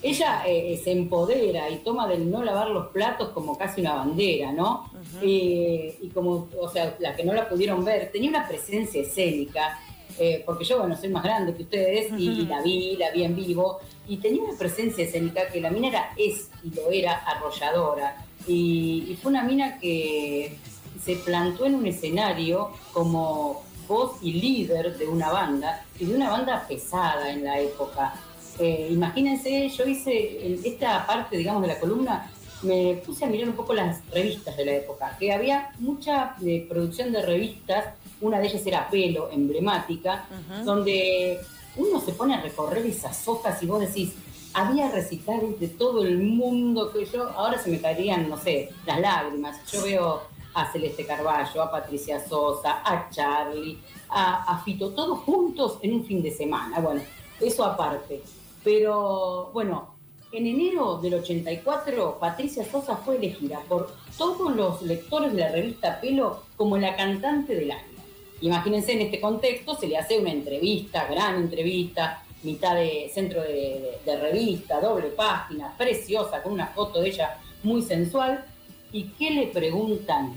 Ella 0.03 0.43
eh, 0.47 0.81
se 0.85 0.93
empodera 0.93 1.69
y 1.71 1.79
toma 1.79 2.07
del 2.07 2.31
no 2.31 2.45
lavar 2.45 2.69
los 2.69 2.89
platos 2.89 3.31
como 3.31 3.57
casi 3.59 3.81
una 3.81 3.95
bandera, 3.95 4.53
¿no? 4.53 4.91
Eh, 5.23 5.99
y 6.01 6.09
como, 6.11 6.49
o 6.61 6.69
sea, 6.71 6.95
las 7.01 7.17
que 7.17 7.25
no 7.25 7.33
la 7.33 7.49
pudieron 7.49 7.85
ver, 7.85 8.13
tenía 8.13 8.29
una 8.29 8.47
presencia 8.47 9.01
escénica, 9.03 9.81
eh, 10.19 10.43
porque 10.45 10.65
yo, 10.65 10.79
bueno, 10.79 10.97
soy 10.97 11.09
más 11.11 11.23
grande 11.23 11.55
que 11.55 11.63
ustedes 11.63 12.13
y, 12.19 12.29
y 12.29 12.47
la 12.47 12.63
vi, 12.63 12.97
la 12.97 13.11
vi 13.11 13.25
en 13.25 13.37
vivo, 13.37 13.81
y 14.09 14.17
tenía 14.19 14.43
una 14.43 14.59
presencia 14.59 15.05
escénica 15.05 15.49
que 15.49 15.61
la 15.61 15.71
mina 15.71 15.89
era, 15.89 16.11
es 16.17 16.49
y 16.63 16.71
lo 16.75 16.91
era 16.91 17.17
arrolladora. 17.17 18.25
Y, 18.47 19.07
y 19.09 19.19
fue 19.21 19.31
una 19.31 19.43
mina 19.43 19.79
que 19.79 20.57
se 21.05 21.17
plantó 21.17 21.67
en 21.67 21.75
un 21.75 21.87
escenario 21.87 22.71
como 22.93 23.63
voz 23.89 24.19
y 24.23 24.33
líder 24.33 24.97
de 24.99 25.07
una 25.07 25.31
banda, 25.31 25.85
y 25.99 26.07
de 26.07 26.15
una 26.15 26.31
banda 26.31 26.67
pesada 26.67 27.31
en 27.31 27.45
la 27.45 27.61
época. 27.61 28.15
Eh, 28.59 28.89
imagínense, 28.91 29.69
yo 29.69 29.85
hice 29.87 30.59
esta 30.65 31.07
parte, 31.07 31.37
digamos, 31.37 31.63
de 31.63 31.69
la 31.69 31.79
columna, 31.79 32.31
me 32.63 32.95
puse 33.05 33.25
a 33.25 33.29
mirar 33.29 33.51
un 33.51 33.55
poco 33.55 33.75
las 33.75 34.05
revistas 34.11 34.57
de 34.57 34.65
la 34.65 34.73
época, 34.77 35.15
que 35.19 35.31
había 35.31 35.71
mucha 35.79 36.37
eh, 36.45 36.67
producción 36.69 37.13
de 37.13 37.23
revistas, 37.23 37.95
una 38.21 38.39
de 38.39 38.47
ellas 38.47 38.67
era 38.67 38.89
Pelo, 38.89 39.31
emblemática, 39.31 40.27
donde 40.65 41.41
uno 41.77 42.01
se 42.01 42.13
pone 42.13 42.35
a 42.35 42.41
recorrer 42.41 42.85
esas 42.87 43.27
hojas 43.29 43.63
y 43.63 43.67
vos 43.67 43.81
decís, 43.81 44.15
había 44.55 44.91
recitales 44.91 45.61
de 45.61 45.69
todo 45.69 46.03
el 46.03 46.19
mundo 46.19 46.91
que 46.91 47.05
yo, 47.05 47.29
ahora 47.31 47.59
se 47.59 47.71
me 47.71 47.81
caerían, 47.81 48.29
no 48.29 48.39
sé, 48.39 48.71
las 48.87 49.01
lágrimas. 49.01 49.61
Yo 49.71 49.83
veo 49.83 50.23
a 50.55 50.73
Celeste 50.73 51.05
Carballo, 51.05 51.63
a 51.63 51.71
Patricia 51.71 52.27
Sosa, 52.27 52.81
a 52.83 53.11
Charlie, 53.11 53.79
a, 54.09 54.45
a 54.45 54.65
Fito, 54.65 54.95
todos 54.95 55.19
juntos 55.19 55.79
en 55.83 55.95
un 55.95 56.05
fin 56.07 56.23
de 56.23 56.31
semana. 56.31 56.81
Bueno, 56.81 57.03
eso 57.39 57.65
aparte. 57.65 58.23
Pero 58.65 59.51
bueno, 59.53 59.95
en 60.33 60.47
enero 60.47 60.99
del 60.99 61.15
84, 61.15 62.19
Patricia 62.19 62.65
Sosa 62.65 62.97
fue 62.97 63.17
elegida 63.17 63.61
por 63.69 63.91
todos 64.17 64.57
los 64.57 64.83
lectores 64.83 65.33
de 65.35 65.41
la 65.41 65.53
revista 65.53 66.01
Pelo 66.01 66.43
como 66.57 66.79
la 66.79 66.97
cantante 66.97 67.55
del 67.55 67.71
año. 67.71 67.96
Imagínense, 68.41 68.93
en 68.93 69.01
este 69.03 69.21
contexto 69.21 69.75
se 69.77 69.89
le 69.89 69.97
hace 69.97 70.19
una 70.19 70.31
entrevista, 70.31 71.07
gran 71.07 71.37
entrevista, 71.37 72.23
mitad 72.43 72.75
de 72.75 73.11
centro 73.13 73.43
de, 73.43 73.49
de- 73.53 73.99
de 74.05 74.17
revista, 74.21 74.81
doble 74.81 75.09
página, 75.09 75.75
preciosa, 75.77 76.43
con 76.43 76.53
una 76.53 76.67
foto 76.69 77.01
de 77.01 77.09
ella 77.09 77.39
muy 77.63 77.83
sensual. 77.83 78.45
¿Y 78.93 79.05
qué 79.19 79.31
le 79.31 79.47
preguntan? 79.49 80.35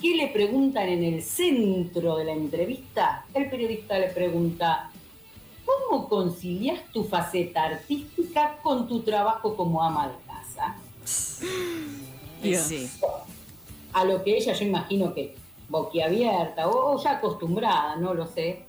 ¿Qué 0.00 0.14
le 0.14 0.28
preguntan 0.28 0.88
en 0.88 1.02
el 1.04 1.22
centro 1.22 2.16
de 2.16 2.24
la 2.26 2.32
entrevista? 2.32 3.24
El 3.32 3.48
periodista 3.48 3.98
le 3.98 4.08
pregunta, 4.08 4.90
¿cómo 5.64 6.08
concilias 6.08 6.80
tu 6.92 7.02
faceta 7.04 7.64
artística 7.64 8.58
con 8.62 8.86
tu 8.86 9.00
trabajo 9.00 9.56
como 9.56 9.82
ama 9.82 10.08
de 10.08 10.14
casa? 10.26 10.76
Dios. 12.42 12.70
a 13.94 14.04
lo 14.04 14.22
que 14.22 14.36
ella 14.36 14.52
yo 14.52 14.64
imagino 14.66 15.14
que 15.14 15.34
boquiabierta 15.68 16.68
o, 16.68 16.94
o 16.94 17.02
ya 17.02 17.12
acostumbrada, 17.12 17.96
no 17.96 18.14
lo 18.14 18.26
sé, 18.26 18.66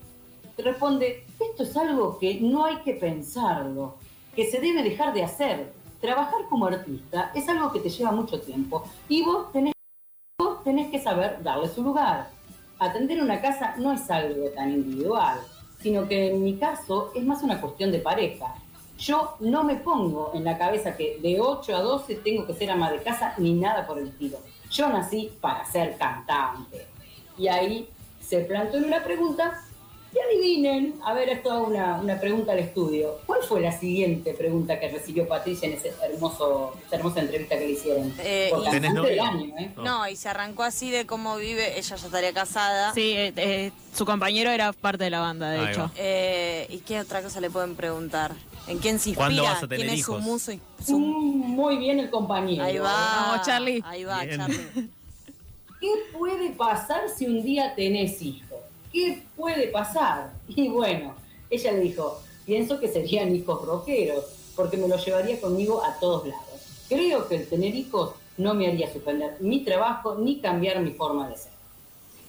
te 0.57 0.63
responde, 0.63 1.23
esto 1.39 1.61
es 1.61 1.77
algo 1.77 2.17
que 2.17 2.41
no 2.41 2.65
hay 2.65 2.77
que 2.77 2.95
pensarlo, 2.95 3.97
que 4.35 4.49
se 4.49 4.59
debe 4.59 4.81
dejar 4.81 5.13
de 5.13 5.23
hacer. 5.23 5.71
Trabajar 6.01 6.47
como 6.49 6.65
artista 6.65 7.31
es 7.35 7.47
algo 7.47 7.71
que 7.71 7.79
te 7.79 7.89
lleva 7.89 8.11
mucho 8.11 8.41
tiempo 8.41 8.83
y 9.07 9.23
vos 9.23 9.51
tenés, 9.53 9.73
que 10.91 10.99
saber 10.99 11.43
darle 11.43 11.69
su 11.69 11.83
lugar. 11.83 12.29
Atender 12.79 13.21
una 13.21 13.39
casa 13.39 13.75
no 13.77 13.93
es 13.93 14.09
algo 14.09 14.49
tan 14.49 14.71
individual, 14.71 15.39
sino 15.79 16.07
que 16.07 16.31
en 16.31 16.43
mi 16.43 16.57
caso 16.57 17.11
es 17.15 17.23
más 17.23 17.43
una 17.43 17.61
cuestión 17.61 17.91
de 17.91 17.99
pareja. 17.99 18.55
Yo 18.97 19.35
no 19.39 19.63
me 19.63 19.75
pongo 19.75 20.31
en 20.33 20.43
la 20.43 20.57
cabeza 20.57 20.97
que 20.97 21.19
de 21.21 21.39
8 21.39 21.75
a 21.75 21.81
12 21.81 22.15
tengo 22.15 22.47
que 22.47 22.53
ser 22.53 22.71
ama 22.71 22.91
de 22.91 23.03
casa 23.03 23.35
ni 23.37 23.53
nada 23.53 23.85
por 23.85 23.99
el 23.99 24.07
estilo. 24.07 24.39
Yo 24.77 24.89
nací 24.89 25.31
para 25.41 25.65
ser 25.71 25.97
cantante. 25.97 26.85
Y 27.37 27.47
ahí 27.47 27.89
se 28.21 28.41
plantó 28.41 28.77
en 28.77 28.85
una 28.85 29.03
pregunta 29.03 29.63
y 30.13 30.19
adivinen, 30.19 30.95
a 31.03 31.13
ver, 31.13 31.29
esto 31.29 31.51
hago 31.51 31.65
una, 31.67 31.95
una 31.99 32.19
pregunta 32.19 32.51
al 32.51 32.59
estudio. 32.59 33.19
¿Cuál 33.25 33.41
fue 33.43 33.59
la 33.59 33.71
siguiente 33.71 34.33
pregunta 34.33 34.79
que 34.79 34.89
recibió 34.89 35.27
Patricia 35.27 35.67
en 35.67 35.73
ese 35.75 35.93
hermoso, 36.03 36.75
esa 36.85 36.95
hermosa 36.97 37.21
entrevista 37.21 37.57
que 37.57 37.65
le 37.65 37.71
hicieron? 37.71 38.13
Eh, 38.19 38.49
Por 38.51 38.59
y- 38.61 38.63
cantante 38.65 38.79
¿Tenés 38.87 38.93
novio? 38.93 39.09
del 39.09 39.19
año, 39.19 39.53
¿eh? 39.57 39.71
No. 39.75 39.83
No, 39.83 40.07
y 40.07 40.15
se 40.15 40.29
arrancó 40.29 40.61
así 40.63 40.91
de 40.91 41.05
cómo 41.07 41.37
vive, 41.37 41.77
ella 41.77 41.95
ya 41.95 42.05
estaría 42.05 42.33
casada. 42.33 42.93
Sí, 42.93 43.13
eh, 43.17 43.33
eh, 43.35 43.71
su 43.95 44.05
compañero 44.05 44.51
era 44.51 44.73
parte 44.73 45.05
de 45.05 45.09
la 45.09 45.19
banda, 45.21 45.49
de 45.51 45.59
Ahí 45.59 45.71
hecho. 45.71 45.91
Eh, 45.97 46.67
¿Y 46.69 46.77
qué 46.79 46.99
otra 46.99 47.21
cosa 47.23 47.41
le 47.41 47.49
pueden 47.49 47.75
preguntar? 47.75 48.33
¿En 48.67 48.79
quién 48.79 48.99
se 48.99 49.09
inspira? 49.09 49.27
¿Cuándo 49.27 49.43
vas 49.43 49.63
a 49.63 49.67
tener 49.67 49.79
¿Quién 49.85 49.93
es 49.93 49.99
hijos? 49.99 50.23
su 50.23 50.29
muso? 50.29 50.51
y- 50.51 50.59
su- 50.85 50.99
Mm, 50.99 51.37
Muy 51.57 51.77
bien 51.77 51.99
el 51.99 52.09
compañero. 52.09 52.63
Ahí 52.63 52.77
va. 52.77 52.91
Vamos, 52.91 53.45
Charlie. 53.45 53.81
Ahí 53.85 54.03
va, 54.03 54.23
Bien. 54.23 54.37
Charlie. 54.39 54.57
¿Qué 55.81 55.89
puede 56.17 56.49
pasar 56.51 57.01
si 57.09 57.25
un 57.25 57.43
día 57.43 57.73
tenés 57.75 58.21
hijos? 58.21 58.57
¿Qué 58.91 59.23
puede 59.35 59.67
pasar? 59.69 60.31
Y 60.47 60.69
bueno, 60.69 61.13
ella 61.49 61.71
le 61.71 61.79
dijo, 61.79 62.21
pienso 62.45 62.79
que 62.79 62.87
serían 62.87 63.33
hijos 63.35 63.65
rockeros, 63.65 64.25
porque 64.55 64.77
me 64.77 64.87
los 64.87 65.05
llevaría 65.05 65.39
conmigo 65.39 65.83
a 65.83 65.99
todos 65.99 66.27
lados. 66.27 66.43
Creo 66.89 67.27
que 67.27 67.35
el 67.35 67.47
tener 67.47 67.75
hijos 67.75 68.11
no 68.37 68.53
me 68.53 68.67
haría 68.67 68.91
suspender 68.91 69.37
mi 69.39 69.63
trabajo 69.63 70.15
ni 70.15 70.39
cambiar 70.39 70.79
mi 70.81 70.91
forma 70.91 71.27
de 71.29 71.35
ser. 71.37 71.51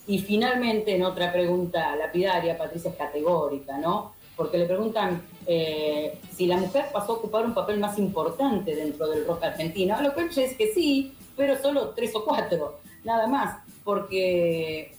Y 0.07 0.19
finalmente, 0.21 0.95
en 0.97 1.03
otra 1.05 1.33
pregunta 1.33 1.95
lapidaria, 1.97 2.57
Patricia 2.57 2.91
es 2.91 2.97
categórica, 2.97 3.77
¿no? 3.79 4.13
Porque 4.39 4.57
le 4.57 4.65
preguntan 4.65 5.21
eh, 5.47 6.19
si 6.35 6.47
la 6.47 6.57
mujer 6.57 6.87
pasó 6.93 7.13
a 7.13 7.17
ocupar 7.17 7.45
un 7.45 7.53
papel 7.53 7.79
más 7.79 7.99
importante 7.99 8.75
dentro 8.75 9.09
del 9.09 9.27
rock 9.27 9.43
argentino, 9.43 9.97
a 9.97 10.01
lo 10.01 10.15
que 10.15 10.23
es 10.23 10.55
que 10.55 10.73
sí, 10.73 11.13
pero 11.37 11.61
solo 11.61 11.91
tres 11.91 12.15
o 12.15 12.25
cuatro, 12.25 12.79
nada 13.05 13.27
más, 13.27 13.59
porque 13.85 14.95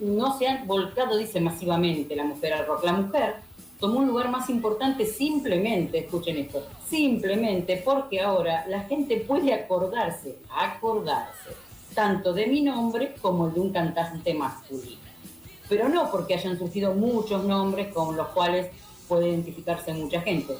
no 0.00 0.36
se 0.36 0.48
han 0.48 0.66
volcado, 0.66 1.16
dice, 1.16 1.40
masivamente 1.40 2.16
la 2.16 2.24
mujer 2.24 2.54
al 2.54 2.66
rock. 2.66 2.84
La 2.84 2.92
mujer 2.92 3.36
tomó 3.78 4.00
un 4.00 4.08
lugar 4.08 4.30
más 4.30 4.50
importante 4.50 5.06
simplemente, 5.06 5.98
escuchen 5.98 6.36
esto, 6.36 6.66
simplemente 6.88 7.80
porque 7.84 8.20
ahora 8.20 8.66
la 8.66 8.80
gente 8.80 9.16
puede 9.18 9.54
acordarse, 9.54 10.38
acordarse, 10.54 11.50
tanto 11.94 12.32
de 12.32 12.46
mi 12.46 12.62
nombre 12.62 13.14
como 13.20 13.46
el 13.46 13.54
de 13.54 13.60
un 13.60 13.72
cantante 13.72 14.34
masculino. 14.34 15.09
Pero 15.70 15.88
no 15.88 16.10
porque 16.10 16.34
hayan 16.34 16.58
surgido 16.58 16.92
muchos 16.92 17.44
nombres 17.44 17.94
con 17.94 18.16
los 18.16 18.28
cuales 18.28 18.70
puede 19.08 19.28
identificarse 19.28 19.94
mucha 19.94 20.20
gente. 20.20 20.54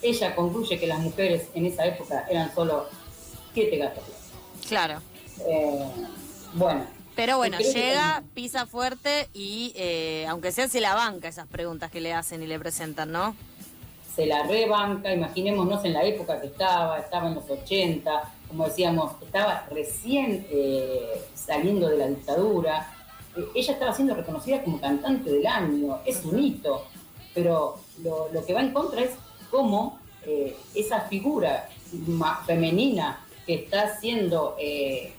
Ella 0.00 0.36
concluye 0.36 0.78
que 0.78 0.86
las 0.86 1.00
mujeres 1.00 1.48
en 1.54 1.66
esa 1.66 1.86
época 1.86 2.26
eran 2.30 2.54
solo 2.54 2.86
siete 3.52 3.78
gatos. 3.78 4.04
Claro. 4.68 5.00
Eh, 5.48 5.86
bueno, 6.52 6.86
Pero 7.16 7.38
bueno, 7.38 7.58
llega, 7.58 8.22
pisa 8.34 8.66
fuerte 8.66 9.28
y 9.32 9.72
eh, 9.74 10.26
aunque 10.28 10.52
sea 10.52 10.68
se 10.68 10.80
la 10.80 10.94
banca 10.94 11.28
esas 11.28 11.48
preguntas 11.48 11.90
que 11.90 12.00
le 12.00 12.12
hacen 12.12 12.42
y 12.42 12.46
le 12.46 12.58
presentan, 12.58 13.10
¿no? 13.10 13.34
se 14.14 14.26
la 14.26 14.42
rebanca, 14.42 15.12
imaginémonos 15.12 15.84
en 15.84 15.94
la 15.94 16.04
época 16.04 16.40
que 16.40 16.48
estaba, 16.48 16.98
estaba 16.98 17.28
en 17.28 17.34
los 17.34 17.48
80, 17.48 18.32
como 18.48 18.66
decíamos, 18.66 19.12
estaba 19.22 19.66
recién 19.70 20.46
eh, 20.50 21.22
saliendo 21.34 21.88
de 21.88 21.96
la 21.96 22.06
dictadura, 22.08 22.94
Eh, 23.36 23.44
ella 23.54 23.72
estaba 23.72 23.94
siendo 23.94 24.14
reconocida 24.14 24.62
como 24.62 24.80
cantante 24.80 25.30
del 25.30 25.46
año, 25.46 25.98
es 26.04 26.24
un 26.24 26.38
hito, 26.38 26.84
pero 27.34 27.76
lo, 28.02 28.28
lo 28.32 28.44
que 28.44 28.52
va 28.54 28.60
en 28.60 28.72
contra 28.72 29.00
es 29.02 29.10
cómo 29.50 29.98
eh, 30.26 30.56
esa 30.74 31.00
figura 31.02 31.68
ma- 32.06 32.42
femenina 32.46 33.20
que 33.46 33.54
está 33.54 33.98
siendo, 33.98 34.54
eh, 34.58 35.14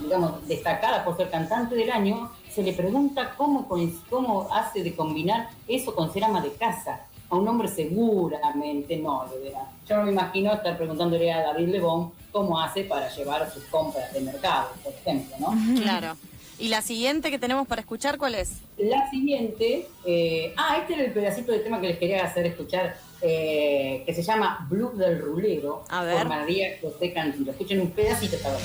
digamos, 0.00 0.46
destacada 0.48 1.04
por 1.04 1.16
ser 1.16 1.28
cantante 1.30 1.74
del 1.74 1.90
año, 1.90 2.30
se 2.50 2.62
le 2.62 2.72
pregunta 2.72 3.34
cómo, 3.36 3.68
cómo 4.08 4.48
hace 4.52 4.82
de 4.82 4.94
combinar 4.96 5.50
eso 5.68 5.94
con 5.94 6.10
ser 6.12 6.24
ama 6.24 6.40
de 6.40 6.52
casa. 6.52 7.00
A 7.28 7.34
un 7.34 7.46
hombre 7.48 7.66
seguramente 7.68 8.96
no 8.96 9.24
lo 9.26 9.40
verá. 9.42 9.68
Yo 9.88 9.96
no 9.96 10.04
me 10.04 10.12
imagino 10.12 10.52
estar 10.54 10.76
preguntándole 10.76 11.32
a 11.32 11.42
David 11.42 11.68
Lebón 11.68 12.12
cómo 12.32 12.58
hace 12.60 12.84
para 12.84 13.08
llevar 13.14 13.50
sus 13.52 13.64
compras 13.64 14.12
de 14.12 14.20
mercado, 14.20 14.68
por 14.84 14.92
ejemplo, 14.92 15.36
¿no? 15.40 15.52
Claro. 15.82 16.16
¿Y 16.58 16.68
la 16.68 16.80
siguiente 16.80 17.30
que 17.30 17.38
tenemos 17.38 17.66
para 17.68 17.80
escuchar 17.82 18.16
cuál 18.16 18.34
es? 18.34 18.60
La 18.78 19.10
siguiente, 19.10 19.86
eh, 20.06 20.54
ah, 20.56 20.78
este 20.80 20.94
era 20.94 21.04
el 21.04 21.12
pedacito 21.12 21.52
de 21.52 21.58
tema 21.58 21.80
que 21.80 21.88
les 21.88 21.98
quería 21.98 22.24
hacer 22.24 22.46
escuchar, 22.46 22.96
eh, 23.20 24.02
que 24.06 24.14
se 24.14 24.22
llama 24.22 24.66
Blues 24.70 24.96
del 24.96 25.20
Rulero, 25.20 25.84
A 25.90 26.02
ver. 26.02 26.16
por 26.18 26.28
María 26.28 26.78
José 26.80 27.12
Cantilo. 27.12 27.50
Escuchen 27.50 27.80
un 27.80 27.90
pedacito, 27.90 28.36
esta 28.36 28.52
vez. 28.52 28.62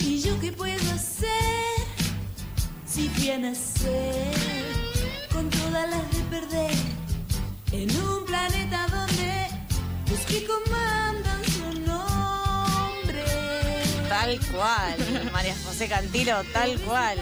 ¿Y 0.00 0.20
yo 0.20 0.38
qué 0.40 0.52
puedo 0.52 0.90
hacer 0.92 1.28
si 2.86 3.08
viene 3.08 3.48
a 3.48 3.54
ser 3.54 4.34
con 5.32 5.48
todas 5.48 5.88
las 5.90 6.10
de 6.16 6.22
perder 6.30 6.70
en 7.72 7.90
un 7.96 8.24
planeta 8.26 8.86
los 10.12 10.20
que 10.26 10.44
comandan 10.44 11.44
su 11.44 11.80
nombre? 11.80 13.24
Tal 14.08 14.38
cual, 14.52 15.30
María 15.32 15.54
José 15.64 15.88
Cantilo, 15.88 16.34
tal 16.52 16.78
cual. 16.80 17.18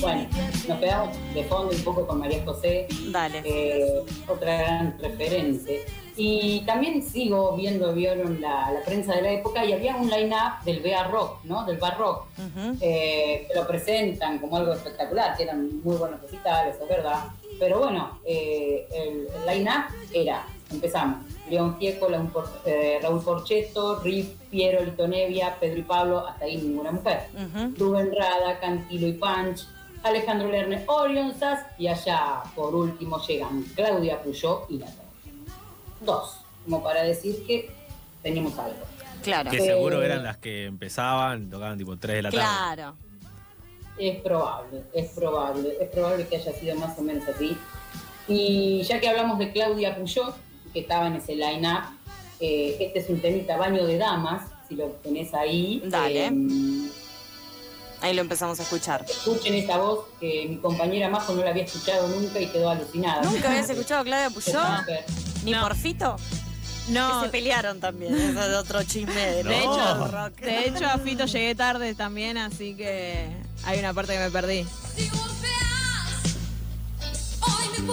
Bueno, 0.00 0.28
nos 0.68 0.78
quedamos 0.78 1.16
de 1.34 1.44
fondo 1.44 1.74
un 1.74 1.82
poco 1.84 2.06
con 2.06 2.18
María 2.18 2.42
José, 2.44 2.86
Dale. 3.10 3.40
eh, 3.44 4.02
otra 4.28 4.56
gran 4.58 4.98
referente. 4.98 5.84
Y 6.16 6.60
también 6.66 7.02
sigo 7.06 7.56
viendo, 7.56 7.92
vieron 7.94 8.40
la, 8.40 8.70
la 8.72 8.80
prensa 8.84 9.14
de 9.14 9.22
la 9.22 9.30
época 9.32 9.64
y 9.64 9.72
había 9.72 9.96
un 9.96 10.10
line-up 10.10 10.62
del 10.64 10.80
Bea 10.80 11.04
Rock, 11.04 11.38
¿no? 11.44 11.64
Del 11.64 11.78
bar 11.78 11.96
rock. 11.98 12.26
Ujú. 12.38 12.76
eh, 12.80 13.46
que 13.48 13.54
lo 13.54 13.66
presentan 13.66 14.38
como 14.38 14.56
algo 14.56 14.72
espectacular, 14.74 15.36
que 15.36 15.44
eran 15.44 15.80
muy 15.82 15.96
buenos 15.96 16.20
recitales, 16.20 16.76
es 16.80 16.88
verdad. 16.88 17.24
Pero 17.58 17.78
bueno, 17.78 18.18
eh, 18.24 18.86
el, 18.92 19.28
el 19.34 19.46
line-up 19.46 19.84
era, 20.12 20.44
empezamos, 20.70 21.24
León 21.48 21.76
Gieco, 21.78 22.08
Raúl, 22.08 22.28
Por- 22.28 22.62
eh, 22.64 22.98
Raúl 23.02 23.22
Porchetto, 23.22 24.00
Riff, 24.00 24.28
Piero, 24.50 24.84
Lito 24.84 25.06
Nevia, 25.08 25.56
Pedro 25.58 25.78
y 25.78 25.82
Pablo, 25.82 26.26
hasta 26.26 26.44
ahí 26.44 26.56
ninguna 26.56 26.92
mujer. 26.92 27.22
Rubén 27.76 28.10
Rada, 28.16 28.58
Cantilo 28.60 29.06
y 29.08 29.12
Punch, 29.14 29.66
Alejandro 30.02 30.48
Lerner, 30.50 30.84
Orion 30.86 31.34
Sass, 31.38 31.60
y 31.78 31.86
allá 31.88 32.42
por 32.54 32.74
último 32.74 33.20
llegan 33.26 33.62
Claudia 33.74 34.22
Puyó 34.22 34.66
y 34.68 34.78
la 34.78 34.86
Torre. 34.86 35.06
Dos, 36.00 36.36
como 36.64 36.82
para 36.82 37.02
decir 37.02 37.44
que 37.46 37.70
teníamos 38.22 38.58
algo. 38.58 38.78
Claro. 39.22 39.50
Que 39.50 39.58
Eh, 39.58 39.60
seguro 39.66 40.02
eran 40.02 40.22
las 40.24 40.38
que 40.38 40.64
empezaban, 40.64 41.50
tocaban 41.50 41.76
tipo 41.76 41.96
3 41.98 42.16
de 42.16 42.22
la 42.22 42.30
tarde. 42.30 42.42
Claro. 42.44 42.96
Es 43.98 44.18
probable, 44.22 44.82
es 44.94 45.10
probable, 45.10 45.76
es 45.78 45.88
probable 45.90 46.26
que 46.26 46.36
haya 46.36 46.52
sido 46.52 46.74
más 46.76 46.98
o 46.98 47.02
menos 47.02 47.28
así. 47.28 47.54
Y 48.28 48.82
ya 48.84 48.98
que 48.98 49.08
hablamos 49.08 49.38
de 49.38 49.52
Claudia 49.52 49.94
Puyó, 49.96 50.32
que 50.72 50.80
estaba 50.80 51.06
en 51.06 51.16
ese 51.16 51.34
line-up, 51.36 51.82
eh, 52.40 52.76
este 52.80 53.00
es 53.00 53.08
un 53.10 53.20
temita 53.20 53.56
baño 53.56 53.84
de 53.86 53.98
damas, 53.98 54.42
si 54.68 54.74
lo 54.76 54.86
tenés 55.02 55.32
ahí. 55.34 55.82
Dale. 55.86 56.26
eh, 56.26 56.90
Ahí 58.02 58.14
lo 58.14 58.22
empezamos 58.22 58.58
a 58.58 58.62
escuchar. 58.62 59.04
escuchen 59.06 59.52
esa 59.54 59.76
voz 59.76 60.06
que 60.18 60.46
mi 60.48 60.56
compañera 60.56 61.10
Majo 61.10 61.34
no 61.34 61.44
la 61.44 61.50
había 61.50 61.64
escuchado 61.64 62.08
nunca 62.08 62.40
y 62.40 62.46
quedó 62.46 62.70
alucinada. 62.70 63.20
¿Nunca 63.22 63.50
habías 63.50 63.68
escuchado 63.70 64.00
a 64.00 64.04
Claudia 64.04 64.30
Puyó? 64.30 64.58
Mujer. 64.78 65.04
¿Ni 65.44 65.50
No. 65.50 65.60
por 65.62 65.76
Fito? 65.76 66.16
No, 66.88 67.20
Que 67.20 67.26
se 67.26 67.30
pelearon 67.30 67.78
también. 67.78 68.14
Eso 68.14 68.40
es 68.42 68.56
otro 68.56 68.82
chisme 68.84 69.12
de, 69.14 69.36
de 69.36 69.44
No. 69.44 69.50
hecho, 69.50 70.06
rock. 70.08 70.34
de 70.40 70.68
hecho 70.68 70.86
a 70.86 70.96
Fito 70.96 71.26
llegué 71.26 71.54
tarde 71.54 71.94
también, 71.94 72.38
así 72.38 72.74
que 72.74 73.26
hay 73.64 73.78
una 73.78 73.92
parte 73.92 74.14
que 74.14 74.18
me 74.18 74.30
perdí. 74.30 74.64
Si 74.96 75.06
golpeas 75.10 76.36
hoy 77.42 77.80
mi 77.82 77.86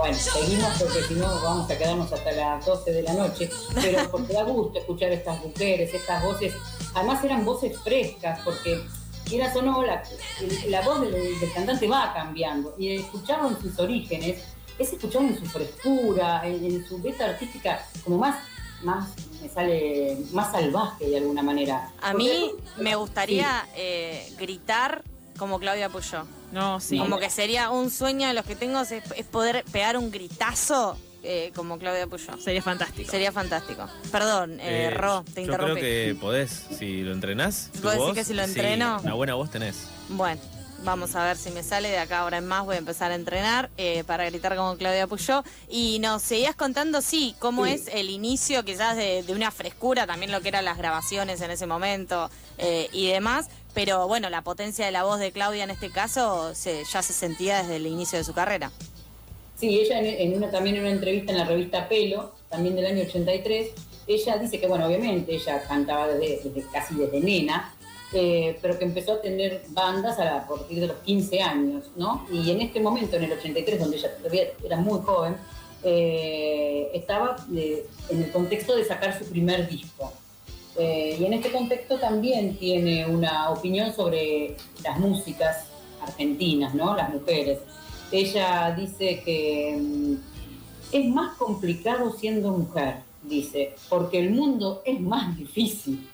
Bueno, 0.00 0.16
seguimos 0.16 0.70
porque 0.78 1.02
si 1.02 1.14
no 1.14 1.26
vamos 1.42 1.70
a 1.70 1.76
quedarnos 1.76 2.10
hasta 2.10 2.32
las 2.32 2.64
12 2.64 2.90
de 2.90 3.02
la 3.02 3.12
noche, 3.12 3.50
pero 3.74 3.98
porque 4.10 4.32
da 4.32 4.44
gusto 4.44 4.78
escuchar 4.78 5.12
estas 5.12 5.44
mujeres, 5.44 5.92
estas 5.92 6.24
voces, 6.24 6.54
además 6.94 7.22
eran 7.22 7.44
voces 7.44 7.78
frescas, 7.80 8.40
porque 8.42 8.80
quieras 9.26 9.54
o 9.56 9.60
no, 9.60 9.82
la, 9.84 10.02
la 10.68 10.80
voz 10.80 11.02
del, 11.02 11.12
del 11.12 11.52
cantante 11.52 11.86
va 11.86 12.14
cambiando, 12.14 12.74
y 12.78 12.96
escucharlo 12.96 13.50
en 13.50 13.60
sus 13.60 13.78
orígenes 13.78 14.42
es 14.78 14.90
escucharlo 14.90 15.28
en 15.28 15.38
su 15.38 15.44
frescura, 15.44 16.40
en, 16.46 16.64
en 16.64 16.86
su 16.86 16.98
beta 17.02 17.26
artística, 17.26 17.86
como 18.02 18.16
más, 18.16 18.38
más, 18.82 19.12
me 19.42 19.50
sale 19.50 20.16
más 20.32 20.50
salvaje 20.50 21.10
de 21.10 21.18
alguna 21.18 21.42
manera. 21.42 21.92
A 22.00 22.14
mí 22.14 22.52
me 22.78 22.94
gustaría 22.94 23.68
eh, 23.76 24.32
gritar 24.38 25.04
como 25.38 25.58
Claudia 25.58 25.88
Puyó. 25.88 26.24
No, 26.52 26.80
sí. 26.80 26.98
Como 26.98 27.18
que 27.18 27.30
sería 27.30 27.70
un 27.70 27.90
sueño 27.90 28.26
de 28.28 28.34
los 28.34 28.44
que 28.44 28.56
tengo 28.56 28.80
es, 28.80 28.90
es 28.92 29.26
poder 29.30 29.64
pegar 29.72 29.96
un 29.96 30.10
gritazo 30.10 30.96
eh, 31.22 31.52
como 31.54 31.78
Claudia 31.78 32.06
Puyó. 32.06 32.36
Sería 32.38 32.62
fantástico. 32.62 33.10
Sería 33.10 33.30
fantástico. 33.32 33.86
Perdón, 34.10 34.58
eh, 34.60 34.86
Eh, 34.86 34.90
Ro, 34.90 35.22
te 35.22 35.44
yo 35.46 35.52
creo 35.52 35.68
interrumpí. 35.68 35.80
que 35.80 36.16
podés, 36.20 36.66
si 36.78 37.02
lo 37.02 37.12
entrenás. 37.12 37.70
tu 37.72 37.82
¿Vos 37.82 37.92
decís 37.92 38.06
voz, 38.06 38.14
que 38.14 38.24
si 38.24 38.34
lo 38.34 38.42
sí, 38.44 38.50
entreno? 38.50 39.00
una 39.02 39.14
buena 39.14 39.34
voz 39.34 39.50
tenés. 39.50 39.86
Bueno, 40.08 40.40
vamos 40.82 41.14
a 41.14 41.24
ver 41.24 41.36
si 41.36 41.50
me 41.50 41.62
sale 41.62 41.88
de 41.90 41.98
acá 41.98 42.20
ahora 42.20 42.38
en 42.38 42.46
más. 42.46 42.64
Voy 42.64 42.76
a 42.76 42.78
empezar 42.78 43.12
a 43.12 43.14
entrenar 43.14 43.68
eh, 43.76 44.02
para 44.06 44.24
gritar 44.24 44.56
como 44.56 44.76
Claudia 44.78 45.06
Puyó. 45.06 45.44
Y 45.68 45.98
nos 46.00 46.22
seguías 46.22 46.56
contando, 46.56 47.02
sí, 47.02 47.36
cómo 47.38 47.66
Sí. 47.66 47.72
es 47.72 47.88
el 47.92 48.08
inicio 48.10 48.64
quizás 48.64 48.96
de, 48.96 49.22
de 49.22 49.32
una 49.34 49.50
frescura, 49.50 50.06
también 50.06 50.32
lo 50.32 50.40
que 50.40 50.48
eran 50.48 50.64
las 50.64 50.78
grabaciones 50.78 51.40
en 51.42 51.50
ese 51.50 51.66
momento 51.66 52.30
eh, 52.58 52.88
y 52.92 53.08
demás. 53.08 53.48
Pero 53.74 54.08
bueno, 54.08 54.30
la 54.30 54.42
potencia 54.42 54.84
de 54.84 54.92
la 54.92 55.04
voz 55.04 55.18
de 55.20 55.32
Claudia 55.32 55.64
en 55.64 55.70
este 55.70 55.90
caso 55.90 56.54
se- 56.54 56.84
ya 56.84 57.02
se 57.02 57.12
sentía 57.12 57.58
desde 57.62 57.76
el 57.76 57.86
inicio 57.86 58.18
de 58.18 58.24
su 58.24 58.32
carrera. 58.34 58.70
Sí, 59.56 59.78
ella 59.78 60.00
en, 60.00 60.34
una, 60.36 60.50
también 60.50 60.76
en 60.76 60.82
una 60.82 60.90
entrevista 60.90 61.32
en 61.32 61.38
la 61.38 61.44
revista 61.44 61.88
Pelo, 61.88 62.32
también 62.48 62.74
del 62.74 62.86
año 62.86 63.02
83, 63.02 63.68
ella 64.06 64.38
dice 64.38 64.58
que, 64.58 64.66
bueno, 64.66 64.86
obviamente 64.86 65.34
ella 65.34 65.62
cantaba 65.68 66.08
desde, 66.08 66.40
casi 66.72 66.94
desde 66.94 67.20
nena, 67.20 67.74
eh, 68.12 68.58
pero 68.60 68.76
que 68.78 68.84
empezó 68.86 69.12
a 69.14 69.20
tener 69.20 69.62
bandas 69.68 70.18
a 70.18 70.48
partir 70.48 70.80
de 70.80 70.86
los 70.88 70.96
15 71.04 71.40
años, 71.42 71.84
¿no? 71.94 72.26
Y 72.32 72.50
en 72.50 72.60
este 72.62 72.80
momento, 72.80 73.16
en 73.16 73.24
el 73.24 73.32
83, 73.32 73.78
donde 73.78 73.98
ella 73.98 74.16
todavía 74.16 74.44
era 74.64 74.78
muy 74.78 75.00
joven, 75.02 75.36
eh, 75.82 76.90
estaba 76.92 77.36
eh, 77.54 77.86
en 78.08 78.22
el 78.24 78.32
contexto 78.32 78.74
de 78.74 78.84
sacar 78.84 79.16
su 79.18 79.26
primer 79.26 79.68
disco. 79.68 80.12
Eh, 80.78 81.16
y 81.18 81.24
en 81.24 81.32
este 81.32 81.50
contexto 81.50 81.98
también 81.98 82.56
tiene 82.56 83.06
una 83.06 83.50
opinión 83.50 83.92
sobre 83.92 84.56
las 84.84 84.98
músicas 84.98 85.66
argentinas, 86.00 86.74
¿no? 86.74 86.96
Las 86.96 87.12
mujeres. 87.12 87.58
Ella 88.12 88.74
dice 88.76 89.22
que 89.24 89.78
mm, 89.80 90.14
es 90.92 91.06
más 91.06 91.36
complicado 91.36 92.12
siendo 92.16 92.50
mujer, 92.52 92.96
dice, 93.22 93.74
porque 93.88 94.18
el 94.18 94.30
mundo 94.30 94.82
es 94.84 95.00
más 95.00 95.36
difícil 95.36 96.08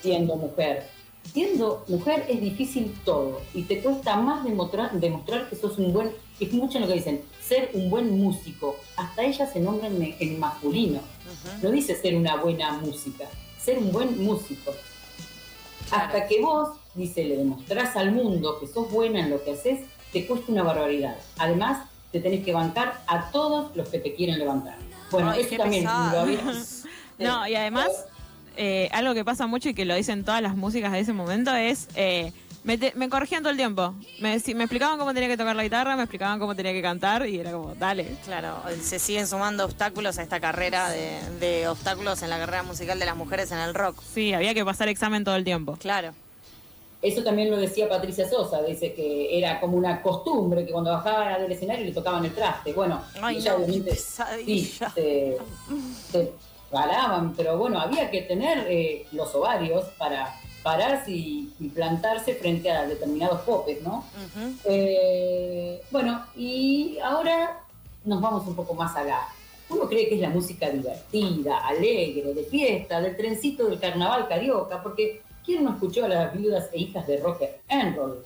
siendo 0.00 0.36
mujer. 0.36 0.88
Siendo 1.32 1.84
mujer 1.86 2.26
es 2.28 2.40
difícil 2.40 2.92
todo 3.04 3.40
y 3.54 3.62
te 3.62 3.80
cuesta 3.80 4.16
más 4.16 4.42
demostrar, 4.42 4.92
demostrar 4.98 5.48
que 5.48 5.54
sos 5.54 5.78
un 5.78 5.92
buen, 5.92 6.10
es 6.40 6.52
mucho 6.52 6.80
lo 6.80 6.88
que 6.88 6.94
dicen, 6.94 7.22
ser 7.40 7.70
un 7.74 7.88
buen 7.88 8.18
músico. 8.18 8.76
Hasta 8.96 9.22
ella 9.22 9.46
se 9.46 9.60
nombra 9.60 9.86
en, 9.86 10.16
en 10.18 10.40
masculino. 10.40 11.00
No 11.62 11.70
dice 11.70 11.94
ser 11.94 12.16
una 12.16 12.36
buena 12.36 12.72
música, 12.72 13.28
ser 13.64 13.78
un 13.78 13.92
buen 13.92 14.22
músico. 14.24 14.72
Hasta 15.90 16.26
que 16.26 16.40
vos, 16.40 16.70
dice, 16.94 17.24
le 17.24 17.36
demostrás 17.36 17.96
al 17.96 18.12
mundo 18.12 18.58
que 18.60 18.66
sos 18.66 18.90
buena 18.90 19.20
en 19.20 19.30
lo 19.30 19.42
que 19.44 19.52
haces, 19.52 19.80
te 20.12 20.26
cuesta 20.26 20.50
una 20.50 20.62
barbaridad. 20.62 21.16
Además, 21.38 21.86
te 22.10 22.20
tenés 22.20 22.44
que 22.44 22.52
bancar 22.52 23.02
a 23.06 23.30
todos 23.30 23.74
los 23.76 23.88
que 23.88 23.98
te 23.98 24.14
quieren 24.14 24.38
levantar. 24.38 24.76
Bueno, 25.10 25.30
Ay, 25.30 25.42
eso 25.42 25.56
también 25.56 25.84
pesado. 25.84 26.12
lo 26.12 26.20
había- 26.20 26.40
No, 27.18 27.46
y 27.46 27.54
además, 27.54 27.88
eh, 28.56 28.88
algo 28.92 29.14
que 29.14 29.24
pasa 29.24 29.46
mucho 29.46 29.68
y 29.68 29.74
que 29.74 29.84
lo 29.84 29.94
dicen 29.94 30.24
todas 30.24 30.42
las 30.42 30.56
músicas 30.56 30.92
de 30.92 31.00
ese 31.00 31.12
momento 31.12 31.54
es. 31.54 31.88
eh, 31.94 32.32
me, 32.64 32.78
te- 32.78 32.92
me 32.94 33.08
corregían 33.08 33.42
todo 33.42 33.50
el 33.50 33.56
tiempo. 33.56 33.94
Me, 34.20 34.38
me 34.54 34.64
explicaban 34.64 34.98
cómo 34.98 35.12
tenía 35.14 35.28
que 35.28 35.36
tocar 35.36 35.56
la 35.56 35.62
guitarra, 35.64 35.96
me 35.96 36.02
explicaban 36.02 36.38
cómo 36.38 36.54
tenía 36.54 36.72
que 36.72 36.82
cantar 36.82 37.26
y 37.26 37.38
era 37.38 37.52
como, 37.52 37.74
dale. 37.74 38.16
Claro, 38.24 38.62
se 38.82 38.98
siguen 38.98 39.26
sumando 39.26 39.64
obstáculos 39.64 40.18
a 40.18 40.22
esta 40.22 40.40
carrera 40.40 40.88
de, 40.90 41.18
de 41.40 41.68
obstáculos 41.68 42.22
en 42.22 42.30
la 42.30 42.38
carrera 42.38 42.62
musical 42.62 42.98
de 42.98 43.06
las 43.06 43.16
mujeres 43.16 43.50
en 43.52 43.58
el 43.58 43.74
rock. 43.74 44.00
Sí, 44.14 44.32
había 44.32 44.54
que 44.54 44.64
pasar 44.64 44.88
examen 44.88 45.24
todo 45.24 45.36
el 45.36 45.44
tiempo. 45.44 45.76
Claro. 45.80 46.14
Eso 47.00 47.24
también 47.24 47.50
lo 47.50 47.56
decía 47.56 47.88
Patricia 47.88 48.28
Sosa, 48.28 48.62
dice 48.62 48.94
que 48.94 49.36
era 49.36 49.58
como 49.58 49.76
una 49.76 50.00
costumbre 50.02 50.64
que 50.64 50.70
cuando 50.70 50.92
bajaba 50.92 51.36
del 51.36 51.50
escenario 51.50 51.84
le 51.84 51.90
tocaban 51.90 52.24
el 52.24 52.32
traste. 52.32 52.72
Bueno, 52.72 53.02
Ay, 53.20 53.38
ella 53.38 53.50
no, 53.52 53.56
qué 53.58 53.64
obviamente 53.64 53.96
sí, 53.96 54.78
se 56.12 56.32
paraban, 56.70 57.34
pero 57.34 57.58
bueno, 57.58 57.80
había 57.80 58.08
que 58.08 58.22
tener 58.22 58.66
eh, 58.70 59.06
los 59.10 59.34
ovarios 59.34 59.84
para 59.98 60.32
pararse 60.62 61.10
y, 61.10 61.52
y 61.58 61.68
plantarse 61.68 62.34
frente 62.34 62.70
a 62.70 62.86
determinados 62.86 63.40
popes, 63.42 63.82
¿no? 63.82 64.04
Eh, 64.64 65.80
bueno, 65.90 66.24
y 66.36 66.98
ahora 67.02 67.60
nos 68.04 68.20
vamos 68.20 68.46
un 68.46 68.54
poco 68.54 68.74
más 68.74 68.94
allá. 68.96 69.20
Uno 69.68 69.88
cree 69.88 70.08
que 70.08 70.16
es 70.16 70.20
la 70.20 70.28
música 70.28 70.68
divertida, 70.68 71.66
alegre, 71.66 72.34
de 72.34 72.44
fiesta, 72.44 73.00
del 73.00 73.16
trencito 73.16 73.66
del 73.66 73.80
carnaval 73.80 74.28
carioca, 74.28 74.82
porque 74.82 75.22
¿quién 75.44 75.64
no 75.64 75.70
escuchó 75.72 76.04
a 76.04 76.08
las 76.08 76.32
viudas 76.38 76.68
e 76.72 76.80
hijas 76.80 77.06
de 77.06 77.16
Rock 77.18 77.42
and 77.68 77.96
Roll? 77.96 78.24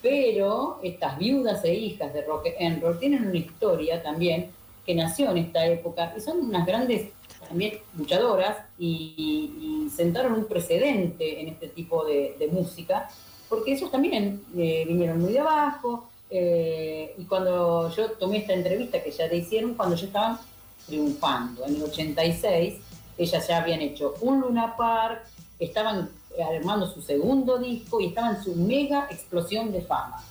Pero 0.00 0.80
estas 0.82 1.18
viudas 1.18 1.62
e 1.64 1.74
hijas 1.74 2.12
de 2.14 2.22
Rock 2.22 2.46
and 2.58 2.82
Roll 2.82 2.98
tienen 2.98 3.26
una 3.26 3.36
historia 3.36 4.02
también 4.02 4.50
que 4.86 4.94
nació 4.94 5.30
en 5.30 5.38
esta 5.38 5.64
época 5.66 6.14
y 6.16 6.20
son 6.20 6.40
unas 6.40 6.66
grandes 6.66 7.10
también 7.52 7.78
luchadoras 7.98 8.56
y, 8.78 9.88
sentaron 9.94 10.32
un 10.32 10.46
precedente 10.46 11.42
en 11.42 11.48
este 11.48 11.68
tipo 11.68 12.02
de, 12.06 12.48
música, 12.50 13.10
porque 13.48 13.74
ellos 13.74 13.90
también 13.90 14.40
eh, 14.56 14.84
vinieron 14.88 15.20
muy 15.20 15.34
de 15.34 15.40
abajo, 15.40 16.08
eh, 16.30 17.14
y 17.18 17.24
cuando 17.24 17.94
yo 17.94 18.12
tomé 18.12 18.38
esta 18.38 18.54
entrevista 18.54 19.02
que 19.02 19.10
ya 19.10 19.28
te 19.28 19.36
hicieron, 19.36 19.74
cuando 19.74 19.96
ya 19.96 20.06
estaban 20.06 20.38
triunfando, 20.86 21.66
en 21.66 21.76
el 21.76 21.82
86, 21.82 22.80
ellas 23.18 23.46
ya 23.46 23.58
habían 23.58 23.82
hecho 23.82 24.14
un 24.22 24.40
Luna 24.40 24.74
Park, 24.78 25.26
estaban 25.58 26.08
armando 26.42 26.86
su 26.86 27.02
segundo 27.02 27.58
disco 27.58 28.00
y 28.00 28.06
estaban 28.06 28.36
en 28.36 28.42
su 28.42 28.56
mega 28.56 29.08
explosión 29.10 29.70
de 29.72 29.82
fama. 29.82 30.24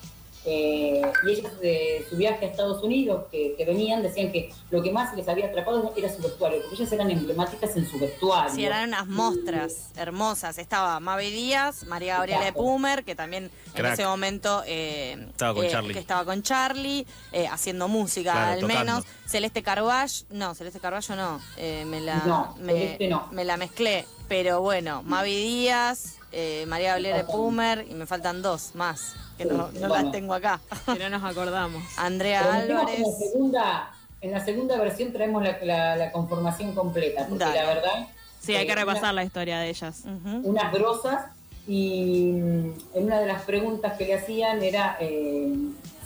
Eh, 0.44 1.02
y 1.24 1.30
ellas 1.32 1.60
de 1.60 2.04
su 2.10 2.18
viaje 2.18 2.46
a 2.46 2.50
Estados 2.50 2.82
Unidos, 2.84 3.26
que, 3.32 3.54
que, 3.56 3.64
venían, 3.66 4.02
decían 4.02 4.32
que 4.32 4.52
lo 4.72 4.82
que 4.82 4.92
más 4.92 5.16
les 5.16 5.28
había 5.28 5.46
atrapado 5.48 5.94
era 5.96 6.10
su 6.14 6.22
vestuario, 6.22 6.62
porque 6.62 6.76
ellas 6.76 6.92
eran 6.92 7.12
emblemáticas 7.12 7.76
en 7.78 7.88
su 7.88 8.00
vestuario. 8.00 8.56
Sí, 8.56 8.66
eran 8.66 8.90
unas 8.90 9.08
mostras 9.08 9.90
hermosas. 9.96 10.58
Estaba 10.58 11.00
Mabe 11.00 11.30
Díaz, 11.30 11.84
María 11.86 12.16
Gabriela 12.18 12.46
de 12.46 12.54
Pumer, 12.54 13.04
que 13.04 13.14
también 13.16 13.52
Crack. 13.74 13.86
en 13.86 13.94
ese 13.94 14.06
momento 14.06 14.64
eh, 14.66 15.28
estaba 15.30 15.54
con 15.54 15.66
eh, 15.66 15.70
Charlie, 15.70 15.94
que 15.94 16.00
estaba 16.00 16.26
con 16.26 16.42
Charlie 16.42 17.06
eh, 17.32 17.48
haciendo 17.48 17.88
música 17.88 18.32
Claro, 18.32 18.52
al 18.54 18.60
tocando. 18.62 18.80
menos. 18.80 19.06
Celeste 19.28 19.62
Carballo, 19.64 20.26
no, 20.32 20.56
Celeste 20.56 20.80
Carballo 20.80 21.16
no, 21.16 21.40
eh, 21.58 21.86
me, 21.86 22.02
la, 22.02 22.16
No, 22.26 22.56
me, 22.60 22.98
no. 23.10 23.28
me 23.32 23.46
la 23.46 23.58
mezclé. 23.58 24.06
Pero 24.28 24.62
bueno, 24.62 25.04
Mavi 25.04 25.36
Díaz, 25.36 26.16
eh, 26.32 26.66
María 26.68 26.90
Gabriela 26.92 27.18
de 27.18 27.24
Pumer 27.26 27.86
y 27.90 27.94
me 27.94 28.06
faltan 28.06 28.42
dos 28.42 28.72
más, 28.76 29.14
que 29.38 29.46
no, 29.46 29.70
no 29.72 29.88
Bueno. 29.88 29.96
las 29.96 30.12
tengo 30.12 30.34
acá. 30.34 30.60
Que 30.94 31.00
no 31.00 31.10
nos 31.10 31.24
acordamos. 31.24 31.84
Andrea 31.98 32.42
Álvarez. 32.54 32.96
En 33.00 33.04
la, 33.04 33.18
segunda, 33.18 33.92
en 34.22 34.32
la 34.32 34.46
segunda 34.46 34.78
versión 34.78 35.12
traemos 35.14 35.44
la, 35.44 35.58
la- 35.64 35.96
la 35.96 36.12
conformación 36.12 36.74
completa, 36.74 37.28
porque 37.28 37.44
Dale. 37.44 37.58
la 37.58 37.66
verdad, 37.68 38.08
Sí, 38.40 38.56
hay 38.56 38.66
que 38.66 38.74
repasar 38.76 39.04
una- 39.04 39.14
la 39.14 39.24
historia 39.24 39.60
de 39.60 39.70
ellas. 39.70 40.04
Unas 40.44 40.72
grosas, 40.74 41.26
y 41.68 42.32
mm, 42.34 42.74
en 42.96 43.04
una 43.06 43.20
de 43.20 43.28
las 43.28 43.44
preguntas 43.44 43.94
que 43.98 44.06
le 44.06 44.16
hacían 44.16 44.64
era 44.64 44.98
eh, 45.00 45.54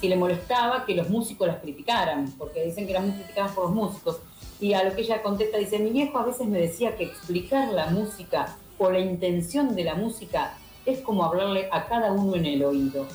si 0.01 0.09
le 0.09 0.17
molestaba 0.17 0.86
que 0.86 0.95
los 0.95 1.09
músicos 1.09 1.47
las 1.47 1.57
criticaran, 1.61 2.30
porque 2.38 2.63
dicen 2.65 2.86
que 2.86 2.91
eran 2.91 3.07
muy 3.09 3.17
criticadas 3.19 3.53
por 3.53 3.65
los 3.65 3.73
músicos. 3.73 4.17
Y 4.59 4.73
a 4.73 4.84
lo 4.84 4.93
que 4.95 5.01
ella 5.01 5.21
contesta, 5.21 5.57
dice, 5.57 5.80
mi 5.80 5.91
viejo 5.91 6.17
a 6.17 6.26
veces 6.26 6.47
me 6.47 6.59
decía 6.59 6.95
que 6.97 7.05
explicar 7.05 7.69
la 7.73 7.88
música 7.88 8.55
o 8.78 8.91
la 8.91 8.99
intención 8.99 9.76
de 9.76 9.84
la 9.84 9.95
música 9.95 10.57
es 10.86 10.99
como 10.99 11.23
hablarle 11.23 11.69
a 11.71 11.86
cada 11.86 12.11
uno 12.11 12.36
en 12.36 12.45
el 12.45 12.63
oído. 12.63 13.05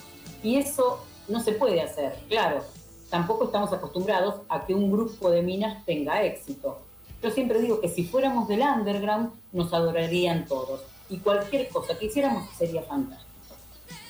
Y 0.43 0.57
eso 0.57 1.05
no 1.29 1.41
se 1.41 1.53
puede 1.53 1.81
hacer, 1.81 2.19
claro. 2.29 2.65
Tampoco 3.09 3.45
estamos 3.45 3.73
acostumbrados 3.73 4.37
a 4.49 4.65
que 4.65 4.75
un 4.75 4.91
grupo 4.91 5.31
de 5.31 5.43
minas 5.43 5.85
tenga 5.85 6.23
éxito. 6.23 6.79
Yo 7.23 7.31
siempre 7.31 7.61
digo 7.61 7.81
que 7.81 7.89
si 7.89 8.05
fuéramos 8.05 8.49
del 8.49 8.61
underground, 8.61 9.31
nos 9.53 9.73
adorarían 9.73 10.47
todos. 10.47 10.81
Y 11.09 11.19
cualquier 11.19 11.69
cosa 11.69 11.99
que 11.99 12.07
hiciéramos 12.07 12.49
sería 12.57 12.83
fantástico. 12.83 13.31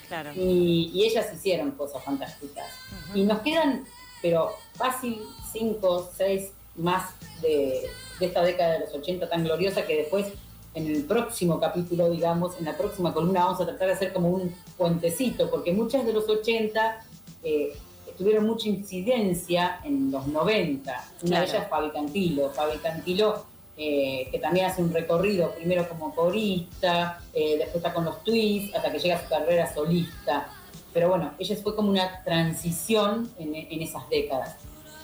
Claro. 0.06 0.30
Y, 0.34 0.90
y 0.92 1.04
ellas 1.04 1.32
hicieron 1.34 1.72
cosas 1.72 2.04
fantásticas. 2.04 2.66
Y 3.14 3.22
nos 3.22 3.40
quedan, 3.40 3.84
pero 4.20 4.50
fácil, 4.74 5.20
cinco, 5.52 6.10
seis 6.16 6.52
más 6.76 7.14
de, 7.40 7.88
de 8.18 8.26
esta 8.26 8.42
década 8.42 8.74
de 8.74 8.80
los 8.80 8.94
80 8.94 9.28
tan 9.28 9.44
gloriosa 9.44 9.86
que 9.86 9.96
después 9.96 10.26
en 10.74 10.86
el 10.86 11.04
próximo 11.04 11.58
capítulo, 11.58 12.10
digamos, 12.10 12.56
en 12.58 12.64
la 12.64 12.76
próxima 12.76 13.12
columna 13.12 13.44
vamos 13.44 13.60
a 13.60 13.66
tratar 13.66 13.88
de 13.88 13.94
hacer 13.94 14.12
como 14.12 14.28
un 14.30 14.54
puentecito, 14.76 15.50
porque 15.50 15.72
muchas 15.72 16.06
de 16.06 16.12
los 16.12 16.28
80 16.28 17.04
eh, 17.42 17.72
tuvieron 18.16 18.46
mucha 18.46 18.68
incidencia 18.68 19.80
en 19.84 20.10
los 20.10 20.26
90. 20.26 20.90
Una 20.92 21.02
Claro. 21.20 21.44
de 21.44 21.50
ellas 21.50 21.62
es 21.64 21.68
Fabi 21.68 21.90
Cantilo. 21.90 22.50
Fabi 22.50 22.78
Cantilo, 22.78 23.44
eh, 23.76 24.28
que 24.30 24.38
también 24.38 24.66
hace 24.66 24.82
un 24.82 24.92
recorrido, 24.92 25.52
primero 25.54 25.88
como 25.88 26.14
corista, 26.14 27.20
eh, 27.32 27.56
después 27.58 27.76
está 27.76 27.92
con 27.92 28.04
los 28.04 28.22
twists, 28.22 28.74
hasta 28.76 28.92
que 28.92 28.98
llega 28.98 29.16
a 29.16 29.22
su 29.22 29.28
carrera 29.28 29.72
solista. 29.74 30.48
Pero 30.92 31.08
bueno, 31.08 31.32
ella 31.38 31.56
fue 31.62 31.74
como 31.74 31.90
una 31.90 32.22
transición 32.24 33.30
en, 33.38 33.54
en 33.54 33.82
esas 33.82 34.08
décadas. 34.08 34.56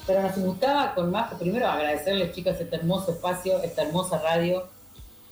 Pero 0.07 0.23
nos 0.23 0.37
gustaba 0.39 0.95
con 0.95 1.11
más, 1.11 1.33
primero 1.35 1.67
agradecerles 1.67 2.33
chicas 2.33 2.61
este 2.61 2.77
hermoso 2.77 3.11
espacio, 3.13 3.61
esta 3.63 3.83
hermosa 3.83 4.19
radio 4.19 4.69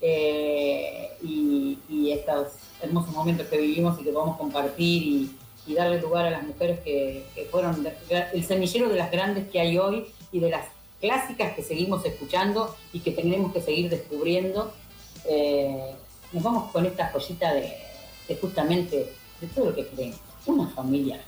eh, 0.07 1.17
y, 1.23 2.11
estos 2.13 2.49
hermosos 2.83 3.13
momentos 3.15 3.47
que 3.49 3.57
vivimos 3.57 3.99
y 3.99 4.05
que 4.05 4.13
podemos 4.13 4.37
compartir 4.37 5.31
y, 5.67 5.75
darle 5.75 5.99
lugar 5.99 6.27
a 6.27 6.31
las 6.31 6.43
mujeres 6.43 6.81
que, 6.81 7.25
fueron 7.51 7.87
el 8.11 8.45
semillero 8.45 8.91
de 8.91 8.97
las 8.97 9.11
grandes 9.11 9.49
que 9.49 9.59
hay 9.59 9.79
hoy 9.79 10.05
y 10.31 10.39
de 10.39 10.51
las 10.51 10.67
clásicas 11.01 11.55
que 11.55 11.63
seguimos 11.63 12.05
escuchando 12.05 12.77
y 12.93 13.01
que 13.01 13.13
tenemos 13.13 13.53
que 13.55 13.63
seguir 13.63 13.89
descubriendo. 13.89 14.73
Eh, 15.27 15.95
nos 16.33 16.43
vamos 16.43 16.71
con 16.71 16.85
esta 16.85 17.09
joyita 17.09 17.55
de, 17.55 17.73
de 18.29 18.37
justamente 18.37 19.11
de 19.41 19.47
todo 19.55 19.71
lo 19.71 19.75
que 19.75 19.87
queremos, 19.87 20.21
una 20.45 20.69
familia. 20.69 21.19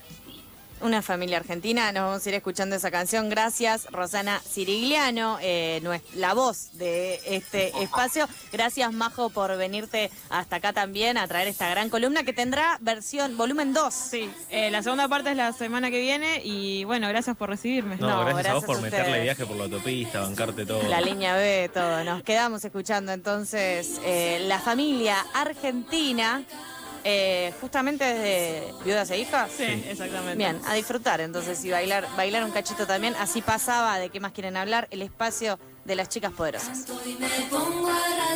Una 0.79 1.01
familia 1.01 1.37
argentina, 1.37 1.91
nos 1.91 2.03
vamos 2.03 2.25
a 2.25 2.29
ir 2.29 2.35
escuchando 2.35 2.75
esa 2.75 2.91
canción. 2.91 3.29
Gracias, 3.29 3.87
Rosana 3.91 4.39
Cirigliano, 4.39 5.39
eh, 5.41 5.81
la 6.13 6.35
voz 6.35 6.69
de 6.73 7.19
este 7.25 7.73
espacio. 7.81 8.27
Gracias, 8.51 8.93
Majo, 8.93 9.31
por 9.31 9.57
venirte 9.57 10.11
hasta 10.29 10.57
acá 10.57 10.73
también 10.73 11.17
a 11.17 11.27
traer 11.27 11.47
esta 11.47 11.67
gran 11.69 11.89
columna 11.89 12.23
que 12.23 12.31
tendrá 12.31 12.77
versión 12.79 13.37
volumen 13.37 13.73
2. 13.73 13.91
Sí, 13.91 14.29
eh, 14.51 14.69
la 14.69 14.83
segunda 14.83 15.07
parte 15.07 15.31
es 15.31 15.35
la 15.37 15.51
semana 15.51 15.89
que 15.89 15.99
viene 15.99 16.41
y 16.43 16.83
bueno, 16.83 17.07
gracias 17.09 17.35
por 17.35 17.49
recibirme. 17.49 17.95
No, 17.97 18.07
No, 18.07 18.25
gracias, 18.25 18.47
a 18.47 18.53
vos 18.53 18.65
por 18.65 18.77
a 18.77 18.81
meterle 18.81 19.23
viaje 19.23 19.47
por 19.47 19.55
la 19.57 19.63
autopista, 19.63 20.21
bancarte 20.21 20.65
todo. 20.65 20.83
La 20.83 21.01
línea 21.01 21.35
B, 21.35 21.71
todo. 21.73 22.03
Nos 22.03 22.21
quedamos 22.21 22.63
escuchando 22.63 23.11
entonces 23.13 23.99
eh, 24.03 24.45
la 24.47 24.59
familia 24.59 25.25
argentina, 25.33 26.43
eh, 27.09 27.53
justamente 27.61 28.03
desde 28.03 28.73
Viudas 28.83 29.09
e 29.11 29.17
Hijas. 29.17 29.49
Sí, 29.55 29.63
exactamente. 29.63 30.35
Bien, 30.35 30.59
a 30.67 30.73
disfrutar 30.73 31.21
entonces 31.21 31.63
y 31.63 31.71
bailar, 31.71 32.05
bailar 32.17 32.43
un 32.43 32.51
cachito 32.51 32.85
también. 32.85 33.15
Así 33.17 33.41
pasaba 33.41 33.97
de 33.97 34.09
qué 34.09 34.19
más 34.19 34.33
quieren 34.33 34.57
hablar 34.57 34.89
el 34.91 35.01
espacio 35.01 35.57
de 35.85 35.95
las 35.95 36.09
chicas 36.09 36.33
poderosas. 36.33 36.85
y 37.05 37.13
me 37.13 37.29
pongo 37.49 37.87
a 37.87 38.27